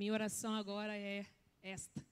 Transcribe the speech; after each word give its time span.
minha 0.00 0.14
oração 0.14 0.54
agora 0.54 0.96
é 0.96 1.26
esta: 1.62 2.02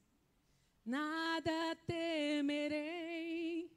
Nada 0.84 1.74
temerei, 1.86 3.72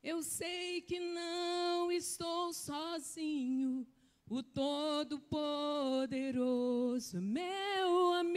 eu 0.00 0.22
sei 0.22 0.80
que 0.80 1.00
não 1.00 1.90
estou 1.90 2.52
sozinho. 2.52 3.84
O 4.30 4.44
Todo-Poderoso, 4.44 7.20
meu 7.20 8.12
amigo. 8.12 8.32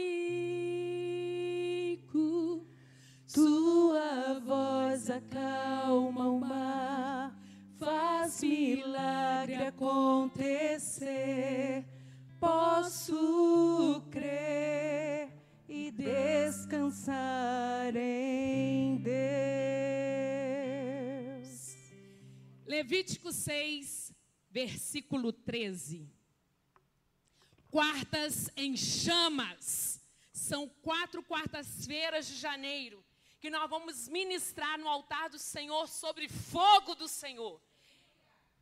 Tua 3.32 4.40
voz 4.40 5.08
acalma 5.08 6.28
o 6.28 6.40
mar, 6.40 7.32
faz 7.78 8.42
milagre 8.42 9.66
acontecer. 9.66 11.06
Posso 12.40 14.02
crer 14.10 14.85
descansar 16.06 17.96
em 17.96 18.96
Deus. 18.98 19.16
Levítico 22.64 23.32
6, 23.32 24.12
versículo 24.48 25.32
13. 25.32 26.08
Quartas 27.70 28.48
em 28.56 28.76
chamas. 28.76 30.00
São 30.32 30.68
quatro 30.68 31.24
quartas-feiras 31.24 32.28
de 32.28 32.36
janeiro 32.36 33.04
que 33.40 33.50
nós 33.50 33.68
vamos 33.68 34.06
ministrar 34.08 34.78
no 34.78 34.88
altar 34.88 35.28
do 35.28 35.38
Senhor 35.38 35.88
sobre 35.88 36.28
fogo 36.28 36.94
do 36.94 37.08
Senhor. 37.08 37.60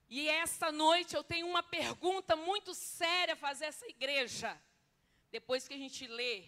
E 0.08 0.28
esta 0.28 0.72
noite 0.72 1.14
eu 1.14 1.22
tenho 1.22 1.46
uma 1.46 1.62
pergunta 1.62 2.36
muito 2.36 2.72
séria 2.74 3.34
a 3.34 3.36
fazer 3.36 3.66
essa 3.66 3.86
igreja. 3.86 4.58
Depois 5.30 5.68
que 5.68 5.74
a 5.74 5.78
gente 5.78 6.06
lê 6.06 6.44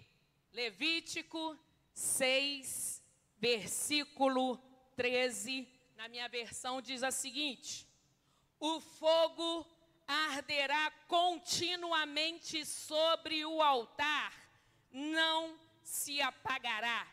Levítico 0.57 1.55
6, 1.93 3.03
versículo 3.37 4.57
13, 4.97 5.69
na 5.95 6.09
minha 6.09 6.27
versão 6.31 6.81
diz 6.81 7.03
a 7.03 7.11
seguinte: 7.11 7.87
O 8.59 8.81
fogo 8.81 9.67
arderá 10.09 10.91
continuamente 11.09 12.65
sobre 12.65 13.45
o 13.45 13.61
altar, 13.61 14.33
não 14.91 15.61
se 15.83 16.23
apagará. 16.23 17.07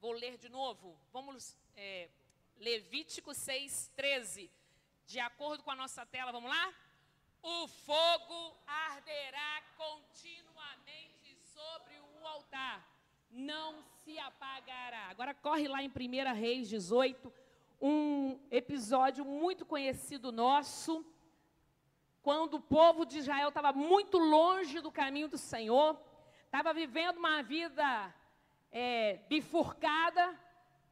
Vou 0.00 0.10
ler 0.10 0.36
de 0.36 0.48
novo. 0.48 1.00
Vamos, 1.12 1.56
é, 1.76 2.10
Levítico 2.56 3.34
6, 3.34 3.92
13. 3.94 4.50
De 5.06 5.20
acordo 5.20 5.62
com 5.62 5.70
a 5.70 5.76
nossa 5.76 6.04
tela, 6.04 6.32
vamos 6.32 6.50
lá? 6.50 6.74
O 7.40 7.68
fogo 7.68 8.58
arderá 8.66 9.62
continuamente 9.76 11.07
não 13.30 13.82
se 14.04 14.18
apagará. 14.18 15.08
Agora 15.10 15.34
corre 15.34 15.68
lá 15.68 15.82
em 15.82 15.88
1 15.88 16.34
Reis 16.34 16.68
18, 16.68 17.32
um 17.80 18.38
episódio 18.50 19.24
muito 19.24 19.64
conhecido 19.64 20.32
nosso, 20.32 21.04
quando 22.22 22.54
o 22.54 22.60
povo 22.60 23.06
de 23.06 23.18
Israel 23.18 23.48
estava 23.48 23.72
muito 23.72 24.18
longe 24.18 24.80
do 24.80 24.90
caminho 24.90 25.28
do 25.28 25.38
Senhor, 25.38 25.98
estava 26.44 26.74
vivendo 26.74 27.18
uma 27.18 27.42
vida 27.42 28.14
é, 28.72 29.20
bifurcada, 29.28 30.38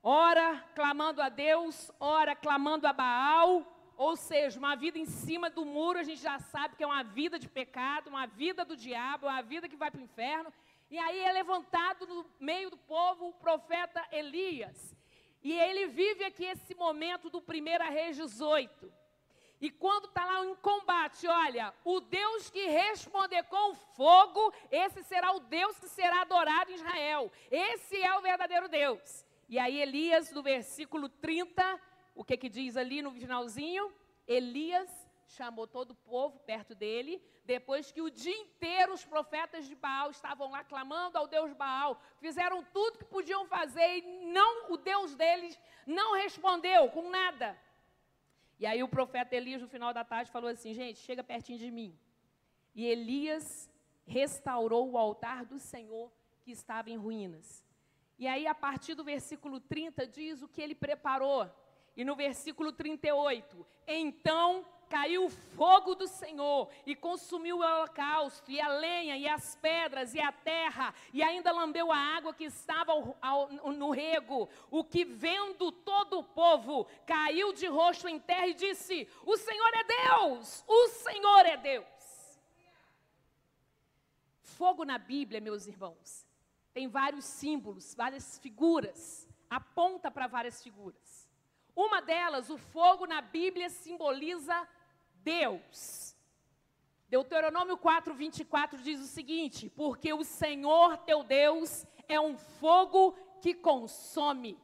ora 0.02 0.64
clamando 0.74 1.20
a 1.20 1.28
Deus, 1.28 1.90
ora 1.98 2.36
clamando 2.36 2.86
a 2.86 2.92
Baal, 2.92 3.76
ou 3.96 4.14
seja, 4.14 4.58
uma 4.58 4.76
vida 4.76 4.98
em 4.98 5.06
cima 5.06 5.48
do 5.48 5.64
muro, 5.64 5.98
a 5.98 6.02
gente 6.02 6.20
já 6.20 6.38
sabe 6.38 6.76
que 6.76 6.84
é 6.84 6.86
uma 6.86 7.02
vida 7.02 7.38
de 7.38 7.48
pecado, 7.48 8.08
uma 8.08 8.26
vida 8.26 8.64
do 8.64 8.76
diabo, 8.76 9.26
uma 9.26 9.42
vida 9.42 9.68
que 9.68 9.76
vai 9.76 9.90
para 9.90 10.00
o 10.00 10.04
inferno. 10.04 10.52
E 10.90 10.98
aí 10.98 11.20
é 11.20 11.32
levantado 11.32 12.06
no 12.06 12.26
meio 12.38 12.70
do 12.70 12.76
povo 12.76 13.28
o 13.28 13.34
profeta 13.34 14.06
Elias. 14.12 14.94
E 15.42 15.52
ele 15.52 15.86
vive 15.86 16.24
aqui 16.24 16.44
esse 16.44 16.74
momento 16.74 17.28
do 17.28 17.38
1 17.38 17.92
Reis 17.92 18.16
18. 18.16 18.92
E 19.60 19.70
quando 19.70 20.06
está 20.06 20.24
lá 20.24 20.44
em 20.44 20.54
combate, 20.56 21.26
olha, 21.26 21.72
o 21.84 22.00
Deus 22.00 22.50
que 22.50 22.66
responder 22.66 23.42
com 23.44 23.74
fogo, 23.74 24.52
esse 24.70 25.02
será 25.04 25.32
o 25.32 25.40
Deus 25.40 25.78
que 25.78 25.88
será 25.88 26.20
adorado 26.22 26.70
em 26.70 26.74
Israel. 26.74 27.32
Esse 27.50 28.00
é 28.02 28.16
o 28.16 28.20
verdadeiro 28.20 28.68
Deus. 28.68 29.24
E 29.48 29.58
aí 29.58 29.80
Elias, 29.80 30.30
no 30.30 30.42
versículo 30.42 31.08
30, 31.08 31.80
o 32.14 32.24
que, 32.24 32.36
que 32.36 32.48
diz 32.48 32.76
ali 32.76 33.00
no 33.00 33.12
finalzinho? 33.12 33.92
Elias 34.26 35.05
chamou 35.26 35.66
todo 35.66 35.90
o 35.90 35.94
povo 35.94 36.38
perto 36.40 36.74
dele, 36.74 37.22
depois 37.44 37.90
que 37.90 38.00
o 38.00 38.10
dia 38.10 38.36
inteiro 38.36 38.92
os 38.92 39.04
profetas 39.04 39.66
de 39.66 39.74
Baal 39.74 40.10
estavam 40.10 40.50
lá 40.50 40.62
clamando 40.64 41.18
ao 41.18 41.26
Deus 41.26 41.52
Baal, 41.52 42.00
fizeram 42.18 42.62
tudo 42.72 42.98
que 42.98 43.04
podiam 43.04 43.46
fazer 43.46 43.98
e 43.98 44.02
não 44.32 44.72
o 44.72 44.76
Deus 44.76 45.14
deles 45.14 45.58
não 45.86 46.14
respondeu 46.14 46.88
com 46.90 47.10
nada. 47.10 47.58
E 48.58 48.66
aí 48.66 48.82
o 48.82 48.88
profeta 48.88 49.36
Elias 49.36 49.60
no 49.60 49.68
final 49.68 49.92
da 49.92 50.04
tarde 50.04 50.30
falou 50.30 50.48
assim: 50.48 50.72
"Gente, 50.72 50.98
chega 51.00 51.22
pertinho 51.22 51.58
de 51.58 51.70
mim". 51.70 51.98
E 52.74 52.86
Elias 52.86 53.70
restaurou 54.06 54.90
o 54.90 54.98
altar 54.98 55.44
do 55.44 55.58
Senhor 55.58 56.10
que 56.42 56.52
estava 56.52 56.90
em 56.90 56.96
ruínas. 56.96 57.66
E 58.18 58.26
aí 58.26 58.46
a 58.46 58.54
partir 58.54 58.94
do 58.94 59.04
versículo 59.04 59.60
30 59.60 60.06
diz 60.06 60.42
o 60.42 60.48
que 60.48 60.62
ele 60.62 60.74
preparou 60.74 61.50
e 61.96 62.04
no 62.04 62.14
versículo 62.14 62.72
38, 62.72 63.66
então 63.86 64.66
caiu 64.88 65.26
o 65.26 65.30
fogo 65.30 65.94
do 65.94 66.06
Senhor 66.06 66.68
e 66.84 66.94
consumiu 66.94 67.58
o 67.58 67.62
holocausto, 67.62 68.50
e 68.50 68.60
a 68.60 68.68
lenha, 68.68 69.16
e 69.16 69.28
as 69.28 69.54
pedras, 69.56 70.14
e 70.14 70.20
a 70.20 70.32
terra, 70.32 70.94
e 71.12 71.22
ainda 71.22 71.52
lambeu 71.52 71.90
a 71.92 71.96
água 71.96 72.34
que 72.34 72.44
estava 72.44 72.92
ao, 72.92 73.16
ao, 73.20 73.48
no 73.72 73.90
rego. 73.90 74.48
O 74.70 74.84
que 74.84 75.04
vendo 75.04 75.72
todo 75.72 76.18
o 76.18 76.24
povo 76.24 76.86
caiu 77.06 77.52
de 77.52 77.66
rosto 77.66 78.08
em 78.08 78.18
terra 78.18 78.48
e 78.48 78.54
disse: 78.54 79.08
O 79.24 79.36
Senhor 79.36 79.70
é 79.74 79.84
Deus, 79.84 80.64
o 80.66 80.88
Senhor 80.88 81.46
é 81.46 81.56
Deus. 81.56 81.86
Fogo 84.42 84.84
na 84.84 84.96
Bíblia, 84.96 85.40
meus 85.40 85.66
irmãos, 85.66 86.26
tem 86.72 86.88
vários 86.88 87.24
símbolos, 87.24 87.94
várias 87.94 88.38
figuras, 88.38 89.28
aponta 89.50 90.10
para 90.10 90.26
várias 90.26 90.62
figuras. 90.62 91.28
Uma 91.74 92.00
delas, 92.00 92.48
o 92.48 92.56
fogo 92.56 93.06
na 93.06 93.20
Bíblia 93.20 93.68
simboliza 93.68 94.66
Deus. 95.26 96.16
Deuteronômio 97.08 97.76
4, 97.76 98.14
24 98.14 98.80
diz 98.80 99.00
o 99.00 99.08
seguinte: 99.08 99.68
Porque 99.68 100.12
o 100.12 100.22
Senhor 100.22 100.96
teu 100.98 101.24
Deus 101.24 101.84
é 102.06 102.20
um 102.20 102.38
fogo 102.38 103.18
que 103.40 103.52
consome. 103.52 104.56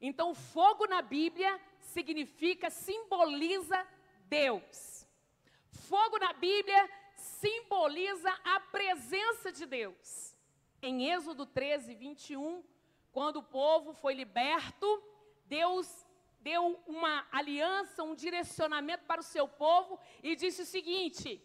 Então, 0.00 0.34
fogo 0.34 0.84
na 0.88 1.00
Bíblia 1.00 1.60
significa, 1.78 2.70
simboliza 2.70 3.86
Deus. 4.24 5.06
Fogo 5.88 6.18
na 6.18 6.32
Bíblia 6.32 6.90
simboliza 7.14 8.32
a 8.44 8.58
presença 8.58 9.52
de 9.52 9.64
Deus. 9.64 10.34
Em 10.82 11.08
Êxodo 11.12 11.46
13, 11.46 11.94
21, 11.94 12.64
quando 13.12 13.36
o 13.36 13.44
povo 13.44 13.92
foi 13.92 14.14
liberto, 14.14 15.02
Deus 15.46 16.04
deu 16.40 16.82
uma 16.86 17.26
aliança, 17.30 18.02
um 18.02 18.14
direcionamento 18.14 19.04
para 19.04 19.20
o 19.20 19.24
seu 19.24 19.46
povo 19.48 19.98
e 20.22 20.36
disse 20.36 20.62
o 20.62 20.66
seguinte: 20.66 21.42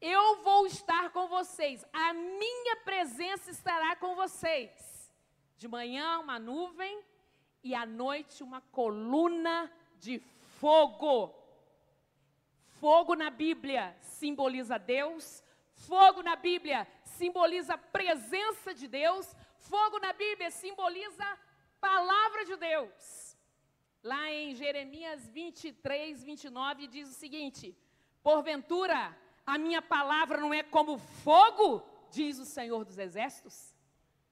Eu 0.00 0.42
vou 0.42 0.66
estar 0.66 1.10
com 1.10 1.26
vocês, 1.28 1.84
a 1.92 2.12
minha 2.12 2.76
presença 2.84 3.50
estará 3.50 3.96
com 3.96 4.14
vocês. 4.14 5.12
De 5.56 5.66
manhã, 5.66 6.20
uma 6.20 6.38
nuvem 6.38 7.02
e 7.62 7.74
à 7.74 7.84
noite, 7.84 8.42
uma 8.42 8.60
coluna 8.60 9.70
de 9.98 10.20
fogo. 10.60 11.34
Fogo 12.80 13.16
na 13.16 13.28
Bíblia 13.28 13.96
simboliza 14.00 14.78
Deus, 14.78 15.42
fogo 15.74 16.22
na 16.22 16.36
Bíblia 16.36 16.86
simboliza 17.02 17.74
a 17.74 17.78
presença 17.78 18.72
de 18.72 18.86
Deus, 18.86 19.34
fogo 19.56 19.98
na 19.98 20.12
Bíblia 20.12 20.50
simboliza 20.50 21.24
a 21.24 21.38
palavra 21.80 22.44
de 22.44 22.56
Deus. 22.56 23.27
Lá 24.02 24.30
em 24.30 24.54
Jeremias 24.54 25.28
23, 25.28 26.22
29, 26.22 26.86
diz 26.86 27.08
o 27.08 27.14
seguinte: 27.14 27.76
Porventura, 28.22 29.16
a 29.44 29.58
minha 29.58 29.82
palavra 29.82 30.40
não 30.40 30.54
é 30.54 30.62
como 30.62 30.98
fogo, 30.98 31.82
diz 32.10 32.38
o 32.38 32.44
Senhor 32.44 32.84
dos 32.84 32.98
Exércitos? 32.98 33.74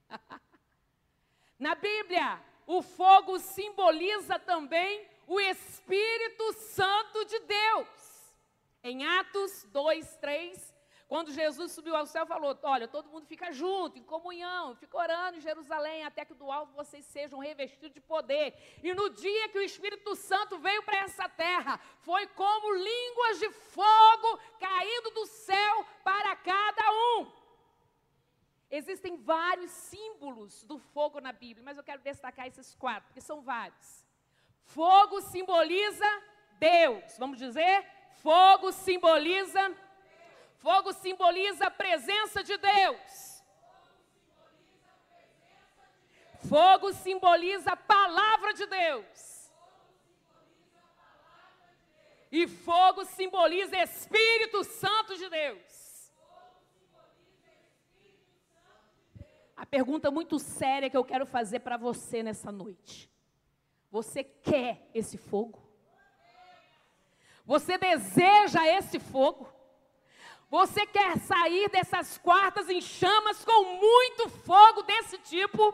Na 1.59 1.75
Bíblia, 1.75 2.41
o 2.65 2.81
fogo 2.81 3.39
simboliza 3.39 4.37
também 4.39 5.07
o 5.25 5.39
Espírito 5.39 6.53
Santo 6.53 7.25
de 7.25 7.39
Deus. 7.39 7.87
Em 8.83 9.05
Atos 9.05 9.63
2, 9.71 10.17
3, 10.17 10.75
quando 11.07 11.31
Jesus 11.31 11.71
subiu 11.71 11.95
ao 11.95 12.05
céu, 12.05 12.25
falou: 12.25 12.57
Olha, 12.63 12.87
todo 12.87 13.09
mundo 13.09 13.25
fica 13.25 13.51
junto, 13.51 13.97
em 13.97 14.03
comunhão, 14.03 14.75
fica 14.75 14.97
orando 14.97 15.37
em 15.37 15.41
Jerusalém, 15.41 16.03
até 16.03 16.25
que 16.25 16.33
do 16.33 16.51
alto 16.51 16.73
vocês 16.73 17.05
sejam 17.05 17.39
revestidos 17.39 17.93
de 17.93 18.01
poder. 18.01 18.53
E 18.83 18.93
no 18.93 19.09
dia 19.09 19.47
que 19.47 19.57
o 19.57 19.61
Espírito 19.61 20.15
Santo 20.15 20.59
veio 20.59 20.83
para 20.83 20.99
essa 20.99 21.29
terra, 21.29 21.79
foi 22.01 22.27
como 22.27 22.73
línguas 22.73 23.39
de 23.39 23.49
fogo 23.51 24.39
caindo 24.59 25.11
do 25.11 25.25
céu 25.25 25.85
para 26.03 26.35
cada 26.35 26.91
um. 26.91 27.31
Existem 28.69 29.15
vários 29.15 29.71
símbolos 29.71 30.61
do 30.63 30.77
fogo 30.77 31.21
na 31.21 31.31
Bíblia, 31.31 31.63
mas 31.63 31.77
eu 31.77 31.83
quero 31.85 32.01
destacar 32.01 32.47
esses 32.47 32.75
quatro, 32.75 33.07
porque 33.07 33.21
são 33.21 33.41
vários. 33.41 34.05
Fogo 34.65 35.21
simboliza 35.21 36.05
Deus. 36.59 37.17
Vamos 37.17 37.37
dizer? 37.37 37.85
Fogo 38.21 38.73
simboliza 38.73 39.73
Fogo 40.57 40.91
simboliza 40.93 41.67
a 41.67 41.71
presença 41.71 42.43
de 42.43 42.57
Deus. 42.57 43.43
Fogo 46.49 46.93
simboliza 46.93 47.71
a 47.71 47.77
palavra 47.77 48.53
de 48.53 48.65
Deus. 48.65 49.51
E 52.31 52.47
fogo 52.47 53.05
simboliza 53.05 53.77
Espírito 53.77 54.63
Santo 54.63 55.15
de 55.15 55.29
Deus. 55.29 56.11
A 59.55 59.65
pergunta 59.65 60.11
muito 60.11 60.37
séria 60.37 60.89
que 60.89 60.97
eu 60.97 61.03
quero 61.03 61.25
fazer 61.25 61.59
para 61.59 61.77
você 61.77 62.21
nessa 62.21 62.51
noite. 62.51 63.09
Você 63.89 64.23
quer 64.23 64.89
esse 64.93 65.17
fogo? 65.17 65.67
Você 67.45 67.77
deseja 67.77 68.67
esse 68.67 68.99
fogo? 68.99 69.56
Você 70.49 70.85
quer 70.85 71.17
sair 71.17 71.69
dessas 71.69 72.17
quartas 72.17 72.69
em 72.69 72.81
chamas 72.81 73.43
com 73.43 73.63
muito 73.75 74.29
fogo 74.29 74.81
desse 74.83 75.17
tipo? 75.19 75.73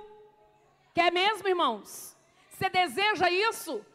Quer 0.94 1.12
mesmo, 1.12 1.48
irmãos? 1.48 2.18
Você 2.50 2.70
deseja 2.70 3.30
isso? 3.30 3.86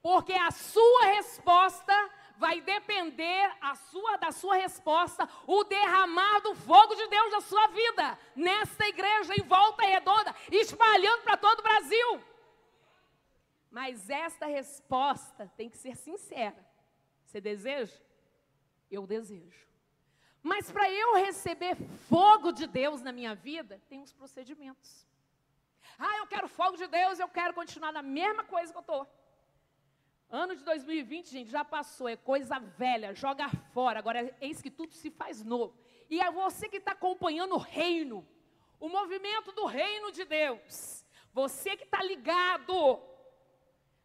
Porque 0.00 0.32
a 0.32 0.50
sua 0.50 1.06
resposta 1.06 2.10
vai 2.36 2.60
depender 2.60 3.52
sua, 3.74 4.16
da 4.16 4.30
sua 4.30 4.56
resposta, 4.56 5.28
o 5.46 5.64
derramar 5.64 6.40
do 6.40 6.54
fogo 6.54 6.94
de 6.94 7.06
Deus 7.08 7.32
na 7.32 7.40
sua 7.40 7.66
vida, 7.68 8.18
nesta 8.34 8.86
igreja 8.86 9.34
em 9.36 9.42
volta 9.42 9.82
redonda, 9.82 10.34
espalhando 10.50 11.22
para 11.22 11.36
todo 11.36 11.58
o 11.58 11.62
Brasil. 11.62 12.24
Mas 13.70 14.08
esta 14.08 14.46
resposta 14.46 15.52
tem 15.56 15.68
que 15.68 15.76
ser 15.76 15.96
sincera. 15.96 16.66
Você 17.24 17.40
deseja? 17.40 17.94
Eu 18.90 19.06
desejo. 19.06 19.67
Mas 20.42 20.70
para 20.70 20.90
eu 20.90 21.14
receber 21.14 21.76
fogo 22.08 22.52
de 22.52 22.66
Deus 22.66 23.02
na 23.02 23.12
minha 23.12 23.34
vida, 23.34 23.80
tem 23.88 24.00
uns 24.00 24.12
procedimentos. 24.12 25.06
Ah, 25.98 26.18
eu 26.18 26.26
quero 26.26 26.48
fogo 26.48 26.76
de 26.76 26.86
Deus, 26.86 27.18
eu 27.18 27.28
quero 27.28 27.52
continuar 27.52 27.92
na 27.92 28.02
mesma 28.02 28.44
coisa 28.44 28.72
que 28.72 28.78
eu 28.78 28.80
estou. 28.80 29.06
Ano 30.30 30.54
de 30.54 30.62
2020, 30.62 31.30
gente, 31.30 31.50
já 31.50 31.64
passou, 31.64 32.08
é 32.08 32.14
coisa 32.14 32.58
velha, 32.58 33.14
joga 33.14 33.48
fora. 33.72 33.98
Agora, 33.98 34.36
eis 34.40 34.60
que 34.60 34.70
tudo 34.70 34.92
se 34.94 35.10
faz 35.10 35.42
novo. 35.42 35.74
E 36.10 36.20
é 36.20 36.30
você 36.30 36.68
que 36.68 36.76
está 36.76 36.92
acompanhando 36.92 37.54
o 37.54 37.58
reino, 37.58 38.26
o 38.78 38.88
movimento 38.88 39.52
do 39.52 39.64
reino 39.64 40.12
de 40.12 40.24
Deus. 40.24 41.04
Você 41.32 41.76
que 41.76 41.84
está 41.84 42.02
ligado 42.02 43.00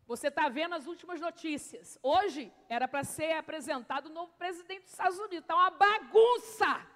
você 0.05 0.27
está 0.27 0.50
vendo 0.50 0.75
as 0.75 0.85
últimas 0.85 1.21
notícias. 1.21 1.97
Hoje 2.03 2.51
era 2.67 2.88
para 2.88 3.03
ser 3.03 3.33
apresentado 3.33 4.07
o 4.07 4.13
novo 4.13 4.33
presidente 4.33 4.83
dos 4.83 4.91
Estados 4.91 5.17
Unidos. 5.17 5.39
Está 5.39 5.55
uma 5.55 5.71
bagunça. 5.71 6.88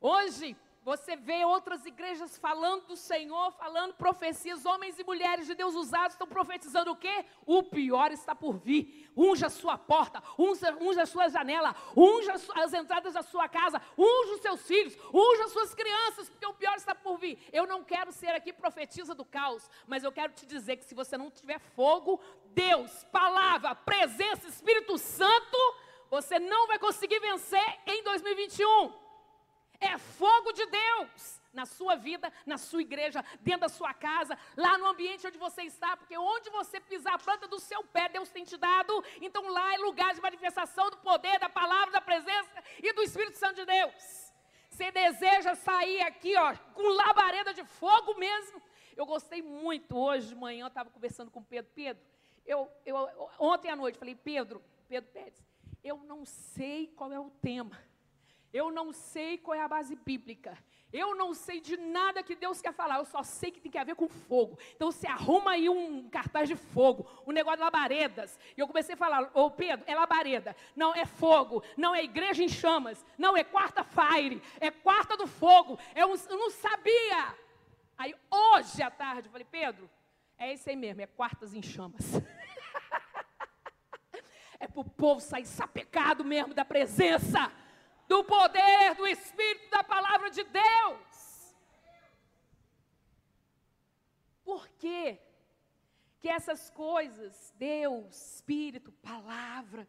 Hoje 0.00 0.56
você 0.84 1.16
vê 1.16 1.46
outras 1.46 1.86
igrejas 1.86 2.36
falando 2.36 2.88
do 2.88 2.96
Senhor, 2.96 3.50
falando 3.52 3.94
profecias, 3.94 4.66
homens 4.66 4.98
e 4.98 5.04
mulheres 5.04 5.46
de 5.46 5.54
Deus 5.54 5.74
usados 5.74 6.12
estão 6.12 6.26
profetizando 6.26 6.90
o 6.90 6.96
quê? 6.96 7.24
O 7.46 7.62
pior 7.62 8.12
está 8.12 8.34
por 8.34 8.58
vir. 8.58 9.10
Unja 9.16 9.46
a 9.46 9.50
sua 9.50 9.78
porta, 9.78 10.22
unja, 10.38 10.76
unja 10.78 11.02
a 11.02 11.06
sua 11.06 11.28
janela, 11.28 11.74
unja 11.96 12.34
as 12.56 12.74
entradas 12.74 13.14
da 13.14 13.22
sua 13.22 13.48
casa, 13.48 13.80
unja 13.96 14.34
os 14.34 14.42
seus 14.42 14.66
filhos, 14.66 14.94
unja 15.12 15.44
as 15.44 15.52
suas 15.52 15.74
crianças, 15.74 16.28
porque 16.28 16.44
o 16.44 16.52
pior 16.52 16.76
está 16.76 16.94
por 16.94 17.16
vir. 17.16 17.38
Eu 17.50 17.66
não 17.66 17.82
quero 17.82 18.12
ser 18.12 18.34
aqui 18.34 18.52
profetisa 18.52 19.14
do 19.14 19.24
caos, 19.24 19.70
mas 19.86 20.04
eu 20.04 20.12
quero 20.12 20.34
te 20.34 20.44
dizer 20.44 20.76
que 20.76 20.84
se 20.84 20.94
você 20.94 21.16
não 21.16 21.30
tiver 21.30 21.60
fogo, 21.60 22.20
Deus, 22.48 23.04
palavra, 23.04 23.74
presença, 23.74 24.46
Espírito 24.46 24.98
Santo, 24.98 25.56
você 26.10 26.38
não 26.38 26.66
vai 26.66 26.78
conseguir 26.78 27.20
vencer 27.20 27.80
em 27.86 28.02
2021. 28.02 29.03
É 29.84 29.98
fogo 29.98 30.52
de 30.52 30.64
Deus 30.66 31.40
na 31.52 31.64
sua 31.64 31.94
vida, 31.94 32.32
na 32.44 32.58
sua 32.58 32.82
igreja, 32.82 33.24
dentro 33.40 33.60
da 33.60 33.68
sua 33.68 33.94
casa, 33.94 34.36
lá 34.56 34.76
no 34.76 34.86
ambiente 34.86 35.26
onde 35.26 35.38
você 35.38 35.62
está, 35.62 35.96
porque 35.96 36.18
onde 36.18 36.50
você 36.50 36.80
pisar 36.80 37.14
a 37.14 37.18
planta 37.18 37.46
do 37.46 37.60
seu 37.60 37.84
pé, 37.84 38.08
Deus 38.08 38.28
tem 38.28 38.44
te 38.44 38.56
dado. 38.56 38.92
Então 39.20 39.48
lá 39.48 39.74
é 39.74 39.78
lugar 39.78 40.12
de 40.14 40.20
manifestação 40.20 40.90
do 40.90 40.96
poder, 40.98 41.38
da 41.38 41.48
palavra, 41.48 41.92
da 41.92 42.00
presença 42.00 42.50
e 42.82 42.92
do 42.92 43.02
Espírito 43.02 43.38
Santo 43.38 43.56
de 43.56 43.66
Deus. 43.66 44.32
Você 44.68 44.90
deseja 44.90 45.54
sair 45.54 46.02
aqui, 46.02 46.36
ó, 46.36 46.56
com 46.74 46.88
labareda 46.88 47.54
de 47.54 47.64
fogo 47.64 48.18
mesmo? 48.18 48.60
Eu 48.96 49.06
gostei 49.06 49.40
muito 49.40 49.96
hoje 49.96 50.28
de 50.28 50.34
manhã, 50.34 50.64
eu 50.64 50.68
estava 50.68 50.90
conversando 50.90 51.30
com 51.30 51.42
Pedro. 51.42 51.70
Pedro, 51.72 52.02
eu, 52.44 52.68
eu 52.84 53.30
ontem 53.38 53.70
à 53.70 53.76
noite 53.76 53.98
falei, 53.98 54.16
Pedro, 54.16 54.60
Pedro 54.88 55.10
Pérez, 55.12 55.40
eu 55.84 55.98
não 55.98 56.24
sei 56.24 56.88
qual 56.88 57.12
é 57.12 57.20
o 57.20 57.30
tema 57.30 57.80
eu 58.54 58.70
não 58.70 58.92
sei 58.92 59.36
qual 59.36 59.56
é 59.56 59.60
a 59.60 59.66
base 59.66 59.96
bíblica. 59.96 60.56
Eu 60.92 61.16
não 61.16 61.34
sei 61.34 61.60
de 61.60 61.76
nada 61.76 62.22
que 62.22 62.36
Deus 62.36 62.60
quer 62.60 62.72
falar, 62.72 62.98
eu 62.98 63.04
só 63.04 63.20
sei 63.24 63.50
que 63.50 63.60
tem 63.60 63.72
que 63.72 63.84
ver 63.84 63.96
com 63.96 64.08
fogo. 64.08 64.56
Então 64.76 64.92
você 64.92 65.08
arruma 65.08 65.50
aí 65.50 65.68
um 65.68 66.08
cartaz 66.08 66.48
de 66.48 66.54
fogo, 66.54 67.04
um 67.26 67.32
negócio 67.32 67.58
de 67.58 67.64
labaredas. 67.64 68.38
E 68.56 68.60
eu 68.60 68.68
comecei 68.68 68.94
a 68.94 68.96
falar, 68.96 69.28
ô 69.34 69.50
Pedro, 69.50 69.84
é 69.88 69.94
labareda, 69.96 70.54
não 70.76 70.94
é 70.94 71.04
fogo, 71.04 71.64
não 71.76 71.92
é 71.92 72.04
igreja 72.04 72.44
em 72.44 72.48
chamas, 72.48 73.04
não 73.18 73.36
é 73.36 73.42
quarta 73.42 73.82
fire, 73.82 74.40
é 74.60 74.70
quarta 74.70 75.16
do 75.16 75.26
fogo. 75.26 75.76
Eu, 75.92 76.14
eu 76.14 76.38
não 76.38 76.50
sabia. 76.52 77.34
Aí 77.98 78.14
hoje 78.30 78.80
à 78.80 78.90
tarde 78.90 79.26
eu 79.26 79.32
falei, 79.32 79.48
Pedro, 79.50 79.90
é 80.38 80.52
isso 80.52 80.70
aí 80.70 80.76
mesmo, 80.76 81.02
é 81.02 81.08
quartas 81.08 81.54
em 81.54 81.62
chamas. 81.62 82.04
é 84.60 84.68
para 84.68 84.80
o 84.80 84.84
povo 84.84 85.20
sair 85.20 85.44
sapecado 85.44 86.24
mesmo 86.24 86.54
da 86.54 86.64
presença 86.64 87.50
do 88.08 88.24
poder, 88.24 88.94
do 88.96 89.06
Espírito, 89.06 89.70
da 89.70 89.82
palavra 89.82 90.30
de 90.30 90.44
Deus. 90.44 91.54
Por 94.44 94.68
quê? 94.68 95.18
Que 96.20 96.28
essas 96.28 96.70
coisas, 96.70 97.52
Deus, 97.56 98.34
Espírito, 98.34 98.92
palavra, 98.92 99.88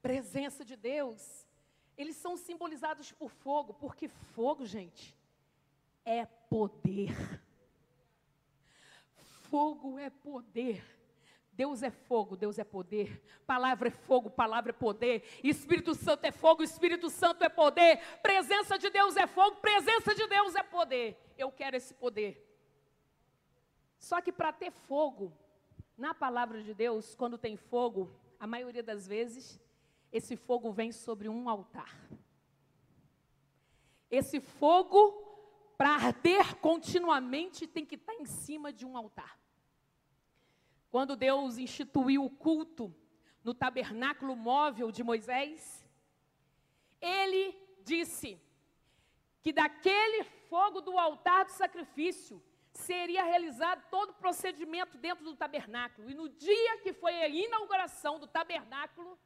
presença 0.00 0.64
de 0.64 0.76
Deus, 0.76 1.46
eles 1.96 2.16
são 2.16 2.36
simbolizados 2.36 3.12
por 3.12 3.30
fogo, 3.30 3.74
porque 3.74 4.08
fogo, 4.08 4.64
gente, 4.64 5.14
é 6.04 6.24
poder. 6.24 7.14
Fogo 9.50 9.98
é 9.98 10.08
poder. 10.08 10.99
Deus 11.60 11.82
é 11.82 11.90
fogo, 11.90 12.38
Deus 12.38 12.58
é 12.58 12.64
poder. 12.64 13.22
Palavra 13.46 13.88
é 13.88 13.90
fogo, 13.90 14.30
palavra 14.30 14.70
é 14.70 14.72
poder. 14.72 15.22
Espírito 15.44 15.94
Santo 15.94 16.24
é 16.24 16.32
fogo, 16.32 16.62
Espírito 16.62 17.10
Santo 17.10 17.44
é 17.44 17.50
poder. 17.50 17.98
Presença 18.22 18.78
de 18.78 18.88
Deus 18.88 19.14
é 19.14 19.26
fogo, 19.26 19.56
presença 19.56 20.14
de 20.14 20.26
Deus 20.26 20.54
é 20.54 20.62
poder. 20.62 21.18
Eu 21.36 21.52
quero 21.52 21.76
esse 21.76 21.92
poder. 21.92 22.42
Só 23.98 24.22
que 24.22 24.32
para 24.32 24.54
ter 24.54 24.70
fogo, 24.70 25.36
na 25.98 26.14
palavra 26.14 26.62
de 26.62 26.72
Deus, 26.72 27.14
quando 27.14 27.36
tem 27.36 27.58
fogo, 27.58 28.10
a 28.38 28.46
maioria 28.46 28.82
das 28.82 29.06
vezes, 29.06 29.60
esse 30.10 30.36
fogo 30.36 30.72
vem 30.72 30.90
sobre 30.90 31.28
um 31.28 31.46
altar. 31.46 31.94
Esse 34.10 34.40
fogo, 34.40 34.96
para 35.76 35.90
arder 35.90 36.56
continuamente, 36.56 37.66
tem 37.66 37.84
que 37.84 37.96
estar 37.96 38.14
em 38.14 38.24
cima 38.24 38.72
de 38.72 38.86
um 38.86 38.96
altar. 38.96 39.38
Quando 40.90 41.16
Deus 41.16 41.56
instituiu 41.56 42.24
o 42.24 42.30
culto 42.30 42.94
no 43.44 43.54
tabernáculo 43.54 44.34
móvel 44.34 44.90
de 44.90 45.02
Moisés, 45.02 45.88
ele 47.00 47.56
disse 47.82 48.40
que 49.42 49.52
daquele 49.52 50.24
fogo 50.24 50.80
do 50.80 50.98
altar 50.98 51.44
do 51.44 51.52
sacrifício 51.52 52.42
seria 52.72 53.22
realizado 53.22 53.82
todo 53.90 54.10
o 54.10 54.14
procedimento 54.14 54.98
dentro 54.98 55.24
do 55.24 55.36
tabernáculo. 55.36 56.10
E 56.10 56.14
no 56.14 56.28
dia 56.28 56.78
que 56.78 56.92
foi 56.92 57.14
a 57.22 57.28
inauguração 57.28 58.18
do 58.18 58.26
tabernáculo, 58.26 59.18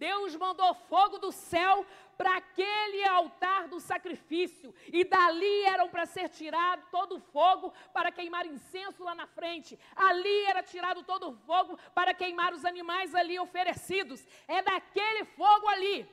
Deus 0.00 0.34
mandou 0.34 0.72
fogo 0.92 1.18
do 1.18 1.30
céu 1.30 1.84
para 2.16 2.36
aquele 2.36 3.02
altar 3.06 3.68
do 3.68 3.78
sacrifício, 3.80 4.74
e 4.92 5.04
dali 5.04 5.62
eram 5.64 5.88
para 5.88 6.04
ser 6.06 6.28
tirado 6.28 6.82
todo 6.90 7.16
o 7.16 7.20
fogo 7.20 7.72
para 7.92 8.10
queimar 8.10 8.46
incenso 8.46 9.04
lá 9.04 9.14
na 9.14 9.26
frente. 9.26 9.78
Ali 9.94 10.38
era 10.44 10.62
tirado 10.62 11.02
todo 11.02 11.28
o 11.28 11.36
fogo 11.48 11.78
para 11.94 12.14
queimar 12.14 12.52
os 12.52 12.64
animais 12.64 13.14
ali 13.14 13.38
oferecidos. 13.38 14.26
É 14.48 14.62
daquele 14.62 15.24
fogo 15.24 15.68
ali. 15.68 16.08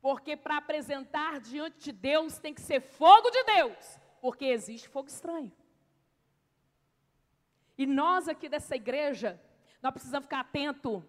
Porque 0.00 0.36
para 0.36 0.58
apresentar 0.58 1.40
diante 1.40 1.78
de 1.86 1.92
Deus 1.92 2.38
tem 2.38 2.54
que 2.54 2.60
ser 2.60 2.80
fogo 2.80 3.30
de 3.30 3.42
Deus, 3.44 3.98
porque 4.20 4.46
existe 4.46 4.88
fogo 4.88 5.08
estranho. 5.08 5.52
E 7.76 7.86
nós 7.86 8.28
aqui 8.28 8.48
dessa 8.48 8.76
igreja, 8.76 9.40
nós 9.82 9.92
precisamos 9.92 10.26
ficar 10.26 10.40
atentos 10.40 11.02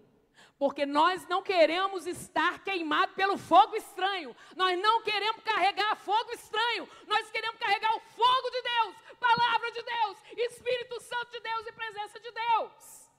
Porque 0.58 0.86
nós 0.86 1.28
não 1.28 1.42
queremos 1.42 2.06
estar 2.06 2.64
queimados 2.64 3.16
pelo 3.16 3.38
fogo 3.38 3.76
estranho. 3.76 4.36
Nós 4.56 4.80
não 4.80 5.02
queremos 5.04 5.44
carregar 5.44 5.96
fogo 5.96 6.32
estranho. 6.32 6.90
Nós 7.08 7.30
queremos 7.32 7.60
carregar 7.60 7.96
o 7.96 8.00
fogo 8.00 8.50
de 8.50 8.62
Deus, 8.62 8.96
palavra 9.20 9.72
de 9.72 9.82
Deus, 9.82 10.18
Espírito 10.52 11.00
Santo 11.02 11.32
de 11.32 11.40
Deus 11.40 11.68
e 11.68 11.72
presença 11.72 12.20
de 12.20 12.32
Deus. 12.32 13.10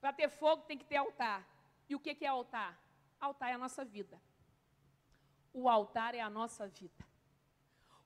Para 0.00 0.12
ter 0.12 0.28
fogo 0.28 0.64
tem 0.64 0.76
que 0.76 0.84
ter 0.84 0.96
altar. 0.96 1.46
E 1.88 1.94
o 1.94 2.00
que 2.00 2.24
é 2.24 2.28
altar? 2.28 2.78
Altar 3.20 3.50
é 3.50 3.54
a 3.54 3.58
nossa 3.58 3.84
vida. 3.84 4.20
O 5.52 5.68
altar 5.68 6.14
é 6.14 6.20
a 6.20 6.30
nossa 6.30 6.66
vida. 6.66 7.04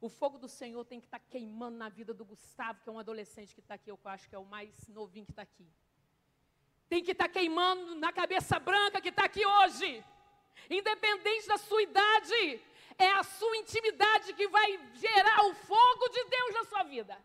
O 0.01 0.09
fogo 0.09 0.39
do 0.39 0.49
Senhor 0.49 0.85
tem 0.85 1.01
que 1.01 1.07
estar 1.07 1.19
queimando 1.19 1.79
na 1.79 1.89
vida 1.89 2.13
do 2.13 2.25
Gustavo, 2.25 2.81
que 2.83 2.89
é 2.89 2.93
um 2.93 2.99
adolescente 2.99 3.55
que 3.55 3.61
está 3.61 3.75
aqui, 3.75 3.91
eu 3.91 3.99
acho 4.05 4.29
que 4.29 4.35
é 4.35 4.39
o 4.39 4.45
mais 4.45 4.87
novinho 4.89 5.25
que 5.25 5.33
está 5.33 5.43
aqui. 5.43 5.67
Tem 6.89 7.03
que 7.03 7.13
estar 7.13 7.29
queimando 7.29 7.95
na 7.97 8.13
cabeça 8.13 8.59
branca 8.59 9.01
que 9.01 9.09
está 9.09 9.25
aqui 9.25 9.45
hoje. 9.45 10.05
Independente 10.71 11.47
da 11.47 11.59
sua 11.59 11.83
idade, 11.83 12.63
é 12.99 13.11
a 13.11 13.23
sua 13.23 13.57
intimidade 13.57 14.33
que 14.35 14.49
vai 14.49 14.79
gerar 14.95 15.47
o 15.47 15.55
fogo 15.55 16.09
de 16.09 16.25
Deus 16.25 16.55
na 16.55 16.65
sua 16.65 16.83
vida. 16.85 17.19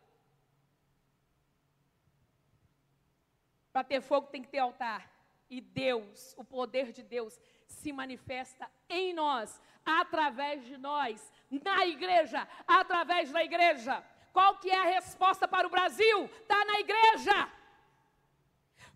Para 3.72 3.84
ter 3.84 4.01
fogo 4.01 4.27
tem 4.27 4.41
que 4.41 4.50
ter 4.50 4.60
altar. 4.60 5.10
E 5.50 5.62
Deus, 5.62 6.34
o 6.38 6.44
poder 6.44 6.91
de 6.91 7.03
Deus, 7.03 7.39
se 7.68 7.91
manifesta 7.91 8.70
em 8.89 9.13
nós, 9.13 9.62
através 9.86 10.65
de 10.65 10.77
nós, 10.77 11.32
na 11.50 11.86
igreja, 11.86 12.48
através 12.68 13.32
da 13.32 13.44
igreja. 13.44 14.03
Qual 14.32 14.58
que 14.58 14.70
é 14.70 14.77
a 14.77 14.84
resposta 14.84 15.48
para 15.48 15.68
o 15.68 15.70
Brasil? 15.70 16.25
Está 16.25 16.63
na 16.65 16.80
igreja. 16.80 17.51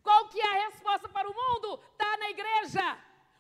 Qual 0.06 0.28
que 0.30 0.40
é 0.40 0.48
a 0.48 0.68
resposta 0.68 1.10
para 1.10 1.28
o 1.28 1.34
mundo? 1.34 1.82
Está 1.92 2.16
na 2.18 2.30
igreja. 2.30 2.86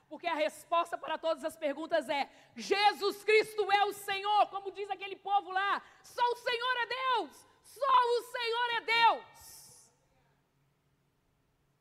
Porque 0.09 0.25
a 0.25 0.33
resposta 0.33 0.97
para 0.97 1.15
todas 1.25 1.43
as 1.49 1.55
perguntas 1.55 2.09
é: 2.09 2.23
Jesus 2.55 3.23
Cristo 3.23 3.71
é 3.71 3.85
o 3.85 3.93
Senhor, 3.93 4.47
como 4.47 4.71
diz 4.71 4.89
aquele 4.89 5.15
povo 5.15 5.51
lá. 5.51 5.73
Só 6.01 6.23
o 6.33 6.37
Senhor 6.47 6.75
é 6.83 6.85
Deus. 6.87 7.47
Só 7.61 7.95
o 8.15 8.21
Senhor 8.35 8.67
é 8.77 8.81
Deus. 8.81 9.91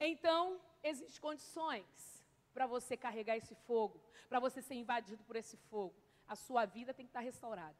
Então, 0.00 0.60
existem 0.82 1.20
condições 1.28 2.22
para 2.52 2.66
você 2.66 2.94
carregar 2.94 3.38
esse 3.38 3.54
fogo, 3.54 3.98
para 4.28 4.38
você 4.38 4.60
ser 4.60 4.74
invadido 4.74 5.24
por 5.24 5.36
esse 5.36 5.56
fogo. 5.70 5.94
A 6.28 6.36
sua 6.36 6.66
vida 6.66 6.92
tem 6.92 7.06
que 7.06 7.10
estar 7.10 7.20
restaurada. 7.20 7.76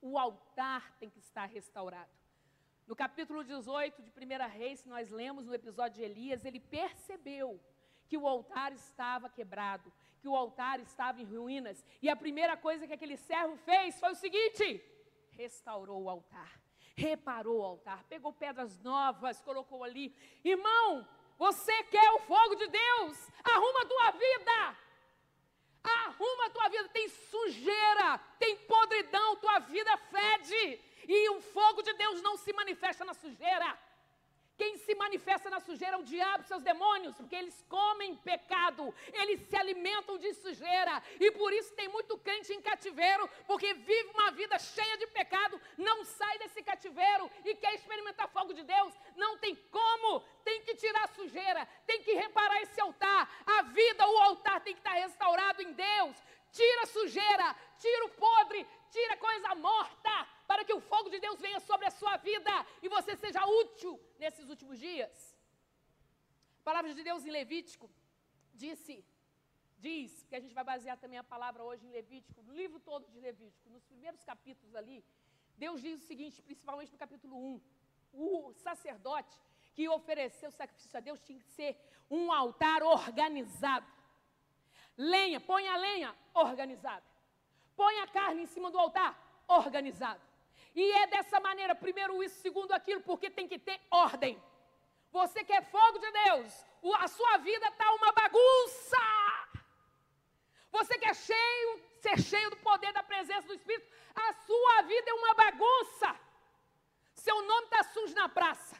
O 0.00 0.16
altar 0.16 0.96
tem 0.98 1.10
que 1.10 1.18
estar 1.18 1.44
restaurado. 1.44 2.17
No 2.88 2.96
capítulo 2.96 3.44
18 3.44 4.02
de 4.02 4.10
1 4.10 4.48
Reis, 4.48 4.86
nós 4.86 5.10
lemos 5.10 5.44
no 5.44 5.54
episódio 5.54 5.96
de 5.96 6.04
Elias, 6.04 6.42
ele 6.46 6.58
percebeu 6.58 7.60
que 8.08 8.16
o 8.16 8.26
altar 8.26 8.72
estava 8.72 9.28
quebrado, 9.28 9.92
que 10.22 10.26
o 10.26 10.34
altar 10.34 10.80
estava 10.80 11.20
em 11.20 11.26
ruínas. 11.26 11.84
E 12.00 12.08
a 12.08 12.16
primeira 12.16 12.56
coisa 12.56 12.86
que 12.86 12.94
aquele 12.94 13.18
servo 13.18 13.58
fez 13.58 14.00
foi 14.00 14.12
o 14.12 14.14
seguinte: 14.14 14.82
restaurou 15.32 16.04
o 16.04 16.08
altar, 16.08 16.58
reparou 16.96 17.58
o 17.58 17.62
altar, 17.62 18.04
pegou 18.04 18.32
pedras 18.32 18.80
novas, 18.80 19.42
colocou 19.42 19.84
ali. 19.84 20.16
Irmão, 20.42 21.06
você 21.36 21.82
quer 21.84 22.10
o 22.12 22.20
fogo 22.20 22.54
de 22.54 22.68
Deus? 22.68 23.30
Arruma 23.44 23.82
a 23.82 23.86
tua 23.86 24.10
vida. 24.12 24.78
Arruma 25.84 26.46
a 26.46 26.50
tua 26.50 26.68
vida. 26.70 26.88
Tem 26.88 27.06
sujeira, 27.06 28.16
tem 28.38 28.56
podridão, 28.60 29.36
tua 29.36 29.58
vida 29.58 29.94
fede. 29.98 30.88
E 31.08 31.30
o 31.30 31.40
fogo 31.40 31.80
de 31.82 31.94
Deus 31.94 32.20
não 32.20 32.36
se 32.36 32.52
manifesta 32.52 33.02
na 33.04 33.14
sujeira. 33.14 33.68
Quem 34.58 34.76
se 34.76 34.92
manifesta 34.96 35.48
na 35.48 35.60
sujeira 35.60 35.94
é 35.94 36.00
o 36.00 36.02
diabo 36.02 36.42
e 36.42 36.48
seus 36.48 36.64
demônios, 36.64 37.14
porque 37.16 37.36
eles 37.36 37.64
comem 37.68 38.16
pecado, 38.16 38.92
eles 39.20 39.40
se 39.48 39.56
alimentam 39.56 40.18
de 40.18 40.34
sujeira, 40.34 41.00
e 41.20 41.30
por 41.30 41.52
isso 41.52 41.72
tem 41.76 41.88
muito 41.88 42.18
crente 42.18 42.52
em 42.52 42.60
cativeiro, 42.60 43.30
porque 43.46 43.72
vive 43.72 44.10
uma 44.16 44.32
vida 44.32 44.58
cheia 44.58 44.96
de 44.98 45.06
pecado, 45.18 45.60
não 45.76 46.04
sai 46.04 46.38
desse 46.40 46.60
cativeiro 46.60 47.30
e 47.44 47.54
quer 47.54 47.72
experimentar 47.74 48.28
fogo 48.30 48.52
de 48.52 48.64
Deus, 48.64 48.92
não 49.14 49.38
tem 49.38 49.54
como, 49.70 50.20
tem 50.44 50.60
que 50.62 50.74
tirar 50.74 51.04
a 51.04 51.14
sujeira, 51.14 51.64
tem 51.86 52.02
que 52.02 52.12
reparar 52.14 52.60
esse 52.60 52.80
altar, 52.80 53.30
a 53.46 53.62
vida, 53.62 54.08
o 54.08 54.18
altar 54.22 54.60
tem 54.60 54.74
que 54.74 54.80
estar 54.80 54.94
restaurado 54.94 55.62
em 55.62 55.72
Deus, 55.72 56.16
tira 56.50 56.82
a 56.82 56.86
sujeira, 56.86 57.56
tira 57.78 58.06
o 58.06 58.10
podre, 58.10 58.66
tira 58.90 59.16
coisa 59.16 59.54
morta, 59.54 60.26
para 60.46 60.64
que 60.64 60.72
o 60.72 60.80
fogo 60.80 61.10
de 61.10 61.20
Deus 61.20 61.38
venha 61.38 61.60
sobre 61.60 61.86
a 61.86 61.90
sua 61.90 62.16
vida 62.16 62.66
e 62.82 62.88
você 62.88 63.14
seja 63.16 63.44
útil 63.46 64.00
nesses 64.18 64.48
últimos 64.48 64.78
dias. 64.78 65.36
A 66.60 66.62
palavra 66.64 66.92
de 66.94 67.02
Deus 67.02 67.24
em 67.24 67.30
Levítico 67.30 67.90
disse, 68.68 69.04
diz, 69.78 70.10
que 70.28 70.36
a 70.36 70.40
gente 70.40 70.54
vai 70.58 70.64
basear 70.64 70.96
também 71.02 71.18
a 71.18 71.24
palavra 71.34 71.62
hoje 71.62 71.86
em 71.86 71.90
Levítico, 71.90 72.42
no 72.42 72.54
livro 72.60 72.78
todo 72.80 73.04
de 73.12 73.18
Levítico, 73.26 73.70
nos 73.70 73.84
primeiros 73.84 74.22
capítulos 74.24 74.74
ali, 74.74 74.98
Deus 75.56 75.80
diz 75.80 76.02
o 76.02 76.06
seguinte, 76.06 76.42
principalmente 76.42 76.92
no 76.92 76.98
capítulo 76.98 77.36
1, 77.36 77.60
o 78.12 78.52
sacerdote 78.66 79.34
que 79.74 79.88
ofereceu 79.88 80.48
o 80.50 80.58
sacrifício 80.60 80.96
a 80.98 81.00
Deus 81.00 81.20
tinha 81.20 81.38
que 81.38 81.50
ser 81.58 81.76
um 82.10 82.32
altar 82.32 82.82
organizado. 82.82 83.86
Lenha, 84.96 85.40
põe 85.40 85.66
a 85.68 85.76
lenha 85.76 86.14
organizada. 86.34 87.04
Põe 87.76 88.00
a 88.00 88.06
carne 88.08 88.42
em 88.42 88.46
cima 88.46 88.70
do 88.70 88.78
altar 88.78 89.10
organizado. 89.46 90.20
E 90.74 90.92
é 90.92 91.06
dessa 91.06 91.38
maneira, 91.40 91.74
primeiro 91.74 92.22
isso, 92.22 92.40
segundo 92.40 92.72
aquilo, 92.72 93.00
porque 93.02 93.30
tem 93.30 93.48
que 93.48 93.58
ter 93.58 93.80
ordem. 93.90 94.40
Você 95.10 95.44
quer 95.44 95.62
fogo 95.64 95.98
de 95.98 96.10
Deus, 96.24 96.66
a 97.04 97.08
sua 97.08 97.36
vida 97.38 97.66
está 97.68 97.92
uma 97.92 98.12
bagunça. 98.12 98.98
Você 100.70 100.98
quer 100.98 101.14
cheio, 101.14 101.82
ser 102.00 102.18
cheio 102.20 102.50
do 102.50 102.56
poder 102.58 102.92
da 102.92 103.02
presença 103.02 103.46
do 103.46 103.54
Espírito, 103.54 103.88
a 104.14 104.32
sua 104.32 104.82
vida 104.82 105.10
é 105.10 105.14
uma 105.14 105.34
bagunça. 105.34 106.20
Seu 107.14 107.42
nome 107.42 107.64
está 107.64 107.82
sujo 107.84 108.14
na 108.14 108.28
praça. 108.28 108.76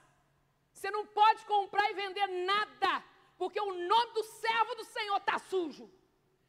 Você 0.73 0.91
não 0.91 1.05
pode 1.07 1.45
comprar 1.45 1.91
e 1.91 1.95
vender 1.95 2.27
nada, 2.53 3.05
porque 3.37 3.61
o 3.61 3.73
nome 3.73 4.13
do 4.13 4.23
servo 4.23 4.75
do 4.77 4.85
Senhor 4.85 5.17
está 5.17 5.39
sujo. 5.39 5.91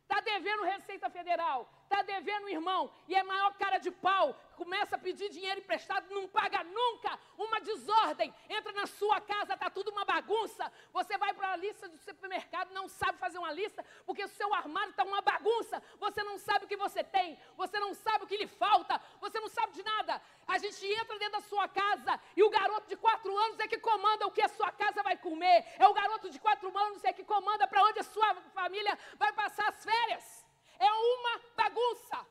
Está 0.03 0.20
devendo 0.22 0.63
Receita 0.63 1.10
Federal, 1.10 1.72
está 1.89 2.03
devendo 2.03 2.46
um 2.46 2.50
irmão 2.50 2.91
e 3.08 3.15
é 3.15 3.24
maior 3.24 3.51
cara 3.55 3.79
de 3.79 3.89
pau, 3.89 4.39
começa 4.55 4.96
a 4.96 5.00
pedir 5.00 5.29
dinheiro 5.29 5.60
emprestado, 5.60 6.13
não 6.13 6.27
paga 6.27 6.63
nunca, 6.63 7.17
uma 7.36 7.60
desordem, 7.60 8.34
entra 8.48 8.72
na 8.74 8.86
sua 8.86 9.19
casa, 9.19 9.55
está 9.55 9.69
tudo 9.69 9.89
uma 9.89 10.05
bagunça, 10.05 10.72
você 10.93 11.17
vai 11.17 11.34
para 11.34 11.53
a 11.53 11.55
lista 11.55 11.89
do 11.89 11.98
supermercado, 11.98 12.72
não 12.72 12.88
sabe 12.88 13.17
fazer 13.17 13.39
uma 13.39 13.51
lista, 13.51 13.84
porque 14.05 14.24
o 14.24 14.27
seu 14.27 14.53
armário 14.53 14.91
está 14.91 15.03
uma 15.03 15.22
bagunça, 15.22 15.81
você 16.00 16.22
não 16.24 16.38
sabe 16.38 16.65
o 16.65 16.67
que 16.67 16.77
você 16.77 17.03
tem, 17.03 17.39
você 17.58 17.79
não 17.79 17.93
sabe 17.96 18.24
o 18.24 18.27
que 18.27 18.38
lhe 18.38 18.48
falta, 18.48 19.01
você 19.19 19.39
não 19.39 19.50
sabe 19.50 19.74
de 19.74 19.84
nada. 19.84 20.22
A 20.48 20.58
gente 20.60 20.86
entra 20.86 21.17
dentro 21.17 21.41
da 21.41 21.48
sua 21.48 21.67
casa 21.67 22.19
e 22.36 22.43
o 22.43 22.50
garoto 22.50 22.88
de 22.88 22.98
quatro 22.98 23.36
anos 23.36 23.60
é 23.60 23.67
que 23.67 23.79
comanda 23.79 24.27
o 24.27 24.31
que 24.31 24.43
a 24.43 24.50
sua 24.50 24.72
casa 24.72 25.01
vai 25.01 25.17
comer, 25.17 25.65
é 25.79 25.88
o 25.88 25.93
garoto 25.93 26.29
de 26.29 26.39
quatro 26.39 26.75
anos 26.77 27.03
é 27.03 27.13
que 27.13 27.24
comanda 27.24 27.67
para 27.67 27.84
onde 27.84 28.00
a 28.00 28.03
sua 28.03 28.36
família 28.53 28.98
vai 29.17 29.34
passar 29.34 29.69
as 29.69 29.84
férias. 29.84 30.38
É 30.79 30.91
uma 30.91 31.41
bagunça. 31.55 32.25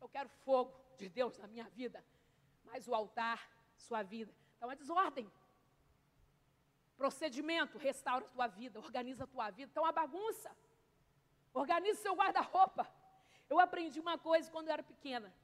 Eu 0.00 0.08
quero 0.08 0.28
fogo 0.44 0.72
de 0.96 1.08
Deus 1.08 1.36
na 1.38 1.46
minha 1.46 1.68
vida, 1.70 2.04
mas 2.64 2.86
o 2.88 2.94
altar, 2.94 3.50
sua 3.76 4.02
vida, 4.02 4.32
está 4.54 4.66
uma 4.66 4.76
desordem. 4.76 5.30
Procedimento, 6.96 7.78
restaura 7.78 8.24
a 8.24 8.28
tua 8.28 8.46
vida, 8.46 8.78
organiza 8.78 9.24
a 9.24 9.26
tua 9.26 9.50
vida, 9.50 9.70
está 9.70 9.80
uma 9.80 9.92
bagunça. 9.92 10.50
Organiza 11.52 12.00
seu 12.00 12.14
guarda-roupa. 12.14 12.88
Eu 13.48 13.58
aprendi 13.58 13.98
uma 13.98 14.16
coisa 14.16 14.50
quando 14.50 14.68
eu 14.68 14.74
era 14.74 14.82
pequena. 14.82 15.34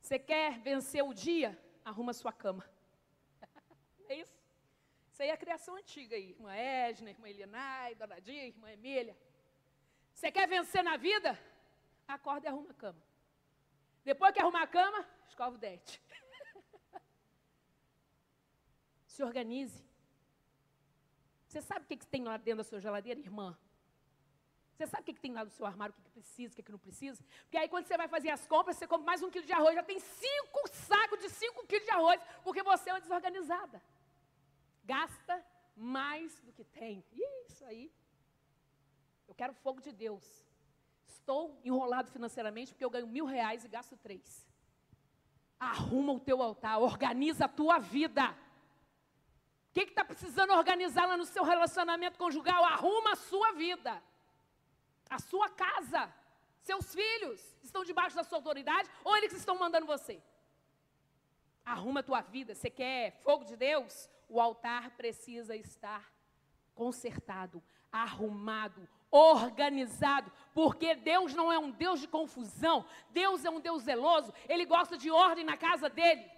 Você 0.00 0.18
quer 0.18 0.58
vencer 0.58 1.04
o 1.04 1.14
dia? 1.14 1.56
Arruma 1.84 2.12
sua 2.12 2.32
cama. 2.32 2.68
é 4.08 4.14
isso? 4.16 4.40
Isso 5.12 5.22
aí 5.22 5.28
é 5.28 5.32
a 5.32 5.36
criação 5.36 5.76
antiga 5.76 6.16
aí. 6.16 6.30
Irmã 6.30 6.54
Edna, 6.54 7.10
irmã 7.10 7.28
Elinai, 7.28 7.94
Dona 7.94 8.20
Dia, 8.20 8.46
irmã 8.46 8.72
Emília. 8.72 9.16
Você 10.20 10.30
quer 10.30 10.46
vencer 10.46 10.84
na 10.84 10.98
vida? 10.98 11.30
Acorda 12.06 12.46
e 12.46 12.50
arruma 12.50 12.72
a 12.72 12.74
cama. 12.74 13.02
Depois 14.04 14.34
que 14.34 14.38
arrumar 14.38 14.64
a 14.64 14.66
cama, 14.66 15.08
escova 15.26 15.56
o 15.56 15.58
dente. 15.58 15.98
Se 19.06 19.24
organize. 19.24 19.82
Você 21.46 21.62
sabe 21.62 21.86
o 21.86 21.88
que, 21.88 21.96
que 21.96 22.06
tem 22.06 22.22
lá 22.22 22.36
dentro 22.36 22.58
da 22.58 22.64
sua 22.64 22.78
geladeira, 22.78 23.18
irmã? 23.18 23.56
Você 24.74 24.86
sabe 24.86 25.04
o 25.04 25.06
que, 25.06 25.14
que 25.14 25.20
tem 25.22 25.32
lá 25.32 25.42
no 25.42 25.50
seu 25.50 25.64
armário, 25.64 25.94
o 25.94 25.96
que, 25.96 26.02
que 26.02 26.10
precisa, 26.10 26.52
o 26.52 26.56
que, 26.56 26.62
que 26.64 26.72
não 26.72 26.78
precisa? 26.78 27.24
Porque 27.44 27.56
aí 27.56 27.70
quando 27.70 27.86
você 27.86 27.96
vai 27.96 28.06
fazer 28.06 28.28
as 28.28 28.46
compras, 28.46 28.76
você 28.76 28.86
compra 28.86 29.06
mais 29.06 29.22
um 29.22 29.30
quilo 29.30 29.46
de 29.46 29.54
arroz, 29.54 29.74
já 29.74 29.82
tem 29.82 29.98
cinco 29.98 30.68
sacos 30.68 31.18
de 31.20 31.30
cinco 31.30 31.66
quilos 31.66 31.86
de 31.86 31.92
arroz, 31.92 32.20
porque 32.44 32.62
você 32.62 32.90
é 32.90 32.92
uma 32.92 33.00
desorganizada. 33.00 33.82
Gasta 34.84 35.42
mais 35.74 36.38
do 36.40 36.52
que 36.52 36.62
tem. 36.62 37.02
Isso 37.48 37.64
aí. 37.64 37.90
Eu 39.30 39.34
quero 39.36 39.54
fogo 39.54 39.80
de 39.80 39.92
Deus. 39.92 40.24
Estou 41.06 41.56
enrolado 41.64 42.10
financeiramente 42.10 42.72
porque 42.72 42.84
eu 42.84 42.90
ganho 42.90 43.06
mil 43.06 43.24
reais 43.24 43.64
e 43.64 43.68
gasto 43.68 43.96
três. 43.96 44.44
Arruma 45.58 46.12
o 46.12 46.18
teu 46.18 46.42
altar, 46.42 46.80
organiza 46.80 47.44
a 47.44 47.48
tua 47.48 47.78
vida. 47.78 48.36
O 49.68 49.72
que 49.72 49.82
está 49.82 50.04
precisando 50.04 50.52
organizar 50.52 51.06
lá 51.06 51.16
no 51.16 51.24
seu 51.24 51.44
relacionamento 51.44 52.18
conjugal? 52.18 52.64
Arruma 52.64 53.12
a 53.12 53.16
sua 53.16 53.52
vida, 53.52 54.02
a 55.08 55.20
sua 55.20 55.48
casa. 55.48 56.12
Seus 56.60 56.92
filhos 56.92 57.40
estão 57.62 57.84
debaixo 57.84 58.16
da 58.16 58.24
sua 58.24 58.38
autoridade 58.38 58.90
ou 59.04 59.16
eles 59.16 59.32
estão 59.32 59.56
mandando 59.56 59.86
você? 59.86 60.20
Arruma 61.64 62.00
a 62.00 62.02
tua 62.02 62.20
vida. 62.20 62.52
Você 62.52 62.68
quer 62.68 63.12
fogo 63.22 63.44
de 63.44 63.56
Deus? 63.56 64.10
O 64.28 64.40
altar 64.40 64.90
precisa 64.96 65.54
estar 65.54 66.12
consertado, 66.74 67.62
arrumado, 67.92 68.88
organizado, 69.10 70.30
porque 70.54 70.94
Deus 70.94 71.34
não 71.34 71.50
é 71.52 71.58
um 71.58 71.70
Deus 71.70 72.00
de 72.00 72.08
confusão, 72.08 72.84
Deus 73.10 73.44
é 73.44 73.50
um 73.50 73.60
Deus 73.60 73.82
zeloso, 73.82 74.32
Ele 74.48 74.64
gosta 74.64 74.96
de 74.96 75.10
ordem 75.10 75.44
na 75.44 75.56
casa 75.56 75.88
dele. 75.88 76.30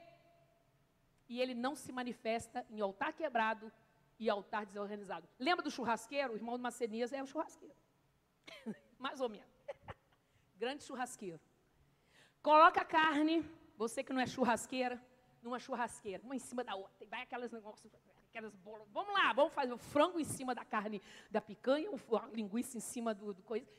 E 1.29 1.41
Ele 1.41 1.55
não 1.55 1.75
se 1.75 1.93
manifesta 1.93 2.67
em 2.71 2.81
altar 2.81 3.13
quebrado 3.13 3.71
e 4.19 4.29
altar 4.31 4.65
desorganizado. 4.65 5.29
Lembra 5.39 5.63
do 5.63 5.71
churrasqueiro? 5.71 6.33
O 6.33 6.37
irmão 6.37 6.57
de 6.57 6.63
Macenias 6.63 7.13
é 7.13 7.23
o 7.23 7.27
churrasqueiro. 7.27 7.75
Mais 8.99 9.21
ou 9.21 9.29
menos. 9.29 9.51
Grande 10.57 10.85
churrasqueiro. 10.85 11.41
Coloca 12.43 12.81
a 12.81 12.85
carne, 12.85 13.45
você 13.77 14.03
que 14.03 14.13
não 14.13 14.21
é 14.21 14.27
churrasqueira, 14.27 15.03
numa 15.43 15.59
churrasqueira, 15.59 16.23
uma 16.23 16.37
em 16.37 16.39
cima 16.39 16.63
da 16.63 16.75
outra. 16.75 17.07
Vai 17.07 17.23
aquelas 17.23 17.51
negócios 17.51 17.93
aquelas 18.33 18.57
bolas. 18.57 18.89
Vamos 18.91 19.13
lá, 19.13 19.31
vamos 19.35 19.53
fazer 19.53 19.75
o 19.75 19.79
frango 19.79 20.19
em 20.19 20.25
cima 20.25 20.55
da 20.55 20.65
carne 20.65 21.03
da 21.31 21.41
picanha, 21.41 21.91
a 21.91 22.27
linguiça 22.29 22.79
em 22.79 22.81
cima 22.81 23.13
do, 23.13 23.35
do 23.35 23.43
coisa. 23.43 23.71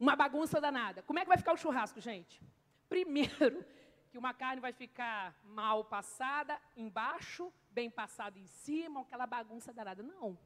Uma 0.00 0.16
bagunça 0.16 0.58
danada. 0.58 1.02
Como 1.02 1.18
é 1.18 1.22
que 1.22 1.28
vai 1.28 1.36
ficar 1.36 1.52
o 1.52 1.58
churrasco, 1.58 2.00
gente? 2.00 2.42
Primeiro, 2.88 3.62
que 4.10 4.16
uma 4.16 4.32
carne 4.32 4.62
vai 4.62 4.72
ficar 4.72 5.38
mal 5.44 5.84
passada 5.84 6.58
embaixo, 6.74 7.52
bem 7.70 7.90
passada 7.90 8.38
em 8.38 8.46
cima, 8.46 9.02
aquela 9.02 9.26
bagunça 9.26 9.74
danada. 9.74 10.02
Não. 10.02 10.38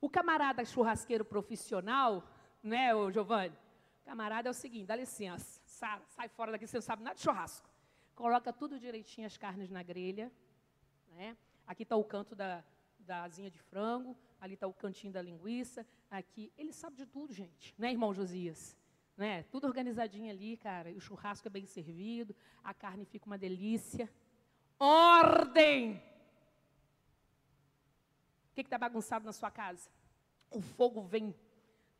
O 0.00 0.08
camarada 0.08 0.64
churrasqueiro 0.64 1.24
profissional, 1.24 2.26
né, 2.62 2.94
o 2.94 3.10
Giovanni? 3.10 3.56
Camarada 4.06 4.48
é 4.48 4.50
o 4.50 4.54
seguinte, 4.54 4.86
dá 4.86 4.96
licença, 4.96 5.60
Sara, 5.66 6.02
sai 6.08 6.28
fora 6.28 6.52
daqui, 6.52 6.66
você 6.66 6.78
não 6.78 6.82
sabe 6.82 7.02
nada 7.02 7.16
de 7.16 7.22
churrasco. 7.22 7.68
Coloca 8.14 8.52
tudo 8.52 8.78
direitinho 8.78 9.26
as 9.26 9.36
carnes 9.36 9.70
na 9.70 9.82
grelha, 9.82 10.32
né? 11.08 11.36
Aqui 11.66 11.82
está 11.82 11.96
o 11.96 12.04
canto 12.04 12.34
da, 12.34 12.64
da 13.06 13.22
asinha 13.22 13.50
de 13.50 13.58
frango, 13.58 14.16
ali 14.40 14.54
está 14.54 14.66
o 14.66 14.74
cantinho 14.74 15.12
da 15.12 15.22
linguiça, 15.22 15.86
aqui. 16.10 16.52
Ele 16.58 16.72
sabe 16.72 16.96
de 16.96 17.06
tudo, 17.06 17.32
gente, 17.32 17.74
né, 17.78 17.90
irmão 17.90 18.12
Josias? 18.12 18.76
Né? 19.16 19.44
Tudo 19.44 19.66
organizadinho 19.66 20.30
ali, 20.30 20.58
cara. 20.58 20.90
O 20.90 21.00
churrasco 21.00 21.48
é 21.48 21.50
bem 21.50 21.64
servido, 21.64 22.36
a 22.62 22.74
carne 22.74 23.06
fica 23.06 23.24
uma 23.24 23.38
delícia. 23.38 24.12
Ordem! 24.78 26.02
O 28.50 28.54
que 28.54 28.60
está 28.60 28.76
bagunçado 28.76 29.24
na 29.24 29.32
sua 29.32 29.50
casa? 29.50 29.88
O 30.50 30.60
fogo 30.60 31.02
vem 31.02 31.34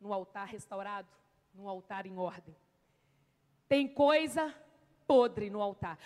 no 0.01 0.13
altar 0.13 0.47
restaurado, 0.47 1.09
no 1.55 1.69
altar 1.69 2.05
em 2.05 2.19
ordem. 2.19 2.55
Tem 3.69 3.89
coisa 3.89 4.55
podre 5.07 5.49
no 5.51 5.61
altar. 5.63 5.99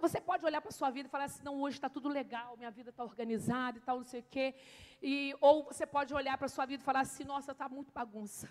Você 0.00 0.20
pode 0.20 0.44
olhar 0.44 0.60
para 0.60 0.70
a 0.70 0.72
sua 0.72 0.90
vida 0.90 1.08
e 1.08 1.10
falar 1.10 1.24
assim, 1.24 1.42
não, 1.44 1.60
hoje 1.60 1.76
está 1.76 1.88
tudo 1.88 2.08
legal, 2.08 2.56
minha 2.56 2.70
vida 2.70 2.90
está 2.90 3.04
organizada 3.04 3.78
e 3.78 3.80
tal, 3.80 3.98
não 3.98 4.04
sei 4.04 4.20
o 4.20 4.26
quê. 4.30 4.54
E, 5.02 5.34
ou 5.40 5.64
você 5.64 5.86
pode 5.86 6.12
olhar 6.12 6.36
para 6.36 6.46
a 6.46 6.48
sua 6.48 6.66
vida 6.66 6.82
e 6.82 6.84
falar 6.84 7.00
assim, 7.00 7.24
nossa, 7.24 7.52
está 7.52 7.68
muito 7.68 7.92
bagunça. 7.92 8.48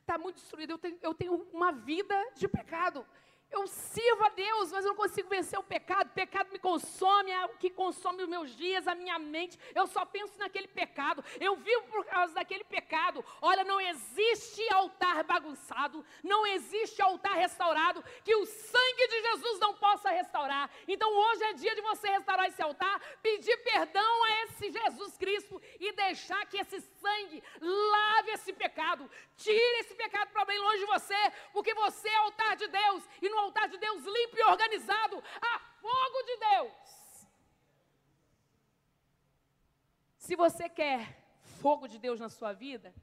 Está 0.00 0.18
muito 0.18 0.36
destruída, 0.36 0.72
eu 0.72 0.78
tenho, 0.78 0.98
eu 1.02 1.14
tenho 1.14 1.34
uma 1.52 1.72
vida 1.72 2.14
de 2.34 2.48
pecado. 2.48 3.06
Eu 3.50 3.66
sirvo 3.66 4.24
a 4.24 4.28
Deus, 4.28 4.70
mas 4.70 4.84
eu 4.84 4.90
não 4.90 4.96
consigo 4.96 5.28
vencer 5.28 5.58
o 5.58 5.62
pecado. 5.62 6.06
O 6.06 6.14
pecado 6.14 6.52
me 6.52 6.58
consome, 6.58 7.32
é 7.32 7.46
o 7.46 7.56
que 7.56 7.68
consome 7.68 8.22
os 8.22 8.28
meus 8.28 8.54
dias, 8.56 8.86
a 8.86 8.94
minha 8.94 9.18
mente. 9.18 9.58
Eu 9.74 9.88
só 9.88 10.04
penso 10.04 10.38
naquele 10.38 10.68
pecado. 10.68 11.24
Eu 11.40 11.56
vivo 11.56 11.82
por 11.88 12.04
causa 12.04 12.32
daquele 12.34 12.62
pecado. 12.62 13.24
Olha, 13.42 13.64
não 13.64 13.80
existe 13.80 14.62
altar 14.72 15.24
bagunçado, 15.24 16.04
não 16.22 16.46
existe 16.46 17.02
altar 17.02 17.34
restaurado 17.34 18.04
que 18.24 18.34
o 18.36 18.46
sangue 18.46 19.08
de 19.08 19.22
Jesus 19.22 19.58
não 19.58 19.74
possa 19.74 20.10
restaurar. 20.10 20.70
Então 20.86 21.12
hoje 21.12 21.44
é 21.44 21.52
dia 21.54 21.74
de 21.74 21.80
você 21.80 22.08
restaurar 22.08 22.46
esse 22.46 22.62
altar, 22.62 23.00
pedir 23.20 23.56
perdão 23.58 24.24
a 24.24 24.44
esse 24.44 24.70
Jesus 24.70 25.16
Cristo 25.16 25.60
e 25.80 25.92
deixar 25.92 26.46
que 26.46 26.58
esse 26.58 26.80
sangue 26.80 27.42
lave 27.60 28.30
esse 28.30 28.52
pecado, 28.52 29.10
tire 29.36 29.80
esse 29.80 29.94
pecado 29.94 30.30
para 30.30 30.44
bem 30.44 30.58
longe 30.58 30.78
de 30.78 30.86
você, 30.86 31.32
porque 31.52 31.74
você 31.74 32.08
é 32.08 32.16
altar 32.16 32.56
de 32.56 32.68
Deus 32.68 33.02
e 33.20 33.28
no 33.40 33.46
altar 33.46 33.68
de 33.68 33.78
Deus 33.78 34.04
limpo 34.04 34.36
e 34.36 34.42
organizado, 34.44 35.22
a 35.40 35.58
fogo 35.58 36.22
de 36.28 36.36
Deus. 36.36 37.28
Se 40.18 40.36
você 40.36 40.68
quer 40.68 41.00
fogo 41.60 41.88
de 41.88 41.98
Deus 41.98 42.20
na 42.20 42.28
sua 42.28 42.52
vida, 42.52 42.94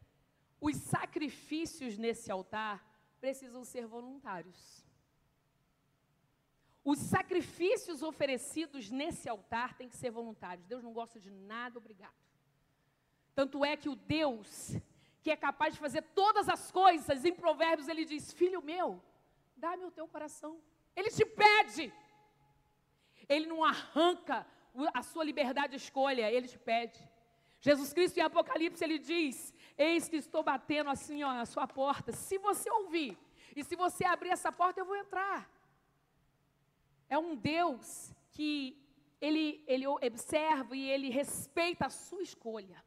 os 0.61 0.75
sacrifícios 0.77 1.97
nesse 1.97 2.31
altar 2.31 2.85
precisam 3.19 3.63
ser 3.63 3.85
voluntários. 3.85 4.85
Os 6.83 6.99
sacrifícios 6.99 8.01
oferecidos 8.01 8.89
nesse 8.89 9.27
altar 9.27 9.73
têm 9.73 9.89
que 9.89 9.97
ser 9.97 10.09
voluntários. 10.09 10.65
Deus 10.65 10.83
não 10.83 10.93
gosta 10.93 11.19
de 11.19 11.29
nada, 11.29 11.77
obrigado. 11.77 12.15
Tanto 13.35 13.65
é 13.65 13.75
que 13.75 13.89
o 13.89 13.95
Deus 13.95 14.77
que 15.21 15.31
é 15.31 15.35
capaz 15.35 15.73
de 15.73 15.79
fazer 15.81 16.03
todas 16.15 16.47
as 16.47 16.71
coisas, 16.71 17.25
em 17.25 17.33
Provérbios 17.33 17.89
ele 17.89 18.05
diz: 18.05 18.31
Filho 18.31 18.61
meu, 18.61 19.03
Dá-me 19.57 19.85
o 19.85 19.91
teu 19.91 20.07
coração. 20.07 20.61
Ele 20.95 21.09
te 21.09 21.25
pede. 21.25 21.93
Ele 23.27 23.45
não 23.45 23.63
arranca 23.63 24.45
a 24.93 25.01
sua 25.01 25.23
liberdade 25.23 25.71
de 25.71 25.83
escolha, 25.83 26.31
ele 26.31 26.47
te 26.47 26.59
pede. 26.59 26.99
Jesus 27.59 27.91
Cristo 27.91 28.17
em 28.17 28.21
Apocalipse 28.21 28.83
ele 28.83 28.99
diz: 28.99 29.53
Eis 29.77 30.07
que 30.07 30.15
estou 30.15 30.43
batendo 30.43 30.89
assim 30.89 31.23
ó, 31.23 31.29
a 31.29 31.45
sua 31.45 31.67
porta. 31.67 32.11
Se 32.11 32.37
você 32.37 32.69
ouvir 32.69 33.17
e 33.55 33.63
se 33.63 33.75
você 33.75 34.05
abrir 34.05 34.29
essa 34.29 34.51
porta, 34.51 34.79
eu 34.79 34.85
vou 34.85 34.95
entrar. 34.95 35.49
É 37.09 37.17
um 37.17 37.35
Deus 37.35 38.13
que 38.31 38.77
ele, 39.19 39.63
ele 39.67 39.87
observa 39.87 40.75
e 40.75 40.89
ele 40.89 41.09
respeita 41.09 41.87
a 41.87 41.89
sua 41.89 42.21
escolha. 42.21 42.83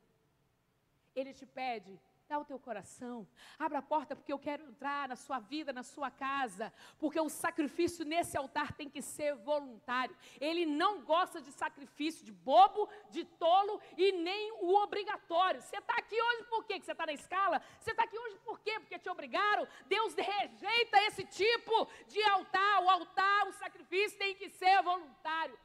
Ele 1.15 1.33
te 1.35 1.45
pede, 1.45 2.01
Dá 2.31 2.39
o 2.39 2.45
teu 2.45 2.61
coração. 2.61 3.27
Abra 3.59 3.81
a 3.81 3.83
porta 3.83 4.15
porque 4.15 4.33
eu 4.33 4.39
quero 4.39 4.63
entrar 4.63 5.09
na 5.09 5.17
sua 5.17 5.41
vida, 5.41 5.73
na 5.73 5.83
sua 5.83 6.13
casa. 6.13 6.73
Porque 6.97 7.19
o 7.19 7.29
sacrifício 7.29 8.05
nesse 8.05 8.37
altar 8.37 8.73
tem 8.73 8.89
que 8.89 9.03
ser 9.03 9.35
voluntário. 9.35 10.17
Ele 10.41 10.65
não 10.65 11.03
gosta 11.03 11.41
de 11.41 11.51
sacrifício 11.51 12.25
de 12.25 12.31
bobo, 12.31 12.89
de 13.11 13.25
tolo 13.25 13.81
e 13.97 14.13
nem 14.13 14.53
o 14.53 14.77
obrigatório. 14.77 15.61
Você 15.61 15.77
está 15.77 15.95
aqui 15.95 16.15
hoje 16.23 16.45
por 16.45 16.63
quê? 16.67 16.79
Que 16.79 16.87
você 16.87 16.93
está 16.93 17.05
na 17.05 17.13
escala? 17.13 17.61
Você 17.81 17.91
está 17.91 18.05
aqui 18.05 18.17
hoje 18.17 18.39
por 18.45 18.61
quê? 18.61 18.79
Porque 18.79 18.97
te 18.97 19.11
obrigaram. 19.11 19.67
Deus 19.87 20.15
rejeita 20.15 21.03
esse 21.09 21.25
tipo 21.25 21.89
de 22.07 22.23
altar. 22.23 22.85
O 22.85 22.91
altar, 22.91 23.49
o 23.49 23.53
sacrifício 23.55 24.17
tem 24.17 24.37
que 24.37 24.49
ser 24.51 24.81
voluntário. 24.85 25.59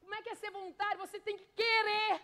Como 0.00 0.14
é 0.14 0.22
que 0.22 0.30
é 0.30 0.36
ser 0.36 0.52
voluntário? 0.52 1.00
Você 1.00 1.18
tem 1.18 1.36
que 1.36 1.46
querer. 1.46 2.22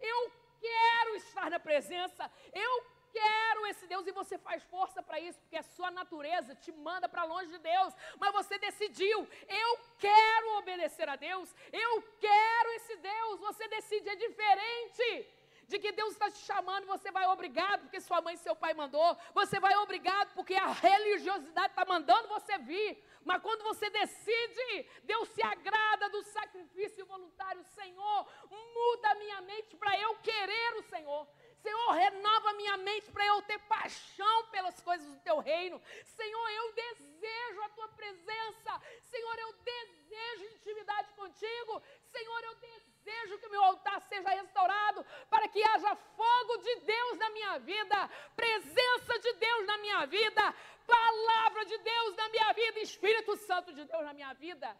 Eu 0.00 0.47
quero 0.60 1.16
estar 1.16 1.50
na 1.50 1.60
presença, 1.60 2.30
eu 2.52 2.86
quero 3.12 3.66
esse 3.66 3.86
Deus 3.86 4.06
e 4.06 4.12
você 4.12 4.36
faz 4.38 4.62
força 4.64 5.02
para 5.02 5.18
isso, 5.20 5.40
porque 5.40 5.56
a 5.56 5.62
sua 5.62 5.90
natureza 5.90 6.54
te 6.54 6.70
manda 6.72 7.08
para 7.08 7.24
longe 7.24 7.50
de 7.50 7.58
Deus, 7.58 7.94
mas 8.18 8.32
você 8.32 8.58
decidiu, 8.58 9.26
eu 9.48 9.78
quero 9.98 10.58
obedecer 10.58 11.08
a 11.08 11.16
Deus, 11.16 11.54
eu 11.72 12.02
quero 12.20 12.70
esse 12.72 12.96
Deus, 12.96 13.40
você 13.40 13.66
decide, 13.68 14.08
é 14.08 14.16
diferente 14.16 15.37
de 15.68 15.78
que 15.78 15.92
Deus 15.92 16.12
está 16.12 16.30
te 16.30 16.38
chamando, 16.38 16.86
você 16.86 17.10
vai 17.10 17.26
obrigado 17.26 17.82
porque 17.82 18.00
sua 18.00 18.22
mãe 18.22 18.34
e 18.34 18.38
seu 18.38 18.56
pai 18.56 18.72
mandou, 18.72 19.16
você 19.34 19.60
vai 19.60 19.76
obrigado 19.76 20.32
porque 20.34 20.54
a 20.54 20.68
religiosidade 20.68 21.68
está 21.68 21.84
mandando 21.84 22.26
você 22.28 22.56
vir. 22.58 23.04
Mas 23.22 23.42
quando 23.42 23.62
você 23.62 23.90
decide, 23.90 24.88
Deus 25.04 25.28
se 25.28 25.42
agrada 25.42 26.08
do 26.08 26.22
sacrifício 26.22 27.04
voluntário. 27.04 27.62
Senhor, 27.74 28.26
muda 28.50 29.14
minha 29.16 29.42
mente 29.42 29.76
para 29.76 29.98
eu 30.00 30.14
querer 30.16 30.76
o 30.76 30.82
Senhor. 30.84 31.28
Senhor, 31.62 31.90
renova 31.90 32.52
minha 32.54 32.76
mente 32.78 33.10
para 33.10 33.26
eu 33.26 33.42
ter 33.42 33.58
paixão 33.60 34.46
pelas 34.46 34.80
coisas 34.80 35.06
do 35.06 35.20
teu 35.20 35.38
reino. 35.38 35.82
Senhor, 36.04 36.50
eu 36.50 36.72
desejo 36.72 37.62
a 37.62 37.68
tua 37.70 37.88
presença. 37.88 38.80
Senhor, 39.02 39.38
eu 39.38 39.52
desejo 39.52 40.54
intimidade 40.54 41.12
contigo. 41.12 41.82
Senhor, 42.10 42.44
eu 42.44 42.54
desejo 42.54 42.97
que 43.38 43.46
o 43.46 43.50
meu 43.50 43.62
altar 43.64 44.00
seja 44.08 44.30
restaurado 44.30 45.04
para 45.30 45.48
que 45.48 45.62
haja 45.62 45.96
fogo 45.96 46.56
de 46.58 46.74
Deus 46.80 47.18
na 47.18 47.30
minha 47.30 47.58
vida, 47.58 48.08
presença 48.36 49.18
de 49.18 49.32
Deus 49.34 49.66
na 49.66 49.78
minha 49.78 50.06
vida, 50.06 50.54
palavra 50.86 51.64
de 51.64 51.78
Deus 51.78 52.16
na 52.16 52.28
minha 52.28 52.52
vida, 52.52 52.80
Espírito 52.80 53.36
Santo 53.36 53.72
de 53.72 53.84
Deus 53.84 54.04
na 54.04 54.12
minha 54.12 54.32
vida. 54.34 54.76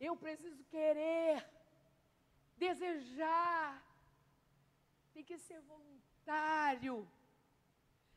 Eu 0.00 0.16
preciso 0.16 0.62
querer, 0.64 1.44
desejar, 2.56 3.82
tem 5.14 5.24
que 5.24 5.38
ser 5.38 5.60
voluntário. 5.60 7.10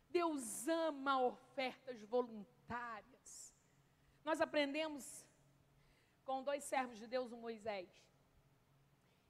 Deus 0.09 0.67
ama 0.67 1.21
ofertas 1.21 2.03
voluntárias. 2.03 3.55
Nós 4.25 4.41
aprendemos 4.41 5.25
com 6.25 6.43
dois 6.43 6.63
servos 6.63 6.97
de 6.99 7.07
Deus, 7.07 7.31
o 7.31 7.37
Moisés. 7.37 7.89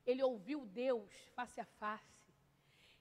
Ele 0.09 0.23
ouviu 0.23 0.65
Deus 0.65 1.11
face 1.35 1.61
a 1.61 1.65
face. 1.65 2.19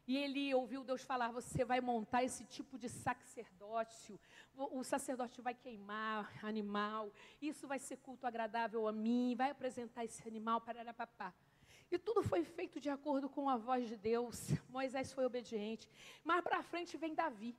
E 0.07 0.17
ele 0.17 0.55
ouviu 0.55 0.83
Deus 0.83 1.03
falar: 1.03 1.31
Você 1.31 1.65
vai 1.65 1.81
montar 1.81 2.25
esse 2.25 2.45
tipo 2.45 2.79
de 2.79 2.89
sacerdócio. 2.89 4.19
O, 4.57 4.83
sacerdote 4.83 5.41
vai 5.41 5.55
queimar 5.55 6.33
animal. 6.43 7.13
Isso 7.41 7.67
vai 7.67 7.79
ser 7.79 7.99
culto 7.99 8.27
agradável 8.27 8.89
a 8.89 8.93
mim. 8.93 9.35
Vai 9.37 9.51
apresentar 9.51 10.05
esse 10.05 10.27
animal 10.27 10.61
para 10.61 10.95
papá. 10.95 11.33
E 11.91 11.99
tudo 11.99 12.23
foi 12.23 12.45
feito 12.45 12.81
de 12.81 12.91
acordo 12.91 13.29
com 13.29 13.49
a 13.49 13.57
voz 13.57 13.89
de 13.89 13.97
Deus. 13.97 14.49
Moisés 14.69 15.13
foi 15.13 15.25
obediente. 15.25 15.89
Mas 16.25 16.43
para 16.43 16.63
frente 16.63 16.97
vem 16.97 17.15
Davi. 17.15 17.57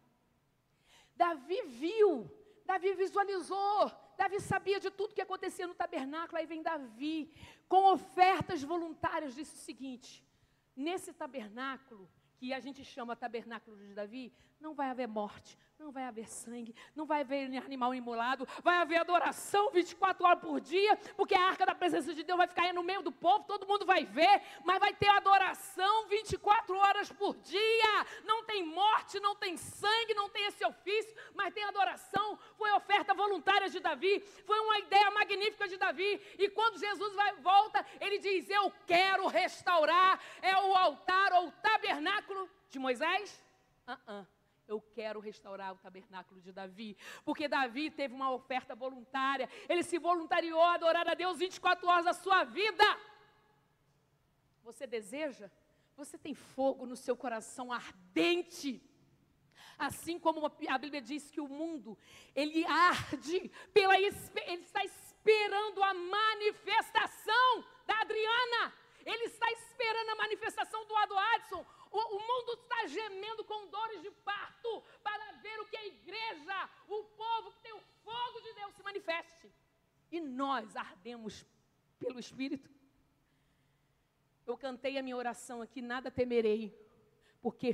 Davi 1.16 1.62
viu, 1.64 2.32
Davi 2.66 2.94
visualizou, 2.94 3.92
Davi 4.20 4.42
sabia 4.42 4.82
de 4.82 4.92
tudo 4.92 5.16
que 5.16 5.22
acontecia 5.22 5.66
no 5.66 5.74
tabernáculo. 5.74 6.38
Aí 6.38 6.46
vem 6.46 6.62
Davi, 6.62 7.32
com 7.70 7.86
ofertas 7.94 8.62
voluntárias, 8.62 9.34
disse 9.34 9.56
o 9.56 9.66
seguinte: 9.70 10.22
nesse 10.76 11.14
tabernáculo, 11.14 12.04
que 12.38 12.54
a 12.54 12.60
gente 12.60 12.84
chama 12.84 13.16
tabernáculo 13.16 13.78
de 13.78 13.94
Davi, 13.94 14.26
não 14.60 14.74
vai 14.74 14.90
haver 14.90 15.08
morte, 15.08 15.58
não 15.80 15.92
vai 15.92 16.04
haver 16.04 16.28
sangue, 16.28 16.76
não 16.94 17.06
vai 17.06 17.22
haver 17.22 17.56
animal 17.58 17.96
imolado, 17.96 18.46
vai 18.62 18.78
haver 18.78 18.98
adoração 18.98 19.72
24 19.72 20.26
horas 20.26 20.42
por 20.42 20.60
dia, 20.60 20.98
porque 21.16 21.34
a 21.34 21.48
arca 21.48 21.66
da 21.66 21.74
presença 21.74 22.14
de 22.14 22.22
Deus 22.22 22.38
vai 22.38 22.48
ficar 22.48 22.64
aí 22.64 22.74
no 22.74 22.84
meio 22.84 23.02
do 23.02 23.12
povo, 23.12 23.46
todo 23.46 23.66
mundo 23.66 23.86
vai 23.86 24.04
ver, 24.04 24.42
mas 24.66 24.78
vai 24.78 24.94
ter 24.94 25.08
adoração 25.08 26.08
24 26.08 26.76
horas 26.78 27.10
por 27.12 27.38
dia. 27.38 28.06
Não 28.26 28.44
tem 28.44 28.66
morte, 28.66 29.20
não 29.22 29.36
tem 29.36 29.56
sangue, 29.56 30.14
não 30.14 30.30
tem 30.30 30.48
esse 30.48 30.66
ofício, 30.66 31.16
mas 31.34 31.54
tem 31.54 31.64
adoração. 31.64 32.38
Foi 32.58 32.72
oferta 32.74 33.14
voluntária 33.14 33.70
de 33.70 33.80
Davi, 33.80 34.20
foi 34.46 34.60
uma 34.60 34.80
ideia 34.80 35.10
magnífica 35.12 35.68
de 35.68 35.78
Davi. 35.78 36.22
E 36.38 36.50
quando 36.50 36.78
Jesus 36.78 37.16
vai, 37.16 37.34
volta, 37.36 37.86
ele 38.02 38.20
diz: 38.20 38.50
Eu 38.50 38.72
quero 38.86 39.28
restaurar 39.28 40.20
é 40.42 40.58
o 40.58 40.76
altar 40.76 41.32
ou 41.34 41.48
o 41.48 41.52
tabernáculo 41.52 42.50
de 42.70 42.78
Moisés. 42.78 43.42
Uh 43.88 43.94
-uh 43.94 44.39
eu 44.70 44.80
quero 44.80 45.20
restaurar 45.20 45.74
o 45.74 45.78
tabernáculo 45.78 46.40
de 46.40 46.52
Davi, 46.52 46.96
porque 47.26 47.48
Davi 47.48 47.90
teve 47.90 48.14
uma 48.14 48.32
oferta 48.32 48.76
voluntária, 48.76 49.50
ele 49.68 49.84
se 49.84 49.98
voluntariou 49.98 50.62
a 50.62 50.76
adorar 50.76 51.08
a 51.08 51.16
Deus 51.16 51.40
24 51.40 51.88
horas 51.88 52.06
da 52.06 52.14
sua 52.14 52.44
vida. 52.44 52.84
Você 54.64 54.86
deseja? 54.86 55.50
Você 55.98 56.18
tem 56.18 56.36
fogo 56.36 56.86
no 56.86 56.96
seu 56.96 57.18
coração 57.18 57.72
ardente. 57.72 58.82
Assim 59.78 60.20
como 60.20 60.46
a 60.46 60.78
Bíblia 60.78 61.02
diz 61.02 61.32
que 61.32 61.42
o 61.42 61.48
mundo, 61.48 61.98
ele 62.36 62.66
arde, 62.66 63.50
pela, 63.74 63.98
ele 63.98 64.08
está 64.08 64.84
esperando 64.84 65.82
a 65.82 65.94
manifestação 65.94 67.66
da 67.88 68.02
Adriana. 68.02 68.74
Ele 69.14 69.26
está 69.26 69.52
esperando 69.52 70.10
a 70.10 70.16
manifestação 70.16 70.86
do 70.86 70.96
Ado 70.96 71.18
Adson. 71.18 71.66
O, 71.92 72.00
o 72.18 72.20
mundo 72.20 72.54
está 72.54 72.86
gemendo 72.86 73.44
com 73.44 73.68
dores 73.68 74.02
de 74.04 74.12
parto 74.12 74.84
para 75.02 75.32
ver 75.44 75.60
o 75.60 75.66
que 75.66 75.78
a 75.78 75.88
igreja, 75.88 76.70
o 76.88 77.04
povo 77.04 77.52
que 77.54 77.62
tem 77.62 77.74
o 77.74 77.82
fogo 78.04 78.42
de 78.42 78.54
Deus 78.54 78.76
se 78.76 78.84
manifeste. 78.84 79.52
E 80.12 80.22
nós 80.22 80.76
ardemos 80.76 81.44
pelo 81.98 82.20
Espírito. 82.20 82.70
Eu 84.46 84.58
cantei 84.58 84.98
a 84.98 85.04
minha 85.04 85.18
oração 85.18 85.62
aqui, 85.62 85.82
nada 85.82 86.12
temerei, 86.12 86.64
porque 87.42 87.74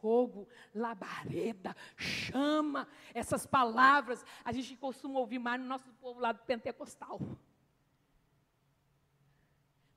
fogo, 0.00 0.48
labareda, 0.74 1.76
chama, 1.96 2.88
essas 3.12 3.44
palavras 3.46 4.24
a 4.44 4.52
gente 4.52 4.76
costuma 4.76 5.18
ouvir 5.18 5.38
mais 5.40 5.60
no 5.60 5.66
nosso 5.66 5.90
povo 5.94 6.20
lá 6.20 6.30
do 6.30 6.44
pentecostal. 6.44 7.20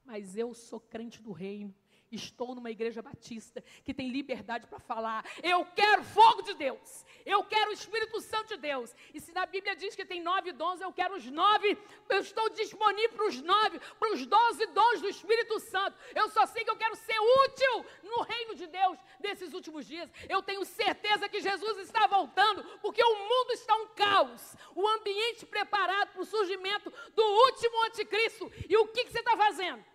Mas 0.10 0.36
eu 0.36 0.56
sou 0.56 0.80
crente 0.80 1.22
do 1.22 1.32
reino. 1.32 1.72
Estou 2.12 2.56
numa 2.56 2.72
igreja 2.72 3.00
batista 3.00 3.64
que 3.84 3.94
tem 3.94 4.10
liberdade 4.10 4.66
para 4.66 4.80
falar. 4.80 5.24
Eu 5.44 5.64
quero 5.76 6.04
fogo 6.04 6.42
de 6.42 6.56
Deus. 6.56 7.06
Eu 7.24 7.44
quero 7.44 7.70
o 7.70 7.74
Espírito 7.74 8.20
Santo 8.20 8.56
de 8.56 8.58
Deus. 8.58 8.96
E 9.14 9.20
se 9.20 9.32
na 9.32 9.46
Bíblia 9.46 9.76
diz 9.76 9.96
que 9.96 10.04
tem 10.04 10.20
nove 10.20 10.52
dons, 10.52 10.82
eu 10.82 10.92
quero 10.92 11.16
os 11.16 11.26
nove. 11.28 11.78
Eu 12.10 12.22
estou 12.22 12.50
disponível 12.50 13.16
para 13.16 13.28
os 13.28 13.40
nove, 13.40 13.80
para 14.00 14.14
os 14.14 14.26
doze 14.26 14.66
dons 14.68 15.02
do 15.02 15.10
Espírito 15.10 15.60
Santo. 15.60 15.96
Eu 16.16 16.28
só 16.30 16.48
sei 16.48 16.64
que 16.64 16.72
eu 16.72 16.78
quero 16.78 16.96
ser 16.96 17.20
útil 17.46 17.86
no 18.02 18.24
reino 18.24 18.56
de 18.56 18.66
Deus 18.66 18.98
nesses 19.20 19.54
últimos 19.54 19.86
dias. 19.86 20.10
Eu 20.28 20.42
tenho 20.42 20.66
certeza 20.66 21.30
que 21.30 21.40
Jesus 21.40 21.78
está 21.78 22.08
voltando, 22.08 22.64
porque 22.82 23.04
o 23.04 23.16
mundo 23.16 23.52
está 23.52 23.76
um 23.76 23.88
caos. 23.90 24.56
O 24.74 24.88
ambiente 24.88 25.46
preparado 25.46 26.14
para 26.14 26.22
o 26.24 26.26
surgimento 26.26 26.92
do 27.14 27.24
último 27.24 27.86
anticristo. 27.86 28.52
E 28.68 28.76
o 28.76 28.88
que, 28.88 29.06
que 29.06 29.12
você 29.12 29.20
está 29.20 29.38
fazendo? 29.38 29.86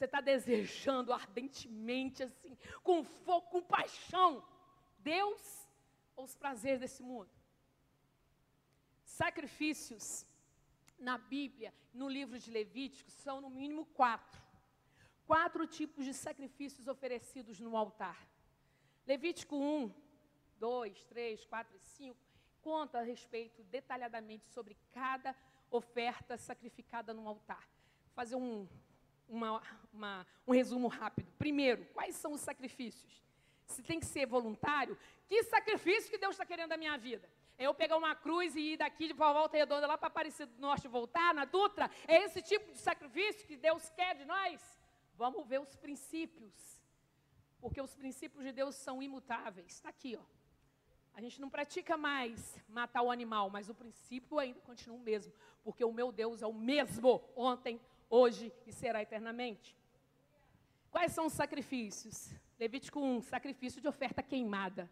Você 0.00 0.06
está 0.06 0.22
desejando 0.22 1.12
ardentemente, 1.12 2.22
assim, 2.22 2.56
com 2.82 3.04
fogo, 3.04 3.48
com 3.50 3.60
paixão, 3.60 4.42
Deus 5.00 5.68
ou 6.16 6.24
os 6.24 6.34
prazeres 6.34 6.80
desse 6.80 7.02
mundo? 7.02 7.28
Sacrifícios 9.04 10.24
na 10.98 11.18
Bíblia, 11.18 11.74
no 11.92 12.08
livro 12.08 12.38
de 12.38 12.50
Levíticos, 12.50 13.12
são 13.12 13.42
no 13.42 13.50
mínimo 13.50 13.84
quatro. 13.84 14.40
Quatro 15.26 15.66
tipos 15.66 16.06
de 16.06 16.14
sacrifícios 16.14 16.88
oferecidos 16.88 17.60
no 17.60 17.76
altar. 17.76 18.26
Levítico 19.06 19.54
1, 19.54 19.92
2, 20.58 21.04
3, 21.04 21.44
4 21.44 21.76
e 21.76 21.78
5 21.78 22.18
conta 22.62 23.00
a 23.00 23.02
respeito 23.02 23.62
detalhadamente 23.64 24.48
sobre 24.48 24.78
cada 24.92 25.36
oferta 25.70 26.38
sacrificada 26.38 27.12
no 27.12 27.28
altar. 27.28 27.68
Vou 28.06 28.14
fazer 28.14 28.36
um, 28.36 28.66
uma, 29.30 29.62
uma, 29.92 30.26
um 30.46 30.52
resumo 30.52 30.88
rápido. 30.88 31.32
Primeiro, 31.38 31.86
quais 31.94 32.16
são 32.16 32.32
os 32.32 32.40
sacrifícios? 32.40 33.22
Se 33.64 33.82
tem 33.82 34.00
que 34.00 34.06
ser 34.06 34.26
voluntário, 34.26 34.98
que 35.28 35.44
sacrifício 35.44 36.10
que 36.10 36.18
Deus 36.18 36.32
está 36.32 36.44
querendo 36.44 36.70
da 36.70 36.76
minha 36.76 36.98
vida? 36.98 37.30
É 37.56 37.66
eu 37.66 37.74
pegar 37.74 37.96
uma 37.96 38.14
cruz 38.14 38.56
e 38.56 38.72
ir 38.72 38.76
daqui 38.78 39.06
de 39.06 39.12
volta 39.12 39.56
redonda 39.56 39.86
lá 39.86 39.96
para 39.96 40.08
Aparecida 40.08 40.46
do 40.46 40.60
Norte 40.60 40.86
e 40.86 40.88
voltar 40.88 41.32
na 41.32 41.44
Dutra? 41.44 41.90
É 42.08 42.24
esse 42.24 42.42
tipo 42.42 42.72
de 42.72 42.78
sacrifício 42.78 43.46
que 43.46 43.56
Deus 43.56 43.88
quer 43.90 44.16
de 44.16 44.24
nós? 44.24 44.60
Vamos 45.14 45.46
ver 45.46 45.60
os 45.60 45.76
princípios. 45.76 46.82
Porque 47.60 47.80
os 47.80 47.94
princípios 47.94 48.42
de 48.42 48.52
Deus 48.52 48.74
são 48.74 49.02
imutáveis. 49.02 49.66
Está 49.74 49.90
aqui, 49.90 50.16
ó. 50.16 50.24
A 51.14 51.20
gente 51.20 51.40
não 51.40 51.50
pratica 51.50 51.96
mais 51.96 52.56
matar 52.68 53.02
o 53.02 53.10
animal, 53.10 53.50
mas 53.50 53.68
o 53.68 53.74
princípio 53.74 54.38
ainda 54.38 54.60
continua 54.60 54.96
o 54.96 55.00
mesmo. 55.00 55.32
Porque 55.62 55.84
o 55.84 55.92
meu 55.92 56.10
Deus 56.10 56.40
é 56.40 56.46
o 56.46 56.54
mesmo 56.54 57.22
ontem, 57.36 57.78
hoje 58.10 58.52
e 58.66 58.72
será 58.72 59.00
eternamente. 59.00 59.76
Quais 60.90 61.12
são 61.12 61.26
os 61.26 61.32
sacrifícios? 61.32 62.34
Levítico 62.58 63.00
1, 63.00 63.22
sacrifício 63.22 63.80
de 63.80 63.88
oferta 63.88 64.22
queimada. 64.22 64.90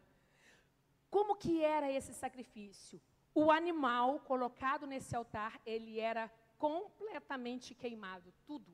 Como 1.10 1.36
que 1.36 1.62
era 1.62 1.90
esse 1.90 2.14
sacrifício? 2.14 3.00
O 3.34 3.50
animal 3.50 4.20
colocado 4.20 4.86
nesse 4.86 5.14
altar, 5.14 5.60
ele 5.66 5.98
era 5.98 6.32
completamente 6.56 7.74
queimado, 7.74 8.32
tudo. 8.46 8.72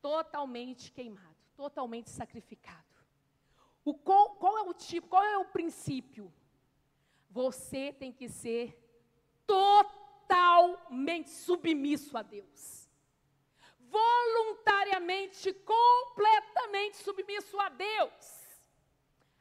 Totalmente 0.00 0.92
queimado, 0.92 1.36
totalmente 1.56 2.08
sacrificado. 2.08 2.86
O 3.84 3.94
qual, 3.94 4.36
qual 4.36 4.58
é 4.58 4.62
o 4.62 4.72
tipo, 4.72 5.08
qual 5.08 5.24
é 5.24 5.36
o 5.36 5.46
princípio? 5.46 6.32
Você 7.30 7.92
tem 7.92 8.12
que 8.12 8.28
ser 8.28 8.78
totalmente 9.46 9.97
totalmente 10.28 11.30
submisso 11.30 12.16
a 12.16 12.22
Deus. 12.22 12.88
Voluntariamente, 13.80 15.52
completamente 15.54 16.98
submisso 16.98 17.58
a 17.58 17.70
Deus. 17.70 18.60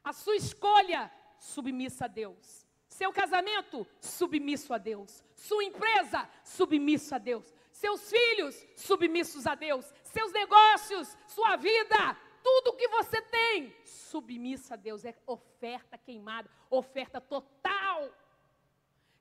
A 0.04 0.14
sua 0.14 0.38
escolha, 0.38 1.12
submissa 1.38 2.06
a 2.06 2.08
Deus. 2.08 2.66
Seu 2.88 3.12
casamento, 3.12 3.86
submisso 4.00 4.74
a 4.74 4.78
Deus. 4.78 5.24
Sua 5.36 5.64
empresa, 5.64 6.28
submisso 6.44 7.14
a 7.14 7.18
Deus. 7.18 7.54
Seus 7.72 8.10
filhos, 8.10 8.66
submissos 8.76 9.46
a 9.46 9.54
Deus. 9.54 9.94
Seus 10.04 10.32
negócios, 10.32 11.16
sua 11.28 11.58
vida, 11.58 12.18
tudo 12.42 12.76
que 12.78 12.88
você 12.88 13.22
tem, 13.22 13.76
submissa 13.84 14.74
a 14.74 14.78
Deus. 14.78 15.04
É 15.04 15.14
oferta 15.28 15.98
queimada, 15.98 16.50
oferta 16.70 17.20
total. 17.20 18.10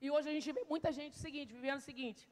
E 0.00 0.10
hoje 0.10 0.28
a 0.28 0.32
gente 0.32 0.52
vê 0.52 0.64
muita 0.64 0.92
gente 0.92 1.14
o 1.14 1.18
seguinte, 1.18 1.52
vivendo 1.52 1.78
o 1.78 1.82
seguinte, 1.82 2.28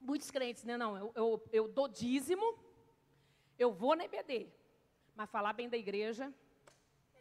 muitos 0.00 0.30
crentes, 0.30 0.62
né? 0.64 0.76
Não, 0.76 0.96
eu, 0.96 1.12
eu, 1.14 1.48
eu 1.52 1.68
dou 1.68 1.88
dízimo, 1.88 2.58
eu 3.58 3.72
vou 3.72 3.96
na 3.96 4.04
EBD, 4.04 4.48
mas 5.14 5.28
falar 5.28 5.52
bem 5.52 5.68
da 5.68 5.76
igreja, 5.76 6.32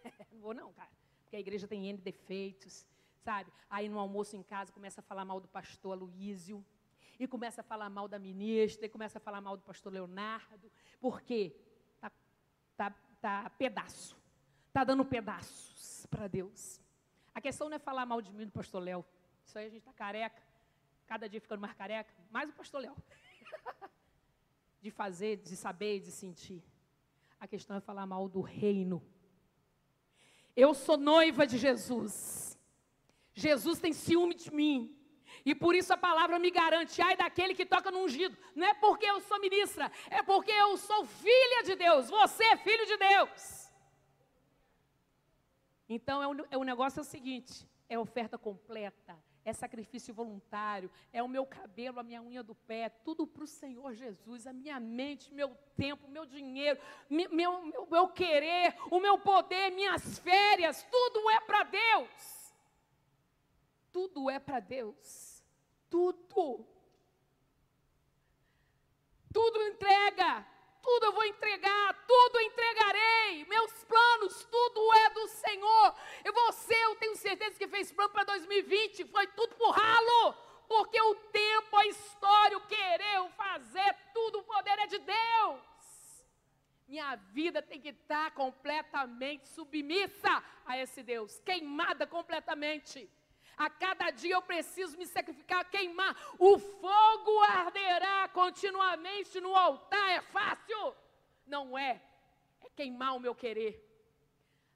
não 0.32 0.40
vou 0.40 0.54
não, 0.54 0.72
cara. 0.74 0.92
Porque 1.24 1.36
a 1.36 1.40
igreja 1.40 1.68
tem 1.68 1.88
N 1.88 1.98
defeitos, 1.98 2.86
sabe? 3.24 3.52
Aí 3.70 3.90
no 3.90 3.98
almoço 3.98 4.36
em 4.36 4.44
casa 4.44 4.72
começa 4.72 5.02
a 5.02 5.04
falar 5.04 5.26
mal 5.26 5.40
do 5.40 5.48
pastor 5.48 5.94
Aloísio, 5.94 6.64
e 7.20 7.28
começa 7.28 7.62
a 7.62 7.64
falar 7.64 7.90
mal 7.90 8.08
da 8.08 8.20
ministra, 8.20 8.86
e 8.86 8.90
começa 8.90 9.18
a 9.18 9.22
falar 9.22 9.42
mal 9.42 9.58
do 9.58 9.64
pastor 9.64 9.92
Leonardo, 9.92 10.72
porque 11.00 11.56
tá, 12.00 12.12
tá, 12.76 12.94
tá 13.22 13.50
pedaço, 13.52 14.16
tá 14.72 14.84
dando 14.84 15.04
pedaços 15.04 16.06
para 16.08 16.28
Deus. 16.28 16.80
A 17.34 17.42
questão 17.42 17.70
não 17.70 17.78
é 17.78 17.80
falar 17.80 18.06
mal 18.06 18.22
de 18.22 18.32
mim 18.32 18.46
do 18.46 18.52
pastor 18.52 18.84
Léo, 18.84 19.04
isso 19.46 19.58
aí 19.58 19.68
a 19.68 19.70
gente 19.70 19.80
está 19.80 19.94
careca. 19.94 20.42
Cada 21.08 21.30
dia 21.30 21.40
ficando 21.40 21.62
mais 21.62 21.74
careca. 21.74 22.14
Mais 22.32 22.50
o 22.50 22.54
pastor 22.54 22.82
Léo. 22.82 22.96
de 24.82 24.92
fazer, 24.92 25.38
de 25.38 25.56
saber, 25.56 26.00
de 26.00 26.12
sentir. 26.12 26.64
A 27.40 27.48
questão 27.48 27.78
é 27.78 27.80
falar 27.80 28.06
mal 28.06 28.28
do 28.28 28.42
reino. 28.42 29.06
Eu 30.56 30.74
sou 30.74 30.98
noiva 30.98 31.46
de 31.46 31.58
Jesus. 31.58 32.58
Jesus 33.34 33.80
tem 33.80 33.94
ciúme 33.94 34.34
de 34.34 34.52
mim. 34.54 34.92
E 35.46 35.54
por 35.54 35.76
isso 35.76 35.94
a 35.94 35.98
palavra 35.98 36.40
me 36.40 36.50
garante, 36.50 37.02
ai 37.02 37.16
daquele 37.16 37.54
que 37.54 37.66
toca 37.66 37.92
no 37.92 38.00
ungido. 38.00 38.36
Não 38.56 38.66
é 38.66 38.74
porque 38.74 39.06
eu 39.06 39.20
sou 39.22 39.40
ministra, 39.40 39.92
é 40.10 40.24
porque 40.24 40.52
eu 40.52 40.76
sou 40.78 41.06
filha 41.06 41.64
de 41.64 41.76
Deus. 41.76 42.10
Você 42.10 42.44
é 42.46 42.58
filho 42.58 42.86
de 42.86 42.98
Deus. 42.98 43.72
Então 45.88 46.24
é 46.24 46.28
o, 46.28 46.48
é 46.52 46.58
o 46.58 46.64
negócio 46.64 47.00
é 47.00 47.02
o 47.02 47.06
seguinte: 47.06 47.68
é 47.88 48.00
oferta 48.00 48.38
completa, 48.38 49.16
é 49.46 49.54
sacrifício 49.54 50.14
voluntário, 50.14 50.92
é 51.14 51.22
o 51.22 51.28
meu 51.28 51.46
cabelo, 51.46 52.00
a 52.00 52.04
minha 52.04 52.22
unha 52.22 52.42
do 52.42 52.56
pé, 52.56 52.90
tudo 52.90 53.28
para 53.28 53.44
o 53.44 53.48
Senhor 53.48 53.94
Jesus, 53.94 54.48
a 54.48 54.52
minha 54.52 54.80
mente, 54.80 55.32
meu 55.32 55.56
tempo, 55.78 56.08
meu 56.08 56.26
dinheiro, 56.26 56.80
meu, 57.08 57.30
meu, 57.32 57.88
meu 57.90 58.08
querer, 58.08 58.76
o 58.90 59.00
meu 59.00 59.20
poder, 59.20 59.72
minhas 59.72 60.18
férias, 60.20 60.84
tudo 60.90 61.30
é 61.30 61.40
para 61.42 61.64
Deus. 61.64 62.56
Tudo 63.94 64.30
é 64.30 64.40
para 64.40 64.60
Deus. 64.60 65.42
Tudo. 65.90 66.68
Tudo 69.32 69.62
entrega 69.62 70.46
tudo 70.86 71.08
eu 71.08 71.14
vou 71.14 71.26
entregar, 71.26 71.75
2020, 78.40 79.06
foi 79.06 79.28
tudo 79.28 79.56
por 79.56 79.72
ralo, 79.72 80.34
porque 80.68 81.00
o 81.02 81.16
tempo, 81.16 81.78
a 81.78 81.86
história, 81.88 82.58
o 82.58 82.68
querer, 82.68 83.22
o 83.22 83.30
fazer, 83.30 83.96
tudo 84.14 84.40
o 84.40 84.44
poder 84.44 84.78
é 84.80 84.88
de 84.88 85.00
Deus. 85.00 85.62
Minha 86.88 87.16
vida 87.16 87.62
tem 87.62 87.80
que 87.80 87.90
estar 87.90 88.32
completamente 88.32 89.48
submissa 89.48 90.44
a 90.66 90.78
esse 90.78 91.02
Deus, 91.02 91.40
queimada 91.40 92.06
completamente. 92.06 93.10
A 93.58 93.70
cada 93.70 94.12
dia 94.12 94.36
eu 94.36 94.42
preciso 94.42 94.98
me 94.98 95.06
sacrificar, 95.06 95.70
queimar. 95.70 96.16
O 96.38 96.60
fogo 96.60 97.42
arderá 97.44 98.28
continuamente 98.28 99.40
no 99.40 99.56
altar. 99.56 100.10
É 100.10 100.22
fácil? 100.22 100.94
Não 101.48 101.78
é. 101.78 102.02
É 102.62 102.70
queimar 102.76 103.16
o 103.16 103.20
meu 103.20 103.34
querer. 103.34 103.85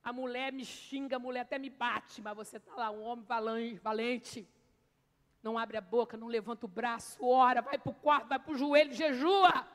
A 0.04 0.14
mulher 0.14 0.52
me 0.52 0.64
xinga, 0.64 1.18
a 1.18 1.20
mulher 1.20 1.42
até 1.42 1.60
me 1.60 1.70
bate, 1.70 2.22
mas 2.22 2.36
você 2.36 2.58
está 2.58 2.74
lá, 2.76 2.92
um 2.92 3.02
homem 3.02 3.76
valente. 3.78 4.48
Não 5.42 5.58
abre 5.58 5.78
a 5.78 5.82
boca, 5.82 6.18
não 6.18 6.28
levanta 6.28 6.66
o 6.66 6.70
braço, 6.70 7.24
ora, 7.26 7.62
vai 7.62 7.78
para 7.78 7.92
o 7.92 7.96
quarto, 7.96 8.28
vai 8.28 8.40
para 8.40 8.52
o 8.52 8.58
joelho, 8.58 8.94
jejua. 8.94 9.68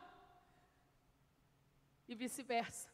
E 2.07 2.15
vice-versa. 2.15 2.93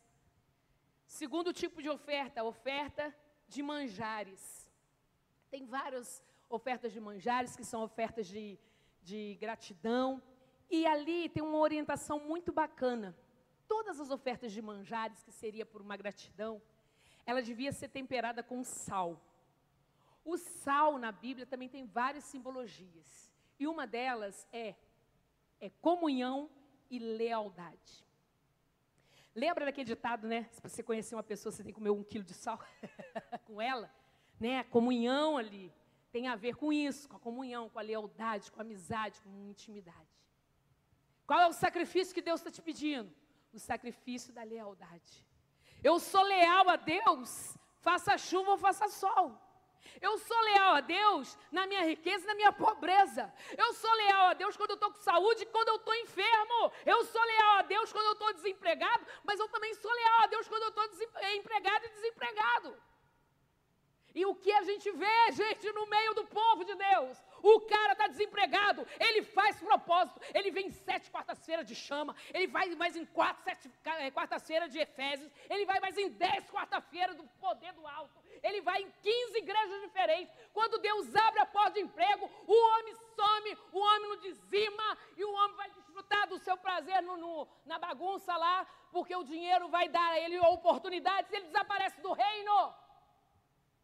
Segundo 1.06 1.52
tipo 1.52 1.82
de 1.82 1.88
oferta, 1.88 2.44
oferta 2.44 3.14
de 3.48 3.62
manjares. 3.62 4.70
Tem 5.50 5.66
várias 5.66 6.22
ofertas 6.48 6.92
de 6.92 7.00
manjares, 7.00 7.56
que 7.56 7.64
são 7.64 7.82
ofertas 7.82 8.26
de, 8.28 8.58
de 9.02 9.36
gratidão. 9.40 10.22
E 10.70 10.86
ali 10.86 11.28
tem 11.28 11.42
uma 11.42 11.58
orientação 11.58 12.20
muito 12.20 12.52
bacana. 12.52 13.16
Todas 13.66 13.98
as 13.98 14.10
ofertas 14.10 14.52
de 14.52 14.62
manjares, 14.62 15.22
que 15.24 15.32
seria 15.32 15.66
por 15.66 15.80
uma 15.82 15.96
gratidão, 15.96 16.62
ela 17.30 17.42
devia 17.42 17.72
ser 17.72 17.88
temperada 17.88 18.42
com 18.42 18.62
sal. 18.62 19.20
O 20.24 20.36
sal 20.36 20.98
na 20.98 21.10
Bíblia 21.10 21.46
também 21.46 21.68
tem 21.68 21.84
várias 21.86 22.24
simbologias. 22.24 23.30
E 23.58 23.66
uma 23.66 23.86
delas 23.86 24.46
é, 24.52 24.74
é 25.60 25.70
comunhão 25.80 26.50
e 26.90 26.98
lealdade. 26.98 28.04
Lembra 29.34 29.64
daquele 29.64 29.86
ditado, 29.86 30.26
né? 30.26 30.48
Se 30.50 30.60
você 30.60 30.82
conhecer 30.82 31.14
uma 31.14 31.22
pessoa, 31.22 31.52
você 31.52 31.62
tem 31.62 31.72
que 31.72 31.78
comer 31.78 31.90
um 31.90 32.02
quilo 32.02 32.24
de 32.24 32.34
sal 32.34 32.58
com 33.46 33.60
ela 33.60 33.90
né, 34.40 34.60
a 34.60 34.64
comunhão 34.64 35.36
ali 35.36 35.70
tem 36.10 36.26
a 36.26 36.34
ver 36.34 36.56
com 36.56 36.72
isso, 36.72 37.08
com 37.08 37.16
a 37.16 37.20
comunhão, 37.20 37.68
com 37.68 37.78
a 37.78 37.82
lealdade, 37.82 38.50
com 38.50 38.58
a 38.58 38.62
amizade, 38.62 39.20
com 39.20 39.28
a 39.28 39.50
intimidade. 39.50 40.18
Qual 41.24 41.38
é 41.38 41.46
o 41.46 41.52
sacrifício 41.52 42.12
que 42.12 42.22
Deus 42.22 42.40
está 42.40 42.50
te 42.50 42.60
pedindo? 42.60 43.14
O 43.52 43.58
sacrifício 43.60 44.32
da 44.32 44.42
lealdade. 44.42 45.24
Eu 45.82 45.98
sou 45.98 46.22
leal 46.22 46.68
a 46.68 46.76
Deus, 46.76 47.56
faça 47.80 48.18
chuva 48.18 48.52
ou 48.52 48.58
faça 48.58 48.88
sol. 48.88 49.38
Eu 50.00 50.16
sou 50.18 50.40
leal 50.40 50.74
a 50.74 50.80
Deus 50.80 51.36
na 51.50 51.66
minha 51.66 51.84
riqueza 51.84 52.24
e 52.24 52.26
na 52.26 52.34
minha 52.34 52.52
pobreza. 52.52 53.32
Eu 53.56 53.72
sou 53.74 53.92
leal 53.92 54.26
a 54.28 54.34
Deus 54.34 54.56
quando 54.56 54.70
eu 54.70 54.74
estou 54.74 54.90
com 54.92 55.00
saúde 55.00 55.42
e 55.42 55.46
quando 55.46 55.68
eu 55.68 55.76
estou 55.76 55.94
enfermo. 55.94 56.72
Eu 56.86 57.04
sou 57.04 57.22
leal 57.22 57.54
a 57.58 57.62
Deus 57.62 57.92
quando 57.92 58.06
eu 58.06 58.12
estou 58.12 58.32
desempregado, 58.32 59.06
mas 59.24 59.38
eu 59.38 59.48
também 59.48 59.74
sou 59.74 59.92
leal 59.92 60.20
a 60.22 60.26
Deus 60.26 60.48
quando 60.48 60.62
eu 60.62 60.68
estou 60.68 60.84
empregado 61.34 61.84
e 61.84 61.88
desempregado. 61.90 62.76
E 64.14 64.26
o 64.26 64.34
que 64.34 64.52
a 64.52 64.62
gente 64.62 64.90
vê, 64.90 65.32
gente, 65.32 65.70
no 65.72 65.86
meio 65.86 66.14
do 66.14 66.26
povo 66.26 66.64
de 66.64 66.74
Deus? 66.74 67.18
O 67.42 67.60
cara 67.60 67.92
está 67.92 68.06
desempregado, 68.06 68.86
ele 68.98 69.22
faz 69.22 69.58
propósito, 69.60 70.20
ele 70.34 70.50
vem 70.50 70.66
em 70.66 70.70
sete 70.70 71.10
quartas-feiras 71.10 71.66
de 71.66 71.74
chama, 71.74 72.14
ele 72.32 72.46
vai 72.46 72.74
mais 72.74 72.96
em 72.96 73.04
quatro, 73.04 73.42
sete 73.42 73.70
é, 73.84 74.10
quartas-feiras 74.10 74.70
de 74.70 74.78
Efésios, 74.78 75.30
ele 75.48 75.64
vai 75.64 75.80
mais 75.80 75.96
em 75.96 76.10
dez 76.10 76.50
quarta-feiras 76.50 77.16
do 77.16 77.24
poder 77.40 77.72
do 77.72 77.86
alto, 77.86 78.18
ele 78.42 78.60
vai 78.60 78.82
em 78.82 78.90
quinze 79.02 79.38
igrejas 79.38 79.80
diferentes. 79.82 80.34
Quando 80.52 80.78
Deus 80.78 81.14
abre 81.14 81.40
a 81.40 81.46
porta 81.46 81.72
de 81.72 81.80
emprego, 81.80 82.30
o 82.46 82.52
homem 82.72 82.94
some, 83.14 83.58
o 83.72 83.78
homem 83.78 84.08
não 84.08 84.16
dizima, 84.16 84.98
e 85.16 85.24
o 85.24 85.32
homem 85.32 85.56
vai 85.56 85.70
desfrutar 85.70 86.26
do 86.28 86.38
seu 86.38 86.56
prazer 86.56 87.02
no, 87.02 87.16
no, 87.16 87.48
na 87.64 87.78
bagunça 87.78 88.36
lá, 88.36 88.66
porque 88.90 89.14
o 89.14 89.24
dinheiro 89.24 89.68
vai 89.68 89.88
dar 89.88 90.10
a 90.12 90.20
ele 90.20 90.38
oportunidades, 90.40 91.32
ele 91.32 91.46
desaparece 91.46 92.00
do 92.00 92.12
reino. 92.12 92.74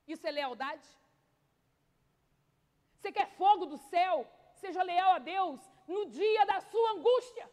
Isso 0.06 0.26
é 0.26 0.30
lealdade? 0.30 0.88
Você 3.06 3.12
quer 3.12 3.28
fogo 3.36 3.66
do 3.66 3.76
céu? 3.76 4.26
Seja 4.54 4.82
leal 4.82 5.12
a 5.12 5.20
Deus 5.20 5.60
no 5.86 6.06
dia 6.06 6.44
da 6.44 6.60
sua 6.60 6.90
angústia. 6.90 7.48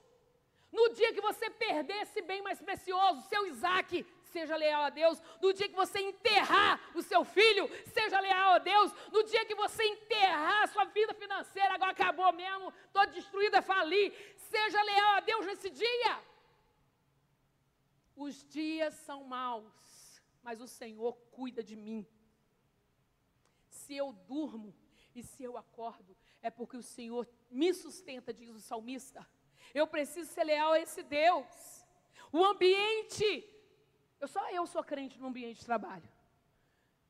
No 0.71 0.89
dia 0.95 1.13
que 1.13 1.21
você 1.21 1.47
perder 1.47 1.97
esse 2.01 2.23
bem 2.23 2.41
mais 2.41 2.59
precioso, 2.59 3.21
seu 3.29 3.45
Isaac, 3.45 4.03
seja 4.31 4.55
leal 4.55 4.81
a 4.85 4.89
Deus. 4.89 5.21
No 5.39 5.53
dia 5.53 5.69
que 5.69 5.75
você 5.75 5.99
enterrar 5.99 6.81
o 6.95 7.03
seu 7.03 7.23
filho, 7.23 7.69
seja 7.85 8.19
leal 8.19 8.53
a 8.53 8.57
Deus. 8.57 8.91
No 9.11 9.21
dia 9.25 9.45
que 9.45 9.53
você 9.53 9.83
enterrar 9.83 10.63
a 10.63 10.67
sua 10.73 10.85
vida 10.85 11.13
financeira, 11.13 11.75
agora 11.75 11.91
acabou 11.91 12.33
mesmo, 12.33 12.73
estou 12.87 13.05
destruída, 13.05 13.61
fali. 13.61 14.11
Seja 14.35 14.81
leal 14.81 15.11
a 15.17 15.19
Deus 15.19 15.45
nesse 15.45 15.69
dia. 15.69 16.13
Os 18.15 18.43
dias 18.47 18.95
são 18.95 19.23
maus, 19.23 20.19
mas 20.41 20.59
o 20.59 20.67
Senhor 20.67 21.13
cuida 21.29 21.61
de 21.61 21.75
mim 21.75 22.07
se 23.69 23.95
eu 23.95 24.13
durmo 24.13 24.73
e 25.15 25.23
se 25.23 25.43
eu 25.43 25.57
acordo, 25.57 26.15
é 26.41 26.49
porque 26.49 26.77
o 26.77 26.83
Senhor 26.83 27.27
me 27.49 27.73
sustenta, 27.73 28.33
diz 28.33 28.49
o 28.49 28.59
salmista. 28.59 29.27
Eu 29.73 29.87
preciso 29.87 30.31
ser 30.31 30.43
leal 30.43 30.73
a 30.73 30.79
esse 30.79 31.03
Deus. 31.03 31.85
O 32.31 32.43
ambiente, 32.43 33.47
eu 34.19 34.27
só 34.27 34.49
eu 34.49 34.65
sou 34.65 34.83
crente 34.83 35.19
no 35.19 35.27
ambiente 35.27 35.59
de 35.59 35.65
trabalho. 35.65 36.09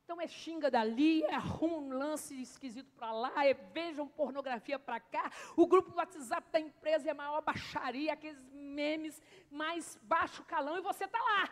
Então 0.04 0.20
é 0.20 0.28
xinga 0.28 0.70
dali, 0.70 1.22
é 1.24 1.34
arruma 1.34 1.78
um 1.78 1.96
lance 1.96 2.38
esquisito 2.40 2.92
para 2.92 3.10
lá, 3.10 3.46
é 3.46 3.54
vejam 3.54 4.06
pornografia 4.06 4.78
para 4.78 5.00
cá. 5.00 5.32
O 5.56 5.66
grupo 5.66 5.90
do 5.90 5.96
WhatsApp 5.96 6.46
da 6.52 6.60
empresa 6.60 7.08
é 7.08 7.12
a 7.12 7.14
maior 7.14 7.40
baixaria, 7.40 8.12
aqueles 8.12 8.38
memes 8.52 9.20
mais 9.50 9.98
baixo 10.02 10.44
calão, 10.44 10.76
e 10.76 10.82
você 10.82 11.04
está 11.04 11.18
lá. 11.18 11.50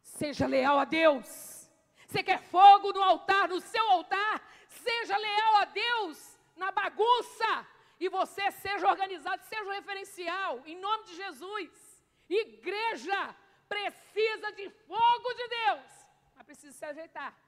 Seja 0.00 0.46
leal 0.46 0.78
a 0.78 0.86
Deus. 0.86 1.70
Você 2.06 2.22
quer 2.22 2.40
fogo 2.40 2.92
no 2.92 3.02
altar, 3.02 3.48
no 3.48 3.60
seu 3.60 3.90
altar? 3.90 4.42
Seja 4.82 5.16
leal 5.16 5.56
a 5.56 5.64
Deus 5.64 6.38
na 6.56 6.70
bagunça. 6.70 7.66
E 7.98 8.08
você 8.08 8.50
seja 8.50 8.88
organizado, 8.88 9.42
seja 9.44 9.64
o 9.64 9.70
referencial, 9.70 10.62
em 10.66 10.76
nome 10.76 11.04
de 11.04 11.16
Jesus. 11.16 12.04
Igreja 12.28 13.34
precisa 13.68 14.50
de 14.52 14.68
fogo 14.70 15.34
de 15.34 15.48
Deus, 15.48 16.06
mas 16.34 16.46
precisa 16.46 16.72
se 16.72 16.84
ajeitar. 16.84 17.38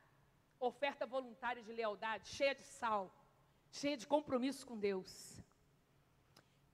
Oferta 0.59 1.05
voluntária 1.05 1.63
de 1.63 1.73
lealdade, 1.73 2.29
cheia 2.29 2.55
de 2.55 2.63
sal, 2.63 3.13
cheia 3.71 3.97
de 3.97 4.07
compromisso 4.07 4.67
com 4.67 4.79
Deus. 4.79 5.43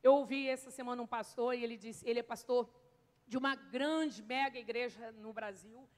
Eu 0.03 0.15
ouvi 0.15 0.49
essa 0.49 0.71
semana 0.71 1.03
um 1.03 1.07
pastor 1.07 1.55
e 1.55 1.65
ele 1.65 1.77
disse, 1.77 2.09
ele 2.09 2.21
é 2.21 2.23
pastor 2.23 2.69
de 3.27 3.37
uma 3.39 3.55
grande 3.55 4.23
mega 4.23 4.59
igreja 4.59 5.13
no 5.13 5.33
Brasil, 5.33 5.89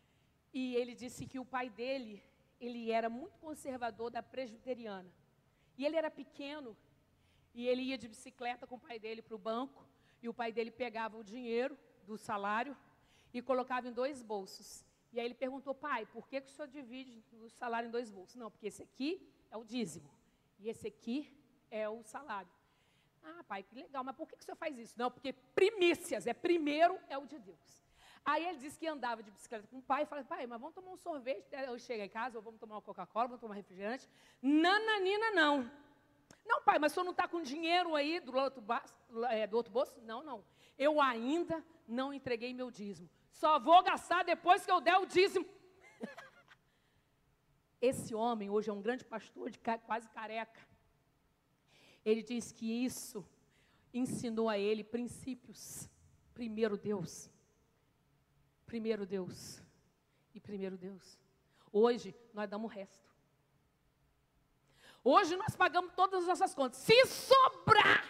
e 0.53 0.77
ele 0.77 0.95
disse 0.95 1.27
que 1.27 1.38
o 1.38 1.45
pai 1.45 1.69
dele, 1.69 2.23
ele 2.61 2.90
era 2.90 3.09
muito 3.09 3.38
conservador 3.38 4.11
da 4.11 4.23
presbiteriana. 4.23 5.11
E 5.77 5.85
ele 5.85 5.97
era 5.97 6.11
pequeno, 6.11 6.77
e 7.53 7.67
ele 7.67 7.83
ia 7.83 7.99
de 7.99 8.09
bicicleta 8.09 8.67
com 8.67 8.77
o 8.77 8.81
pai 8.81 8.99
dele 8.99 9.23
para 9.23 9.35
o 9.35 9.38
banco, 9.38 9.87
e 10.23 10.29
o 10.29 10.35
pai 10.35 10.53
dele 10.53 10.71
pegava 10.71 11.17
o 11.17 11.25
dinheiro 11.25 11.79
do 12.05 12.17
salário 12.17 12.77
e 13.33 13.43
colocava 13.43 13.88
em 13.88 13.93
dois 13.93 14.23
bolsos. 14.23 14.85
E 15.12 15.21
aí 15.21 15.27
ele 15.27 15.35
perguntou, 15.35 15.75
pai, 15.75 16.07
por 16.07 16.29
que, 16.29 16.40
que 16.40 16.49
o 16.49 16.51
senhor 16.51 16.69
divide 16.69 17.23
o 17.33 17.49
salário 17.51 17.88
em 17.88 17.90
dois 17.90 18.11
bolsos? 18.11 18.37
Não, 18.37 18.51
porque 18.51 18.67
esse 18.67 18.83
aqui 18.83 19.29
é 19.51 19.57
o 19.57 19.64
dízimo, 19.64 20.11
e 20.59 20.69
esse 20.69 20.87
aqui 20.88 21.37
é 21.71 21.88
o 21.88 22.03
salário. 22.03 22.51
Ah, 23.23 23.43
pai, 23.45 23.62
que 23.62 23.75
legal, 23.75 24.05
mas 24.05 24.14
por 24.17 24.29
que, 24.29 24.37
que 24.37 24.43
o 24.43 24.45
senhor 24.45 24.57
faz 24.57 24.79
isso? 24.79 24.95
Não, 24.99 25.11
porque 25.11 25.33
primícias, 25.33 26.27
é 26.27 26.35
primeiro 26.35 26.99
é 27.09 27.17
o 27.17 27.27
de 27.27 27.38
Deus. 27.38 27.84
Aí 28.25 28.47
ele 28.47 28.59
disse 28.59 28.79
que 28.79 28.87
andava 28.87 29.23
de 29.23 29.31
bicicleta 29.31 29.67
com 29.67 29.79
o 29.79 29.83
pai 29.83 30.05
e 30.05 30.07
falava, 30.07 30.27
pai, 30.27 30.47
mas 30.47 30.59
vamos 30.59 30.75
tomar 30.75 30.93
um 30.93 30.97
sorvete, 30.97 31.47
eu 31.53 31.79
chego 31.79 32.03
em 32.03 32.09
casa, 32.09 32.39
ou 32.39 32.43
vamos 32.43 32.59
tomar 32.59 32.77
uma 32.77 32.83
Coca-Cola, 32.83 33.27
vamos 33.27 33.41
tomar 33.41 33.55
refrigerante. 33.55 34.09
Nananina, 34.41 35.33
não. 35.33 35.71
Não, 36.45 36.63
pai, 36.63 36.79
mas 36.79 36.93
o 36.93 36.95
senhor 36.95 37.05
não 37.05 37.13
está 37.13 37.29
com 37.29 37.43
dinheiro 37.43 37.95
aí 37.95 38.21
do 38.21 38.35
outro, 38.35 38.65
é, 39.31 39.47
do 39.47 39.57
outro 39.57 39.71
bolso? 39.71 40.01
Não, 40.03 40.23
não. 40.23 40.43
Eu 40.79 41.01
ainda 41.01 41.63
não 41.87 42.15
entreguei 42.15 42.55
meu 42.55 42.71
dízimo. 42.71 43.11
Só 43.31 43.59
vou 43.59 43.83
gastar 43.83 44.25
depois 44.25 44.65
que 44.65 44.71
eu 44.71 44.81
der 44.81 44.97
o 44.97 45.05
dízimo. 45.05 45.47
Esse 47.81 48.15
homem 48.15 48.49
hoje 48.49 48.71
é 48.71 48.73
um 48.73 48.81
grande 48.81 49.05
pastor 49.05 49.51
de 49.51 49.59
quase 49.59 50.09
careca. 50.09 50.61
Ele 52.05 52.23
diz 52.23 52.53
que 52.53 52.85
isso 52.85 53.27
ensinou 53.93 54.49
a 54.49 54.59
ele 54.59 54.83
princípios. 54.83 55.91
Primeiro 56.33 56.77
Deus. 56.77 57.31
Primeiro 58.75 59.07
Deus. 59.07 59.63
E 60.35 60.41
primeiro 60.41 60.77
Deus. 60.77 61.17
Hoje 61.71 62.13
nós 62.33 62.51
damos 62.51 62.69
o 62.69 62.75
resto. 62.75 63.09
Hoje 65.05 65.37
nós 65.37 65.55
pagamos 65.55 65.93
todas 65.95 66.23
as 66.23 66.27
nossas 66.27 66.53
contas. 66.57 66.79
Se 66.79 67.07
sobrar, 67.07 68.05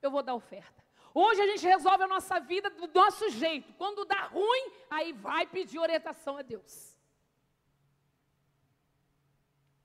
eu 0.00 0.08
vou 0.08 0.22
dar 0.22 0.36
oferta. 0.36 0.80
Hoje 1.12 1.40
a 1.42 1.46
gente 1.48 1.66
resolve 1.66 2.04
a 2.04 2.06
nossa 2.06 2.38
vida 2.38 2.70
do 2.70 2.86
nosso 2.86 3.30
jeito. 3.30 3.72
Quando 3.72 4.04
dá 4.04 4.26
ruim, 4.26 4.70
aí 4.88 5.12
vai 5.12 5.44
pedir 5.44 5.80
orientação 5.80 6.36
a 6.36 6.42
Deus. 6.42 6.96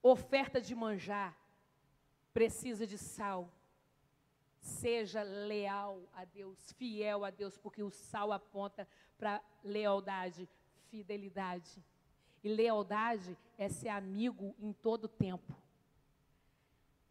Oferta 0.04 0.62
de 0.62 0.76
manjar 0.76 1.36
precisa 2.32 2.86
de 2.86 3.00
sal. 3.00 3.52
Seja 4.60 5.24
leal 5.24 6.08
a 6.14 6.26
Deus, 6.26 6.72
fiel 6.74 7.26
a 7.26 7.32
Deus, 7.32 7.58
porque 7.58 7.82
o 7.82 7.90
sal 7.90 8.32
aponta 8.32 8.88
para 9.18 9.42
lealdade, 9.64 10.48
fidelidade. 10.90 11.84
E 12.44 12.50
lealdade 12.50 13.38
é 13.58 13.68
ser 13.70 13.90
amigo 13.90 14.56
em 14.60 14.72
todo 14.74 15.08
tempo. 15.08 15.56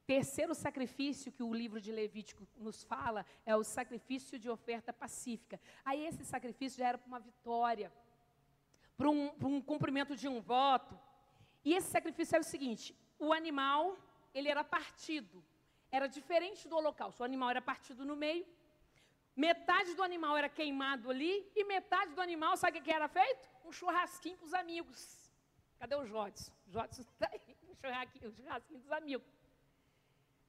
Terceiro 0.07 0.55
sacrifício 0.55 1.33
que 1.33 1.43
o 1.43 1.55
livro 1.55 1.81
de 1.81 1.91
Levítico 1.91 2.47
nos 2.57 2.85
fala 2.85 3.25
é 3.47 3.57
o 3.57 3.65
sacrifício 3.65 4.39
de 4.39 4.51
oferta 4.51 4.93
pacífica. 4.93 5.59
Aí 5.85 6.05
esse 6.05 6.25
sacrifício 6.25 6.79
já 6.79 6.89
era 6.89 6.99
para 6.99 7.09
uma 7.09 7.19
vitória, 7.19 7.91
para 8.99 9.09
um, 9.09 9.33
um 9.43 9.61
cumprimento 9.63 10.15
de 10.15 10.29
um 10.29 10.41
voto. 10.41 10.99
E 11.65 11.73
esse 11.73 11.89
sacrifício 11.89 12.37
era 12.37 12.43
o 12.43 12.47
seguinte: 12.47 12.95
o 13.19 13.33
animal 13.33 13.97
ele 14.35 14.49
era 14.49 14.63
partido. 14.63 15.43
Era 15.91 16.07
diferente 16.07 16.69
do 16.69 16.77
holocausto. 16.77 17.23
O 17.23 17.25
animal 17.25 17.51
era 17.51 17.63
partido 17.63 18.05
no 18.05 18.17
meio. 18.17 18.45
Metade 19.37 19.95
do 19.95 20.03
animal 20.03 20.37
era 20.37 20.49
queimado 20.49 21.11
ali 21.11 21.51
e 21.57 21.65
metade 21.65 22.15
do 22.15 22.21
animal, 22.21 22.57
sabe 22.57 22.79
o 22.79 22.83
que 22.83 22.91
era 22.91 23.09
feito? 23.09 23.49
Um 23.65 23.73
churrasquinho 23.73 24.37
para 24.37 24.47
os 24.47 24.55
amigos. 24.55 25.33
Cadê 25.79 25.97
o 25.97 26.05
Jodson? 26.05 26.53
O 26.69 26.71
Jodson 26.71 27.03
está 27.03 27.29
aí, 27.33 27.57
um 27.69 27.75
churrasquinho, 27.75 28.31
um 28.31 28.33
churrasquinho 28.33 28.81
dos 28.81 28.93
amigos. 28.93 29.27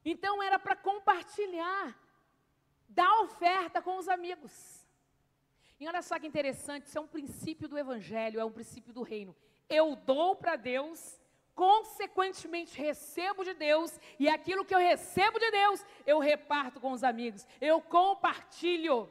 Então 0.04 0.42
era 0.44 0.60
para 0.60 0.76
compartilhar, 0.76 2.00
dar 2.88 3.22
oferta 3.22 3.82
com 3.82 3.98
os 3.98 4.08
amigos. 4.08 4.86
E 5.80 5.88
olha 5.88 6.02
só 6.02 6.20
que 6.20 6.28
interessante, 6.28 6.86
isso 6.86 6.98
é 6.98 7.02
um 7.02 7.08
princípio 7.08 7.68
do 7.68 7.78
Evangelho, 7.78 8.40
é 8.40 8.46
um 8.46 8.52
princípio 8.52 8.94
do 8.94 9.02
reino. 9.02 9.36
Eu 9.68 9.96
dou 9.96 10.36
para 10.36 10.56
Deus 10.56 11.20
consequentemente 11.56 12.78
recebo 12.78 13.44
de 13.44 13.54
Deus, 13.54 13.98
e 14.20 14.28
aquilo 14.28 14.66
que 14.66 14.76
eu 14.76 14.80
recebo 14.80 15.40
de 15.40 15.50
Deus, 15.50 15.86
eu 16.06 16.20
reparto 16.20 16.80
com 16.80 16.92
os 16.92 17.04
amigos, 17.04 17.48
eu 17.62 17.82
compartilho. 17.82 19.10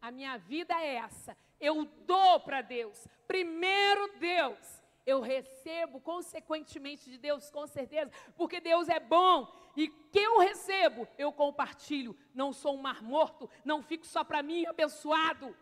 A 0.00 0.10
minha 0.10 0.36
vida 0.36 0.74
é 0.74 0.96
essa, 0.96 1.36
eu 1.58 1.84
dou 2.06 2.40
para 2.40 2.60
Deus, 2.60 3.08
primeiro 3.26 4.18
Deus, 4.18 4.82
eu 5.06 5.20
recebo 5.20 6.00
consequentemente 6.00 7.10
de 7.10 7.18
Deus, 7.18 7.50
com 7.50 7.66
certeza, 7.66 8.12
porque 8.36 8.60
Deus 8.60 8.88
é 8.88 9.00
bom, 9.00 9.50
e 9.74 9.88
que 9.88 10.18
eu 10.18 10.38
recebo, 10.38 11.08
eu 11.16 11.32
compartilho, 11.32 12.16
não 12.34 12.52
sou 12.52 12.74
um 12.74 12.82
mar 12.82 13.02
morto, 13.02 13.48
não 13.64 13.82
fico 13.82 14.06
só 14.06 14.22
para 14.22 14.42
mim 14.42 14.66
abençoado. 14.66 15.56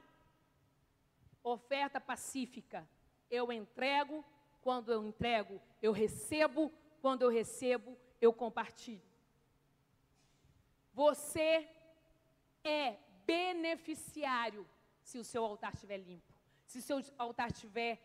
Oferta 1.43 2.01
pacífica, 2.01 2.87
eu 3.31 3.53
entrego 3.53 4.25
quando 4.61 4.93
eu 4.93 5.05
entrego, 5.05 5.61
eu 5.81 5.93
recebo. 5.93 6.73
Quando 7.01 7.23
eu 7.23 7.31
recebo, 7.31 7.97
eu 8.21 8.33
compartilho. 8.33 9.03
Você 10.93 11.67
é 12.63 12.99
beneficiário 13.25 14.69
se 15.03 15.19
o 15.19 15.25
seu 15.25 15.45
altar 15.45 15.73
estiver 15.73 15.97
limpo, 15.97 16.33
se 16.67 16.79
o 16.79 16.83
seu 16.83 17.01
altar 17.17 17.51
estiver 17.51 17.99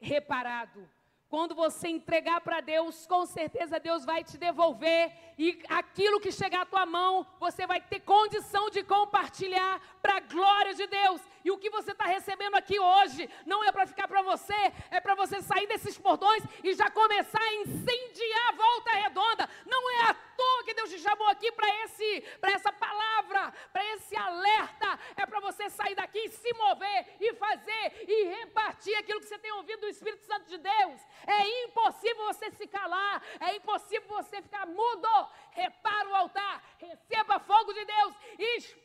reparado, 0.00 0.88
quando 1.28 1.54
você 1.54 1.88
entregar 1.88 2.40
para 2.40 2.60
Deus, 2.60 3.06
com 3.06 3.26
certeza 3.26 3.80
Deus 3.80 4.04
vai 4.04 4.22
te 4.22 4.38
devolver 4.38 5.12
e 5.36 5.60
aquilo 5.68 6.20
que 6.20 6.30
chegar 6.30 6.62
à 6.62 6.66
tua 6.66 6.86
mão, 6.86 7.26
você 7.40 7.66
vai 7.66 7.80
ter 7.80 8.00
condição 8.00 8.70
de 8.70 8.82
compartilhar 8.82 9.80
para 10.00 10.18
a 10.18 10.20
glória 10.20 10.74
de 10.74 10.86
Deus. 10.86 11.20
E 11.44 11.50
o 11.50 11.58
que 11.58 11.68
você 11.68 11.90
está 11.90 12.04
recebendo 12.04 12.54
aqui 12.54 12.78
hoje 12.78 13.28
não 13.44 13.62
é 13.64 13.70
para 13.70 13.86
ficar 13.86 14.08
para 14.08 14.22
você, 14.22 14.54
é 14.90 15.00
para 15.00 15.14
você 15.14 15.42
sair 15.42 15.66
desses 15.66 15.98
portões 15.98 16.42
e 16.62 16.72
já 16.72 16.90
começar 16.90 17.42
a 17.42 17.54
incendiar 17.56 18.48
a 18.48 18.52
volta 18.52 18.90
redonda. 18.92 19.50
Não 19.66 19.90
é 19.90 20.10
à 20.10 20.14
toa 20.14 20.64
que 20.64 20.74
Deus 20.74 20.88
te 20.88 20.98
chamou 21.00 21.28
aqui 21.28 21.52
para 21.52 21.68
esse, 21.84 22.20
para 22.40 22.52
essa 22.52 22.72
palavra, 22.72 23.52
para 23.72 23.84
esse 23.94 24.16
alerta. 24.16 24.98
É 25.16 25.26
para 25.26 25.40
você 25.40 25.68
sair 25.68 25.94
daqui 25.94 26.18
e 26.18 26.30
se 26.30 26.54
mover 26.54 27.16
e 27.20 27.34
fazer 27.34 28.04
e 28.08 28.24
repartir 28.36 28.96
aquilo 28.96 29.20
que 29.20 29.26
você 29.26 29.38
tem 29.38 29.52
ouvido 29.52 29.80
do 29.80 29.88
Espírito 29.88 30.24
Santo 30.24 30.46
de 30.48 30.58
Deus. 30.58 31.00
É 31.26 31.64
impossível 31.64 32.24
você 32.26 32.50
se 32.50 32.66
calar, 32.66 33.22
é 33.40 33.56
impossível 33.56 34.08
você 34.08 34.42
ficar 34.42 34.66
mudo. 34.66 35.08
Repara 35.52 36.08
o 36.08 36.14
altar, 36.16 36.62
receba 36.78 37.38
fogo 37.38 37.72
de 37.72 37.84
Deus 37.84 38.14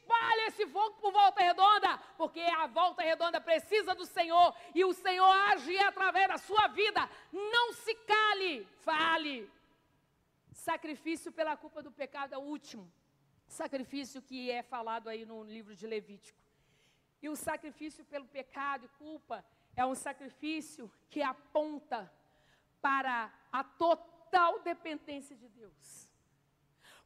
espalhe 0.10 0.42
esse 0.48 0.66
fogo 0.68 0.96
por 0.98 1.12
volta 1.12 1.42
redonda, 1.42 1.98
porque 2.18 2.42
a 2.42 2.68
volta 2.68 3.02
redonda 3.02 3.40
precisa 3.40 3.94
do 3.94 4.06
Senhor 4.06 4.56
e 4.74 4.84
o 4.84 4.94
Senhor 4.94 5.32
age 5.52 5.78
através 5.80 6.28
da 6.28 6.38
sua 6.38 6.68
vida. 6.68 7.10
Não 7.32 7.74
se 7.74 7.94
cale, 7.96 8.66
fale. 8.82 9.50
Sacrifício 10.52 11.32
pela 11.32 11.56
culpa 11.56 11.82
do 11.82 11.92
pecado 11.92 12.34
é 12.34 12.38
o 12.38 12.42
último 12.42 12.92
sacrifício 13.48 14.22
que 14.22 14.52
é 14.52 14.62
falado 14.62 15.10
aí 15.10 15.26
no 15.26 15.44
livro 15.44 15.76
de 15.76 15.88
Levítico. 15.88 16.38
E 17.22 17.28
o 17.28 17.36
sacrifício 17.36 18.06
pelo 18.06 18.26
pecado 18.26 18.86
e 18.86 18.98
culpa 18.98 19.44
é 19.76 19.86
um 19.86 19.96
sacrifício 19.96 20.92
que 21.10 21.22
aponta 21.22 22.12
para 22.82 23.32
a 23.52 23.64
total 23.64 24.60
dependência 24.60 25.36
de 25.36 25.48
Deus. 25.50 26.10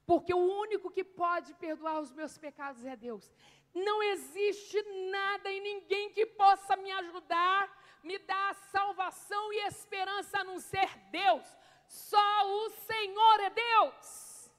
Porque 0.05 0.33
o 0.33 0.59
único 0.63 0.91
que 0.91 1.03
pode 1.03 1.53
perdoar 1.55 1.99
os 1.99 2.11
meus 2.11 2.37
pecados 2.37 2.83
é 2.85 2.95
Deus. 2.95 3.31
Não 3.73 4.03
existe 4.03 4.81
nada 5.09 5.49
e 5.49 5.59
ninguém 5.59 6.11
que 6.11 6.25
possa 6.25 6.75
me 6.75 6.91
ajudar, 6.91 7.61
me 8.03 8.19
dar 8.19 8.53
salvação 8.55 9.53
e 9.53 9.67
esperança 9.67 10.39
a 10.39 10.43
não 10.43 10.59
ser 10.59 10.89
Deus. 11.09 11.45
Só 11.87 12.47
o 12.47 12.69
Senhor 12.69 13.39
é 13.39 13.49
Deus. 13.49 14.51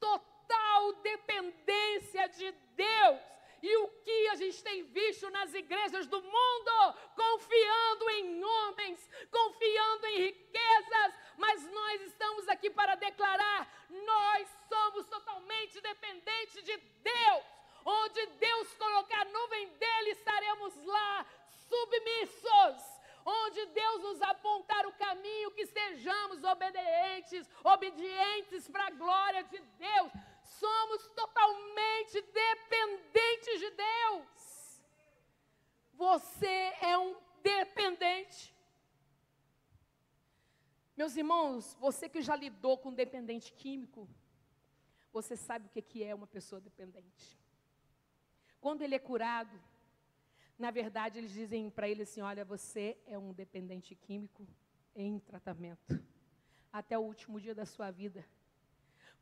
Total 0.00 0.92
dependência 0.94 2.28
de 2.28 2.50
Deus. 2.74 3.33
E 3.64 3.76
o 3.78 3.88
que 4.04 4.28
a 4.28 4.34
gente 4.34 4.62
tem 4.62 4.82
visto 4.96 5.30
nas 5.30 5.54
igrejas 5.54 6.06
do 6.06 6.20
mundo? 6.20 6.72
Confiando 7.16 8.10
em 8.10 8.44
homens, 8.44 9.10
confiando 9.30 10.06
em 10.08 10.18
riquezas, 10.26 11.14
mas 11.38 11.64
nós 11.72 12.02
estamos 12.02 12.46
aqui 12.50 12.68
para 12.68 12.94
declarar: 12.94 13.60
nós 13.88 14.46
somos 14.68 15.06
totalmente 15.06 15.80
dependentes 15.80 16.62
de 16.62 16.76
Deus. 16.76 17.44
Onde 17.86 18.26
Deus 18.48 18.74
colocar 18.74 19.22
a 19.22 19.30
nuvem 19.36 19.66
dele, 19.78 20.10
estaremos 20.10 20.76
lá, 20.84 21.26
submissos 21.70 22.94
onde 23.26 23.64
Deus 23.64 24.02
nos 24.02 24.20
apontar 24.20 24.86
o 24.86 24.92
caminho, 24.92 25.50
que 25.52 25.64
sejamos 25.64 26.44
obedientes, 26.44 27.48
obedientes 27.62 28.68
para 28.68 28.88
a 28.88 28.90
glória 28.90 29.42
de 29.44 29.58
Deus 29.58 30.12
somos 30.44 31.08
totalmente 31.08 32.20
dependentes 32.20 33.60
de 33.60 33.70
Deus. 33.70 34.82
Você 35.94 36.72
é 36.80 36.96
um 36.98 37.16
dependente. 37.42 38.54
Meus 40.96 41.16
irmãos, 41.16 41.76
você 41.80 42.08
que 42.08 42.22
já 42.22 42.36
lidou 42.36 42.78
com 42.78 42.92
dependente 42.92 43.52
químico, 43.52 44.08
você 45.12 45.36
sabe 45.36 45.66
o 45.66 45.82
que 45.82 46.04
é 46.04 46.14
uma 46.14 46.26
pessoa 46.26 46.60
dependente. 46.60 47.38
Quando 48.60 48.82
ele 48.82 48.94
é 48.94 48.98
curado, 48.98 49.60
na 50.58 50.70
verdade, 50.70 51.18
eles 51.18 51.32
dizem 51.32 51.68
para 51.68 51.88
ele 51.88 52.02
assim: 52.02 52.20
Olha, 52.20 52.44
você 52.44 52.96
é 53.06 53.18
um 53.18 53.32
dependente 53.32 53.94
químico 53.94 54.46
em 54.94 55.18
tratamento, 55.18 56.00
até 56.72 56.96
o 56.96 57.02
último 57.02 57.40
dia 57.40 57.54
da 57.54 57.66
sua 57.66 57.90
vida. 57.90 58.24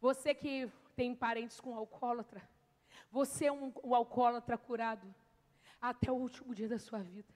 Você 0.03 0.35
que 0.35 0.69
tem 0.97 1.15
parentes 1.15 1.61
com 1.61 1.77
alcoólatra, 1.77 2.43
você 3.09 3.47
é 3.47 3.53
um, 3.53 3.73
um 3.85 3.95
alcoólatra 3.95 4.59
curado 4.59 5.07
até 5.81 6.11
o 6.11 6.17
último 6.17 6.53
dia 6.53 6.69
da 6.69 6.77
sua 6.77 6.99
vida. 6.99 7.33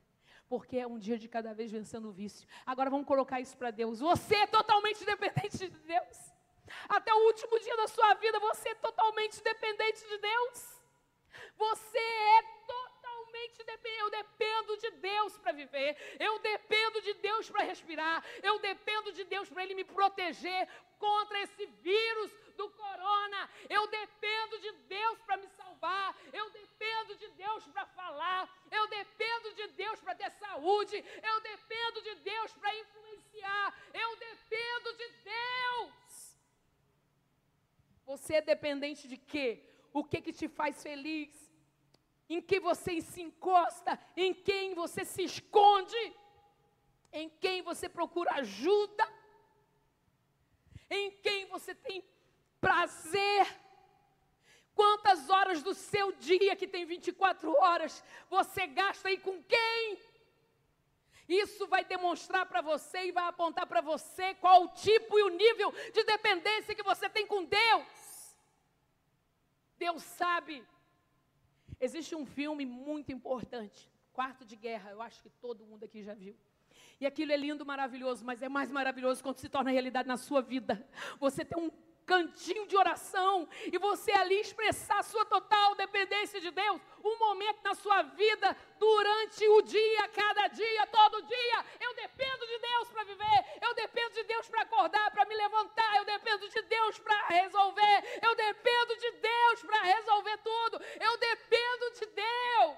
Porque 0.48 0.76
é 0.76 0.84
um 0.84 0.98
dia 0.98 1.16
de 1.16 1.28
cada 1.28 1.54
vez 1.54 1.70
vencendo 1.70 2.08
o 2.08 2.12
vício. 2.12 2.48
Agora 2.66 2.90
vamos 2.90 3.06
colocar 3.06 3.40
isso 3.40 3.56
para 3.56 3.70
Deus. 3.70 4.00
Você 4.00 4.34
é 4.34 4.46
totalmente 4.48 5.04
dependente 5.04 5.58
de 5.58 5.68
Deus. 5.68 6.18
Até 6.88 7.14
o 7.14 7.26
último 7.26 7.56
dia 7.60 7.76
da 7.76 7.86
sua 7.86 8.14
vida, 8.14 8.40
você 8.40 8.70
é 8.70 8.74
totalmente 8.74 9.40
dependente 9.44 10.00
de 10.08 10.18
Deus. 10.18 10.82
Você 11.56 11.98
é 11.98 12.42
totalmente 12.66 12.85
Eu 14.06 14.10
dependo 14.10 14.76
de 14.76 14.90
Deus 14.90 15.36
para 15.38 15.52
viver. 15.52 15.90
Eu 16.20 16.38
dependo 16.38 17.00
de 17.02 17.14
Deus 17.14 17.50
para 17.50 17.64
respirar. 17.64 18.24
Eu 18.42 18.58
dependo 18.58 19.12
de 19.12 19.24
Deus 19.24 19.48
para 19.48 19.62
Ele 19.64 19.74
me 19.74 19.84
proteger 19.84 20.68
contra 20.98 21.40
esse 21.42 21.66
vírus 21.88 22.30
do 22.56 22.68
corona. 22.70 23.50
Eu 23.68 23.86
dependo 23.88 24.58
de 24.60 24.72
Deus 24.96 25.18
para 25.22 25.36
me 25.36 25.48
salvar. 25.48 26.16
Eu 26.32 26.48
dependo 26.50 27.16
de 27.16 27.28
Deus 27.28 27.66
para 27.66 27.86
falar. 27.86 28.42
Eu 28.70 28.86
dependo 28.86 29.54
de 29.54 29.66
Deus 29.68 30.00
para 30.00 30.14
ter 30.14 30.30
saúde. 30.30 31.04
Eu 31.30 31.40
dependo 31.40 32.02
de 32.02 32.14
Deus 32.16 32.52
para 32.52 32.76
influenciar. 32.76 33.74
Eu 33.92 34.16
dependo 34.16 34.92
de 35.00 35.08
Deus. 35.32 36.36
Você 38.06 38.34
é 38.34 38.40
dependente 38.40 39.08
de 39.08 39.16
quê? 39.16 39.62
O 39.92 40.04
que 40.04 40.20
que 40.20 40.32
te 40.32 40.48
faz 40.48 40.80
feliz? 40.80 41.45
Em 42.28 42.40
que 42.40 42.58
você 42.58 43.00
se 43.00 43.22
encosta? 43.22 43.98
Em 44.16 44.34
quem 44.34 44.74
você 44.74 45.04
se 45.04 45.22
esconde? 45.22 46.14
Em 47.12 47.28
quem 47.28 47.62
você 47.62 47.88
procura 47.88 48.32
ajuda? 48.34 49.06
Em 50.90 51.10
quem 51.10 51.46
você 51.46 51.74
tem 51.74 52.04
prazer. 52.60 53.46
Quantas 54.74 55.30
horas 55.30 55.62
do 55.62 55.72
seu 55.72 56.12
dia, 56.12 56.54
que 56.54 56.66
tem 56.66 56.84
24 56.84 57.50
horas, 57.56 58.04
você 58.28 58.66
gasta 58.66 59.08
aí 59.08 59.18
com 59.18 59.42
quem? 59.42 59.98
Isso 61.28 61.66
vai 61.66 61.84
demonstrar 61.84 62.46
para 62.46 62.60
você 62.60 63.06
e 63.06 63.12
vai 63.12 63.26
apontar 63.26 63.66
para 63.66 63.80
você 63.80 64.34
qual 64.34 64.64
o 64.64 64.68
tipo 64.68 65.18
e 65.18 65.22
o 65.22 65.28
nível 65.28 65.72
de 65.92 66.04
dependência 66.04 66.74
que 66.74 66.82
você 66.82 67.08
tem 67.08 67.26
com 67.26 67.44
Deus. 67.44 68.36
Deus 69.76 70.02
sabe. 70.02 70.64
Existe 71.80 72.14
um 72.14 72.24
filme 72.24 72.64
muito 72.64 73.12
importante, 73.12 73.90
Quarto 74.12 74.44
de 74.44 74.56
Guerra, 74.56 74.90
eu 74.90 75.02
acho 75.02 75.22
que 75.22 75.28
todo 75.28 75.64
mundo 75.64 75.84
aqui 75.84 76.02
já 76.02 76.14
viu. 76.14 76.34
E 76.98 77.06
aquilo 77.06 77.32
é 77.32 77.36
lindo, 77.36 77.66
maravilhoso, 77.66 78.24
mas 78.24 78.40
é 78.40 78.48
mais 78.48 78.70
maravilhoso 78.70 79.22
quando 79.22 79.38
se 79.38 79.48
torna 79.48 79.70
realidade 79.70 80.08
na 80.08 80.16
sua 80.16 80.40
vida. 80.40 80.88
Você 81.20 81.44
tem 81.44 81.62
um 81.62 81.70
cantinho 82.06 82.66
de 82.66 82.76
oração 82.76 83.48
e 83.72 83.76
você 83.78 84.12
ali 84.12 84.40
expressar 84.40 85.02
sua 85.02 85.24
total 85.24 85.74
dependência 85.74 86.40
de 86.40 86.50
Deus, 86.50 86.80
um 87.04 87.18
momento 87.18 87.60
na 87.62 87.74
sua 87.74 88.02
vida, 88.02 88.56
durante 88.78 89.46
o 89.48 89.62
dia, 89.62 90.08
cada 90.08 90.46
dia, 90.48 90.86
todo 90.86 91.22
dia. 91.22 91.64
Eu 91.80 91.94
dependo 91.94 92.46
de 92.46 92.58
Deus 92.58 92.88
para 92.90 93.04
viver, 93.04 93.44
eu 93.60 93.74
dependo 93.74 94.14
de 94.14 94.22
Deus 94.24 94.48
para 94.48 94.62
acordar, 94.62 95.10
para 95.10 95.24
me 95.24 95.34
levantar, 95.34 95.96
eu 95.96 96.04
dependo 96.04 96.48
de 96.48 96.62
Deus 96.62 96.98
para 97.00 97.26
resolver, 97.26 98.20
eu 98.22 98.34
dependo 98.36 98.96
de 98.96 99.10
Deus 99.10 99.62
para 99.62 99.82
resolver 99.82 100.38
tudo, 100.38 100.80
eu 101.00 101.18
dependo 101.18 101.90
de 101.98 102.06
Deus. 102.06 102.76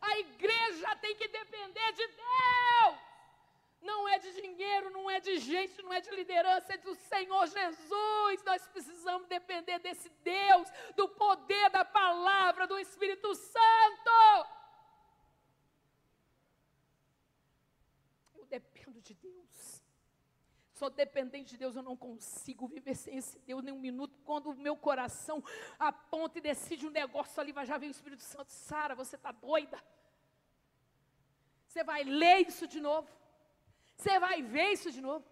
A 0.00 0.18
igreja 0.18 0.96
tem 0.96 1.14
que 1.14 1.28
depender 1.28 1.92
de 1.92 2.06
Deus 2.08 3.13
não 3.84 4.08
é 4.08 4.18
de 4.18 4.32
dinheiro, 4.40 4.90
não 4.90 5.10
é 5.10 5.20
de 5.20 5.36
gente, 5.38 5.82
não 5.82 5.92
é 5.92 6.00
de 6.00 6.10
liderança, 6.10 6.72
é 6.72 6.78
do 6.78 6.94
Senhor 6.94 7.46
Jesus. 7.46 8.42
Nós 8.44 8.66
precisamos 8.68 9.28
depender 9.28 9.78
desse 9.78 10.08
Deus, 10.22 10.68
do 10.96 11.08
poder 11.08 11.70
da 11.70 11.84
palavra, 11.84 12.66
do 12.66 12.78
Espírito 12.78 13.34
Santo. 13.34 14.10
Eu 18.34 18.46
dependo 18.46 19.00
de 19.02 19.14
Deus. 19.14 19.82
Sou 20.72 20.90
dependente 20.90 21.50
de 21.50 21.58
Deus, 21.58 21.76
eu 21.76 21.82
não 21.82 21.96
consigo 21.96 22.66
viver 22.66 22.96
sem 22.96 23.16
esse 23.16 23.38
Deus 23.40 23.62
nem 23.62 23.72
um 23.72 23.78
minuto. 23.78 24.18
Quando 24.24 24.50
o 24.50 24.56
meu 24.56 24.76
coração 24.76 25.42
aponta 25.78 26.38
e 26.38 26.40
decide 26.40 26.86
um 26.86 26.90
negócio 26.90 27.40
ali, 27.40 27.54
já 27.64 27.78
vem 27.78 27.90
o 27.90 27.92
Espírito 27.92 28.22
Santo. 28.22 28.50
Sara, 28.50 28.94
você 28.94 29.14
está 29.14 29.30
doida? 29.30 29.80
Você 31.68 31.84
vai 31.84 32.02
ler 32.02 32.48
isso 32.48 32.66
de 32.66 32.80
novo? 32.80 33.08
Você 34.04 34.18
vai 34.18 34.42
ver 34.42 34.72
isso 34.72 34.90
de 34.92 35.00
novo. 35.00 35.24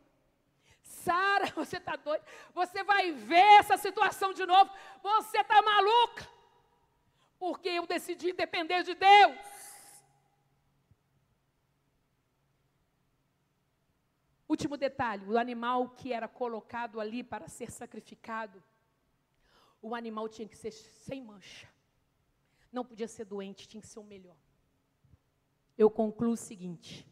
Sara, 0.82 1.46
você 1.54 1.76
está 1.76 1.94
doida? 1.94 2.24
Você 2.54 2.82
vai 2.82 3.12
ver 3.12 3.48
essa 3.60 3.76
situação 3.76 4.32
de 4.32 4.46
novo. 4.46 4.70
Você 5.02 5.38
está 5.40 5.60
maluca. 5.60 6.26
Porque 7.38 7.68
eu 7.68 7.86
decidi 7.86 8.32
depender 8.32 8.82
de 8.82 8.94
Deus. 8.94 9.36
Último 14.48 14.78
detalhe: 14.78 15.26
o 15.26 15.36
animal 15.36 15.90
que 15.90 16.10
era 16.10 16.26
colocado 16.26 16.98
ali 16.98 17.22
para 17.22 17.48
ser 17.48 17.70
sacrificado, 17.70 18.62
o 19.82 19.94
animal 19.94 20.30
tinha 20.30 20.48
que 20.48 20.56
ser 20.56 20.70
sem 20.70 21.22
mancha. 21.22 21.68
Não 22.72 22.86
podia 22.86 23.06
ser 23.06 23.26
doente, 23.26 23.68
tinha 23.68 23.82
que 23.82 23.86
ser 23.86 23.98
o 23.98 24.04
melhor. 24.04 24.36
Eu 25.76 25.90
concluo 25.90 26.32
o 26.32 26.36
seguinte: 26.38 27.11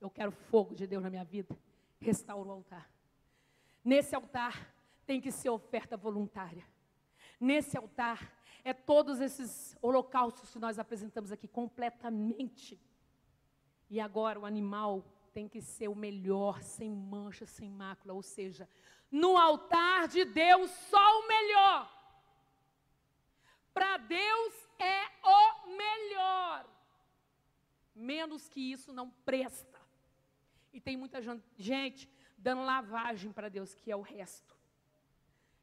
eu 0.00 0.10
quero 0.10 0.30
fogo 0.30 0.74
de 0.74 0.86
Deus 0.86 1.02
na 1.02 1.10
minha 1.10 1.24
vida. 1.24 1.58
Restaura 2.00 2.48
o 2.48 2.52
altar. 2.52 2.90
Nesse 3.84 4.14
altar 4.14 4.74
tem 5.06 5.20
que 5.20 5.32
ser 5.32 5.50
oferta 5.50 5.96
voluntária. 5.96 6.66
Nesse 7.40 7.76
altar 7.76 8.32
é 8.64 8.72
todos 8.72 9.20
esses 9.20 9.76
holocaustos 9.80 10.50
que 10.50 10.58
nós 10.58 10.78
apresentamos 10.78 11.32
aqui 11.32 11.48
completamente. 11.48 12.80
E 13.88 14.00
agora 14.00 14.38
o 14.38 14.44
animal 14.44 15.04
tem 15.32 15.48
que 15.48 15.60
ser 15.60 15.88
o 15.88 15.94
melhor, 15.94 16.62
sem 16.62 16.90
mancha, 16.90 17.46
sem 17.46 17.70
mácula, 17.70 18.12
ou 18.12 18.22
seja, 18.22 18.68
no 19.10 19.36
altar 19.36 20.08
de 20.08 20.24
Deus 20.24 20.70
só 20.70 21.20
o 21.20 21.28
melhor. 21.28 21.98
Para 23.72 23.96
Deus 23.96 24.68
é 24.78 25.04
o 25.24 25.76
melhor. 25.76 26.68
Menos 27.94 28.48
que 28.48 28.72
isso 28.72 28.92
não 28.92 29.10
presta. 29.24 29.77
E 30.78 30.80
tem 30.80 30.96
muita 30.96 31.20
gente 31.56 32.08
dando 32.36 32.62
lavagem 32.62 33.32
para 33.32 33.48
Deus, 33.48 33.74
que 33.74 33.90
é 33.90 33.96
o 33.96 34.00
resto. 34.00 34.56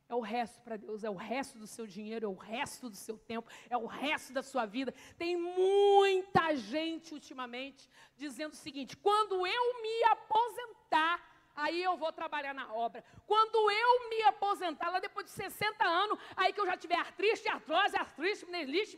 É 0.10 0.14
o 0.14 0.20
resto 0.20 0.62
para 0.62 0.76
Deus, 0.76 1.06
é 1.06 1.10
o 1.10 1.16
resto 1.16 1.58
do 1.58 1.66
seu 1.66 1.88
dinheiro, 1.88 2.26
é 2.26 2.28
o 2.28 2.36
resto 2.36 2.90
do 2.90 2.98
seu 2.98 3.18
tempo, 3.18 3.50
é 3.70 3.78
o 3.78 3.86
resto 3.86 4.34
da 4.34 4.44
sua 4.44 4.66
vida. 4.66 4.94
Tem 5.18 5.38
muita 5.38 6.54
gente 6.58 7.14
ultimamente 7.14 7.90
dizendo 8.18 8.52
o 8.52 8.58
seguinte: 8.58 8.98
quando 8.98 9.48
eu 9.48 9.82
me 9.82 10.04
aposentar, 10.04 11.24
aí 11.56 11.82
eu 11.82 11.96
vou 11.96 12.12
trabalhar 12.12 12.54
na 12.54 12.74
obra. 12.74 13.02
Quando 13.26 13.72
eu 13.72 14.10
me 14.10 14.22
aposentar, 14.24 14.90
lá 14.90 15.00
depois 15.00 15.28
de 15.28 15.32
60 15.32 15.86
anos, 15.86 16.20
aí 16.36 16.52
que 16.52 16.60
eu 16.60 16.66
já 16.66 16.76
tiver 16.76 16.98
artrite, 16.98 17.48
artrose, 17.48 17.96
artrite, 17.96 18.46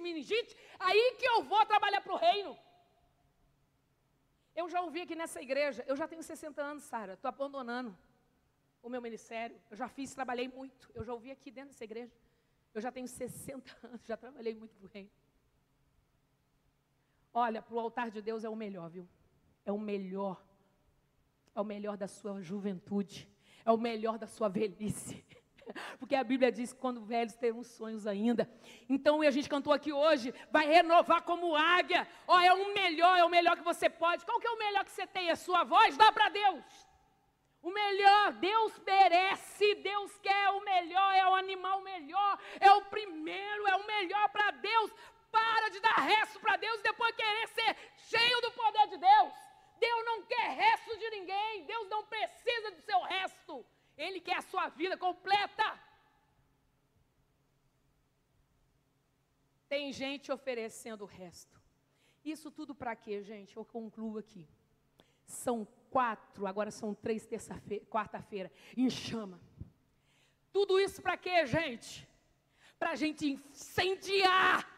meningite, 0.01 0.57
aí 0.80 1.15
que 1.20 1.28
eu 1.28 1.43
vou 1.43 1.63
trabalhar 1.68 2.01
para 2.01 2.13
o 2.13 2.18
reino. 2.18 2.57
Eu 4.58 4.68
já 4.68 4.82
ouvi 4.82 5.01
aqui 5.01 5.16
nessa 5.16 5.39
igreja, 5.39 5.86
eu 5.88 5.95
já 5.95 6.08
tenho 6.08 6.24
60 6.24 6.60
anos, 6.60 6.82
Sara, 6.82 7.14
estou 7.14 7.30
abandonando 7.30 7.95
o 8.82 8.89
meu 8.89 8.99
ministério. 8.99 9.55
Eu 9.70 9.78
já 9.78 9.88
fiz, 9.88 10.16
trabalhei 10.16 10.47
muito. 10.47 10.89
Eu 10.95 11.03
já 11.03 11.14
ouvi 11.14 11.30
aqui 11.30 11.51
dentro 11.51 11.70
dessa 11.70 11.84
igreja. 11.84 12.12
Eu 12.74 12.82
já 12.82 12.91
tenho 12.91 13.08
60 13.08 13.72
anos, 13.88 14.01
já 14.03 14.18
trabalhei 14.18 14.55
muito 14.55 14.76
para 14.76 14.86
o 14.86 14.89
reino. 14.89 15.12
Olha, 17.32 17.62
para 17.62 17.76
o 17.76 17.80
altar 17.80 18.10
de 18.10 18.20
Deus 18.20 18.43
é 18.43 18.49
o 18.49 18.55
melhor, 18.55 18.89
viu? 18.89 19.08
É 19.64 19.72
o 19.72 19.78
melhor. 19.78 20.43
É 21.53 21.62
o 21.62 21.64
melhor 21.64 21.95
da 21.95 22.08
sua 22.08 22.41
juventude. 22.41 23.30
É 23.64 23.72
o 23.72 23.78
melhor 23.78 24.18
da 24.18 24.26
sua 24.26 24.49
velhice. 24.49 25.24
Porque 25.99 26.15
a 26.15 26.24
Bíblia 26.24 26.51
diz 26.51 26.74
que 26.74 26.80
quando 26.80 27.01
velhos 27.01 27.36
terão 27.36 27.63
sonhos 27.63 28.07
ainda. 28.07 28.49
Então, 28.89 29.22
a 29.22 29.32
gente 29.32 29.49
cantou 29.49 29.74
aqui 29.74 29.91
hoje, 29.91 30.34
vai 30.51 30.65
renovar 30.65 31.22
como 31.24 31.55
águia. 31.55 32.07
Ó, 32.28 32.36
oh, 32.36 32.39
é 32.39 32.53
o 32.53 32.74
melhor, 32.74 33.18
é 33.18 33.24
o 33.24 33.30
melhor 33.30 33.55
que 33.57 33.63
você 33.63 33.89
pode. 33.89 34.26
Qual 34.26 34.39
que 34.39 34.47
é 34.47 34.51
o 34.51 34.59
melhor 34.59 34.84
que 34.84 34.91
você 34.91 35.07
tem? 35.07 35.30
A 35.30 35.36
sua 35.36 35.63
voz? 35.63 35.97
Dá 35.97 36.11
para 36.11 36.30
Deus. 36.30 36.63
O 37.61 37.72
melhor, 37.72 38.34
Deus 38.34 38.80
merece, 38.86 39.76
Deus 39.76 40.18
quer 40.20 40.49
o 40.51 40.61
melhor, 40.61 41.13
é 41.15 41.28
o 41.28 41.36
animal 41.36 41.82
melhor, 41.82 42.39
é 42.59 42.72
o 42.72 42.82
primeiro, 42.84 43.68
é 43.68 43.76
o 43.76 43.86
melhor 43.86 44.30
para 44.30 44.51
Deus. 44.51 44.91
Para 45.30 45.70
de 45.70 45.80
dar 45.82 45.95
resto 45.95 46.39
para 46.39 46.55
Deus 46.55 46.80
e 46.80 46.84
depois 46.84 47.13
querer 47.15 47.47
ser 47.49 47.76
cheio 48.09 48.41
do 48.41 48.51
poder 48.51 48.88
de 48.88 48.97
Deus. 48.97 49.34
Deus 49.80 50.05
não 50.05 50.24
quer 50.24 50.49
resto 50.51 50.97
de 50.97 51.09
ninguém, 51.09 51.65
Deus 51.65 51.89
não 51.89 52.05
precisa 52.05 52.72
do 52.72 52.82
seu 52.82 53.01
resto. 53.01 53.65
Ele 53.97 54.19
quer 54.21 54.37
a 54.37 54.41
sua 54.41 54.69
vida 54.69 54.95
completa. 54.95 55.79
Tem 59.67 59.91
gente 59.91 60.31
oferecendo 60.31 61.03
o 61.03 61.07
resto. 61.07 61.59
Isso 62.23 62.51
tudo 62.51 62.75
para 62.75 62.95
quê, 62.95 63.23
gente? 63.23 63.57
Eu 63.57 63.65
concluo 63.65 64.17
aqui. 64.17 64.47
São 65.25 65.67
quatro, 65.89 66.45
agora 66.45 66.71
são 66.71 66.93
três, 66.93 67.27
quarta-feira, 67.89 68.51
em 68.75 68.89
chama. 68.89 69.39
Tudo 70.53 70.79
isso 70.79 71.01
para 71.01 71.17
quê, 71.17 71.45
gente? 71.45 72.07
Para 72.77 72.91
a 72.91 72.95
gente 72.95 73.25
incendiar 73.25 74.69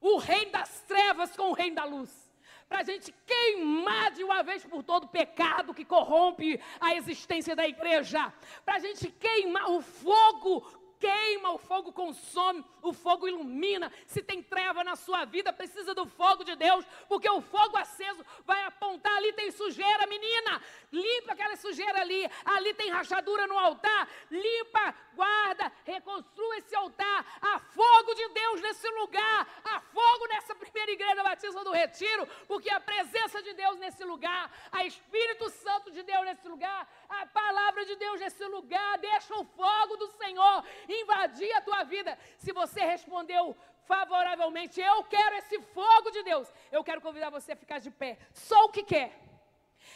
o 0.00 0.18
reino 0.18 0.52
das 0.52 0.82
trevas 0.82 1.36
com 1.36 1.50
o 1.50 1.54
reino 1.54 1.76
da 1.76 1.84
luz 1.84 2.25
para 2.68 2.80
a 2.80 2.84
gente 2.84 3.14
queimar 3.24 4.10
de 4.12 4.24
uma 4.24 4.42
vez 4.42 4.64
por 4.64 4.82
todo 4.82 5.04
o 5.04 5.08
pecado 5.08 5.74
que 5.74 5.84
corrompe 5.84 6.60
a 6.80 6.94
existência 6.94 7.54
da 7.54 7.66
igreja, 7.66 8.32
para 8.64 8.76
a 8.76 8.78
gente 8.78 9.10
queimar 9.10 9.70
o 9.70 9.80
fogo 9.80 10.85
queima, 10.98 11.50
o 11.50 11.58
fogo 11.58 11.92
consome, 11.92 12.64
o 12.82 12.92
fogo 12.92 13.28
ilumina. 13.28 13.92
Se 14.06 14.22
tem 14.22 14.42
treva 14.42 14.82
na 14.82 14.96
sua 14.96 15.24
vida, 15.24 15.52
precisa 15.52 15.94
do 15.94 16.06
fogo 16.06 16.44
de 16.44 16.54
Deus, 16.56 16.84
porque 17.08 17.28
o 17.28 17.40
fogo 17.40 17.76
aceso 17.76 18.24
vai 18.44 18.62
apontar 18.64 19.16
ali 19.16 19.32
tem 19.32 19.50
sujeira, 19.50 20.06
menina. 20.06 20.62
Limpa 20.92 21.32
aquela 21.32 21.56
sujeira 21.56 22.00
ali. 22.00 22.28
Ali 22.44 22.74
tem 22.74 22.90
rachadura 22.90 23.46
no 23.46 23.58
altar. 23.58 24.08
Limpa, 24.30 24.94
guarda, 25.14 25.72
reconstrua 25.84 26.58
esse 26.58 26.74
altar. 26.74 27.24
Há 27.40 27.58
fogo 27.58 28.14
de 28.14 28.28
Deus 28.28 28.60
nesse 28.60 28.88
lugar. 28.90 29.46
Há 29.64 29.80
fogo 29.80 30.26
nessa 30.28 30.54
primeira 30.54 30.92
igreja 30.92 31.22
batista 31.22 31.64
do 31.64 31.72
Retiro, 31.72 32.26
porque 32.46 32.70
a 32.70 32.80
presença 32.80 33.42
de 33.42 33.52
Deus 33.52 33.78
nesse 33.78 34.04
lugar, 34.04 34.50
a 34.72 34.84
Espírito 34.84 35.50
Santo 35.50 35.90
de 35.90 36.02
Deus 36.02 36.24
nesse 36.24 36.48
lugar, 36.48 36.88
a 37.08 37.26
palavra 37.26 37.84
de 37.84 37.96
Deus 37.96 38.20
nesse 38.20 38.44
lugar, 38.46 38.98
deixa 38.98 39.34
o 39.34 39.44
fogo 39.44 39.96
do 39.96 40.08
Senhor 40.12 40.64
invadir 41.02 41.52
a 41.54 41.60
tua 41.60 41.82
vida. 41.84 42.18
Se 42.38 42.52
você 42.52 42.80
respondeu 42.80 43.56
favoravelmente, 43.84 44.80
eu 44.80 45.04
quero 45.04 45.36
esse 45.36 45.60
fogo 45.60 46.10
de 46.10 46.22
Deus, 46.22 46.52
eu 46.72 46.82
quero 46.82 47.00
convidar 47.00 47.30
você 47.30 47.52
a 47.52 47.56
ficar 47.56 47.78
de 47.78 47.90
pé. 47.90 48.18
Só 48.32 48.64
o 48.64 48.68
que 48.68 48.82
quer. 48.82 49.26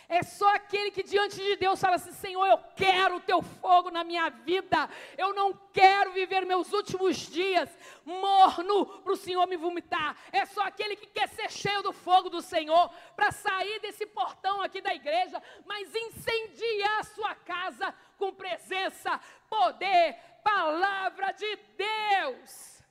É 0.08 0.22
só 0.22 0.48
aquele 0.54 0.90
que 0.90 1.02
diante 1.02 1.36
de 1.36 1.56
Deus 1.56 1.80
fala 1.80 1.96
assim: 1.96 2.12
Senhor, 2.12 2.44
eu 2.46 2.58
quero 2.74 3.16
o 3.16 3.20
teu 3.20 3.40
fogo 3.42 3.90
na 3.90 4.02
minha 4.02 4.28
vida. 4.28 4.88
Eu 5.16 5.32
não 5.34 5.52
quero 5.72 6.12
viver 6.12 6.44
meus 6.44 6.72
últimos 6.72 7.16
dias 7.16 7.68
morno 8.04 8.86
para 8.86 9.12
o 9.12 9.16
Senhor 9.16 9.46
me 9.46 9.56
vomitar. 9.56 10.16
É 10.32 10.44
só 10.46 10.62
aquele 10.62 10.96
que 10.96 11.06
quer 11.06 11.28
ser 11.28 11.50
cheio 11.50 11.82
do 11.82 11.92
fogo 11.92 12.28
do 12.28 12.42
Senhor 12.42 12.90
para 13.14 13.30
sair 13.30 13.80
desse 13.80 14.06
portão 14.06 14.60
aqui 14.62 14.80
da 14.80 14.94
igreja, 14.94 15.40
mas 15.64 15.94
incendiar 15.94 17.00
a 17.00 17.04
sua 17.04 17.34
casa 17.34 17.94
com 18.18 18.32
presença, 18.32 19.18
poder, 19.48 20.16
palavra 20.42 21.32
de 21.32 21.58
Deus. 21.76 22.82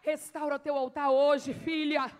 Restaura 0.00 0.58
teu 0.58 0.76
altar 0.76 1.10
hoje, 1.10 1.54
filha. 1.54 2.10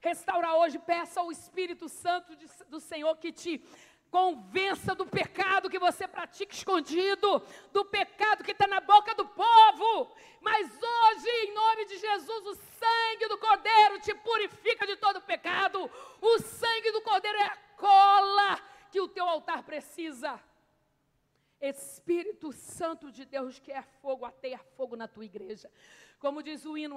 Restaura 0.00 0.54
hoje, 0.54 0.78
peça 0.78 1.20
ao 1.20 1.30
Espírito 1.30 1.88
Santo 1.88 2.34
de, 2.34 2.46
do 2.68 2.80
Senhor 2.80 3.14
que 3.16 3.30
te 3.30 3.62
convença 4.10 4.94
do 4.94 5.06
pecado 5.06 5.70
que 5.70 5.78
você 5.78 6.08
pratica 6.08 6.54
escondido, 6.54 7.42
do 7.72 7.84
pecado 7.84 8.42
que 8.42 8.52
está 8.52 8.66
na 8.66 8.80
boca 8.80 9.14
do 9.14 9.26
povo. 9.26 10.14
Mas 10.40 10.66
hoje, 10.66 11.28
em 11.28 11.54
nome 11.54 11.84
de 11.84 11.98
Jesus, 11.98 12.46
o 12.46 12.54
sangue 12.54 13.28
do 13.28 13.38
Cordeiro 13.38 14.00
te 14.00 14.14
purifica 14.14 14.86
de 14.86 14.96
todo 14.96 15.20
pecado. 15.20 15.90
O 16.20 16.38
sangue 16.38 16.90
do 16.92 17.02
Cordeiro 17.02 17.38
é 17.38 17.44
a 17.44 17.58
cola 17.76 18.58
que 18.90 19.00
o 19.00 19.08
teu 19.08 19.28
altar 19.28 19.62
precisa. 19.62 20.40
Espírito 21.60 22.52
Santo 22.52 23.12
de 23.12 23.24
Deus 23.24 23.58
que 23.58 23.70
é 23.70 23.82
fogo, 23.82 24.24
ateia 24.24 24.58
fogo 24.76 24.96
na 24.96 25.06
tua 25.06 25.24
igreja. 25.24 25.70
Como 26.18 26.42
diz 26.42 26.64
o 26.64 26.76
hino, 26.76 26.96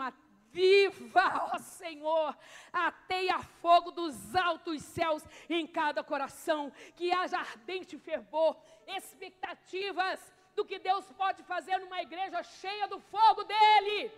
viva, 0.54 1.50
ó 1.54 1.58
Senhor, 1.58 2.38
ateia 2.72 3.40
fogo 3.62 3.92
dos 3.92 4.36
altos 4.36 4.82
céus 4.84 5.24
em 5.50 5.66
cada 5.66 6.04
coração, 6.04 6.72
que 6.96 7.12
haja 7.12 7.38
ardente 7.40 7.98
fervor, 7.98 8.56
expectativas 8.88 10.20
do 10.56 10.64
que 10.64 10.78
Deus 10.78 11.06
pode 11.14 11.42
fazer 11.44 11.80
numa 11.80 12.02
igreja 12.02 12.44
cheia 12.44 12.88
do 12.88 13.00
fogo 13.00 13.44
dele. 13.44 14.12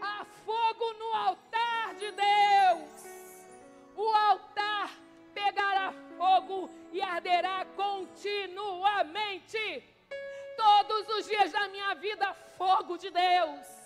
Há 0.00 0.24
fogo 0.24 0.92
no 0.94 1.14
altar 1.14 1.94
de 1.94 2.10
Deus. 2.12 3.04
O 3.96 4.06
altar 4.14 4.90
pegará 5.34 5.92
fogo 6.16 6.70
e 6.92 7.00
arderá 7.00 7.64
continuamente. 7.76 9.84
Todos 10.56 11.08
os 11.16 11.26
dias 11.26 11.52
da 11.52 11.68
minha 11.68 11.94
vida, 11.94 12.34
fogo 12.56 12.98
de 12.98 13.10
Deus 13.10 13.80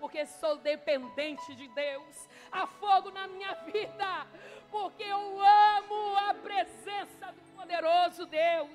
porque 0.00 0.26
sou 0.26 0.56
dependente 0.56 1.54
de 1.54 1.68
Deus. 1.68 2.28
Há 2.50 2.66
fogo 2.66 3.10
na 3.10 3.26
minha 3.26 3.54
vida, 3.54 4.26
porque 4.70 5.02
eu 5.02 5.40
amo 5.40 6.16
a 6.28 6.34
presença 6.34 7.32
do 7.32 7.56
poderoso 7.56 8.26
Deus. 8.26 8.70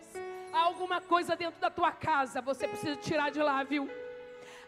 Há 0.51 0.63
alguma 0.63 0.99
coisa 0.99 1.35
dentro 1.35 1.59
da 1.59 1.69
tua 1.69 1.91
casa, 1.91 2.41
você 2.41 2.67
precisa 2.67 2.95
tirar 2.97 3.31
de 3.31 3.41
lá, 3.41 3.63
viu? 3.63 3.89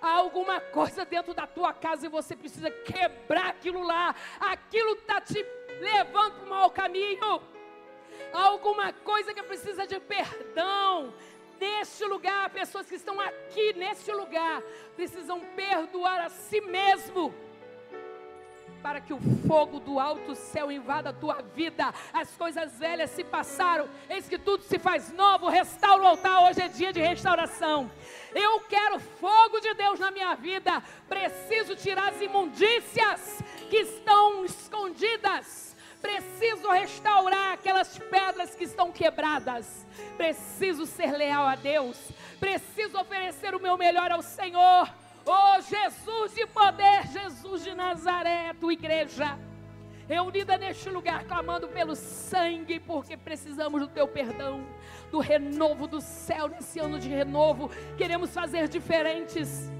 Há 0.01 0.17
alguma 0.17 0.59
coisa 0.59 1.05
dentro 1.05 1.33
da 1.33 1.47
tua 1.47 1.73
casa 1.73 2.05
e 2.05 2.09
você 2.09 2.35
precisa 2.35 2.69
quebrar 2.69 3.47
aquilo 3.47 3.83
lá. 3.83 4.13
Aquilo 4.39 4.93
está 4.93 5.21
te 5.21 5.43
levando 5.79 6.33
para 6.35 6.45
o 6.45 6.49
mau 6.49 6.69
caminho. 6.71 7.41
Alguma 8.31 8.91
coisa 8.93 9.33
que 9.33 9.43
precisa 9.43 9.85
de 9.85 9.99
perdão 9.99 11.13
neste 11.59 12.03
lugar, 12.05 12.49
pessoas 12.49 12.87
que 12.87 12.95
estão 12.95 13.19
aqui 13.19 13.73
neste 13.73 14.11
lugar, 14.11 14.61
precisam 14.95 15.39
perdoar 15.55 16.25
a 16.25 16.29
si 16.29 16.59
mesmo. 16.61 17.33
Para 18.83 18.99
que 19.01 19.13
o 19.13 19.19
fogo 19.47 19.79
do 19.79 19.99
alto 19.99 20.35
céu 20.35 20.71
invada 20.71 21.09
a 21.09 21.13
tua 21.13 21.41
vida, 21.55 21.91
as 22.13 22.29
coisas 22.35 22.77
velhas 22.77 23.09
se 23.11 23.23
passaram, 23.23 23.89
eis 24.09 24.27
que 24.27 24.37
tudo 24.37 24.63
se 24.63 24.77
faz 24.77 25.11
novo. 25.13 25.47
Restaura 25.47 26.03
o 26.03 26.07
altar, 26.07 26.43
hoje 26.43 26.61
é 26.61 26.67
dia 26.67 26.93
de 26.93 26.99
restauração. 26.99 27.89
Eu 28.35 28.59
quero 28.61 28.99
fogo 28.99 29.59
de 29.61 29.73
Deus 29.73 29.99
na 29.99 30.11
minha 30.11 30.35
vida, 30.35 30.83
preciso 31.07 31.75
tirar 31.75 32.09
as 32.09 32.21
imundícias 32.21 33.41
que 33.69 33.77
estão 33.77 34.45
escondidas 34.45 35.73
Preciso 36.03 36.69
restaurar 36.69 37.53
aquelas 37.53 37.97
pedras 37.97 38.53
que 38.53 38.65
estão 38.65 38.91
quebradas. 38.91 39.85
Preciso 40.17 40.85
ser 40.85 41.13
leal 41.13 41.45
a 41.45 41.55
Deus. 41.55 41.97
Preciso 42.41 42.99
oferecer 42.99 43.55
o 43.55 43.59
meu 43.61 43.77
melhor 43.77 44.11
ao 44.11 44.21
Senhor. 44.21 44.89
Oh 45.25 45.61
Jesus 45.61 46.33
de 46.33 46.45
poder, 46.47 47.07
Jesus 47.07 47.63
de 47.63 47.73
Nazaré, 47.73 48.53
tua 48.59 48.73
igreja. 48.73 49.37
Reunida 50.07 50.57
neste 50.57 50.89
lugar, 50.89 51.23
clamando 51.23 51.67
pelo 51.69 51.95
sangue, 51.95 52.77
porque 52.79 53.15
precisamos 53.15 53.79
do 53.79 53.87
teu 53.87 54.05
perdão, 54.05 54.65
do 55.09 55.19
renovo 55.19 55.87
do 55.87 56.01
céu, 56.01 56.49
nesse 56.49 56.77
ano 56.79 56.99
de 56.99 57.07
renovo. 57.07 57.71
Queremos 57.97 58.33
fazer 58.33 58.67
diferentes, 58.67 59.71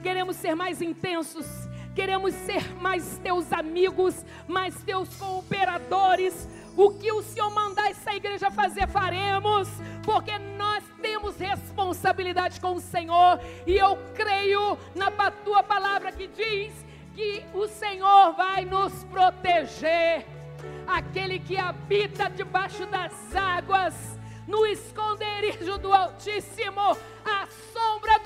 queremos 0.00 0.36
ser 0.36 0.54
mais 0.54 0.80
intensos, 0.80 1.46
queremos 1.92 2.32
ser 2.34 2.72
mais 2.80 3.18
teus 3.18 3.52
amigos, 3.52 4.24
mais 4.46 4.80
teus 4.84 5.12
cooperadores. 5.16 6.48
O 6.76 6.90
que 6.90 7.12
o 7.12 7.22
Senhor 7.22 7.50
mandar 7.50 7.90
essa 7.90 8.14
igreja 8.14 8.50
fazer, 8.50 8.88
faremos, 8.88 9.68
porque 10.02 10.36
nós 10.58 10.82
temos 11.00 11.36
responsabilidade 11.36 12.60
com 12.60 12.74
o 12.74 12.80
Senhor, 12.80 13.38
e 13.66 13.76
eu 13.76 13.96
creio 14.14 14.76
na 14.94 15.10
tua 15.30 15.62
palavra 15.62 16.10
que 16.10 16.26
diz 16.26 16.72
que 17.14 17.44
o 17.54 17.68
Senhor 17.68 18.32
vai 18.32 18.64
nos 18.64 19.04
proteger. 19.04 20.26
Aquele 20.86 21.38
que 21.38 21.56
habita 21.56 22.28
debaixo 22.28 22.86
das 22.86 23.12
águas, 23.36 24.18
no 24.46 24.66
esconderijo 24.66 25.78
do 25.78 25.92
Altíssimo, 25.92 26.96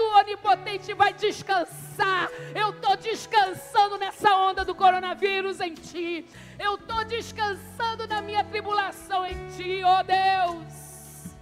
do 0.08 0.14
Onipotente 0.16 0.94
vai 0.94 1.12
descansar. 1.12 2.30
Eu 2.54 2.70
estou 2.70 2.96
descansando 2.96 3.98
nessa 3.98 4.34
onda 4.36 4.64
do 4.64 4.74
coronavírus 4.74 5.60
em 5.60 5.74
Ti. 5.74 6.26
Eu 6.58 6.76
estou 6.76 7.04
descansando 7.04 8.06
na 8.06 8.22
minha 8.22 8.42
tribulação 8.42 9.26
em 9.26 9.36
Ti, 9.48 9.82
ó 9.84 10.00
oh 10.00 10.04
Deus. 10.04 11.36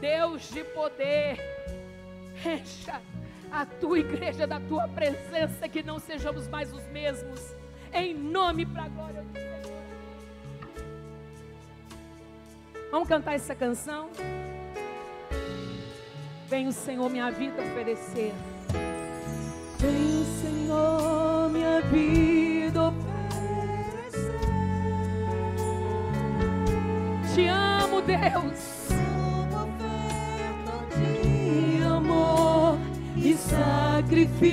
Deus 0.00 0.48
de 0.50 0.64
poder, 0.64 1.38
encha 2.44 3.00
a 3.50 3.66
Tua 3.66 3.98
igreja 3.98 4.46
da 4.46 4.60
Tua 4.60 4.86
presença, 4.88 5.68
que 5.68 5.82
não 5.82 5.98
sejamos 5.98 6.46
mais 6.48 6.72
os 6.72 6.86
mesmos. 6.86 7.40
Em 7.92 8.14
nome 8.14 8.64
para 8.64 8.84
a 8.84 8.88
glória 8.88 9.22
do 9.22 9.32
Senhor. 9.32 9.52
Vamos 12.90 13.08
cantar 13.08 13.34
essa 13.34 13.54
canção? 13.54 14.10
Vem 16.52 16.68
o 16.68 16.72
Senhor 16.72 17.08
minha 17.08 17.30
vida 17.30 17.62
oferecer. 17.62 18.34
Vem 19.78 20.20
o 20.20 20.24
Senhor 20.42 21.48
minha 21.48 21.80
vida 21.80 22.88
oferecer. 22.88 24.38
Te 27.34 27.46
amo, 27.48 28.02
Deus. 28.02 28.90
De 30.98 31.82
amor 31.84 32.76
e 33.16 33.32
sacrifício. 33.34 34.52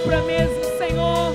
cumpra 0.00 0.22
mesmo, 0.22 0.64
Senhor. 0.78 1.34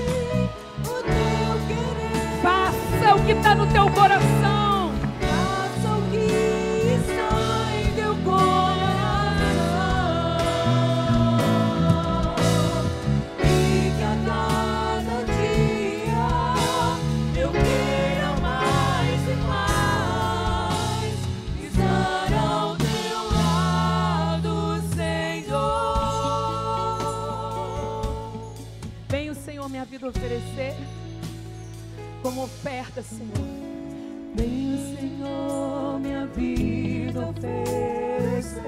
Faça 2.42 3.14
o 3.14 3.24
que 3.24 3.32
está 3.32 3.54
no 3.54 3.66
teu 3.68 3.88
coração. 3.90 4.45
oferecer 30.08 30.74
como 32.22 32.44
oferta, 32.44 33.02
Senhor. 33.02 33.32
Venho, 34.34 34.96
Senhor, 34.96 35.98
minha 36.00 36.26
vida 36.26 37.28
oferecer. 37.28 38.62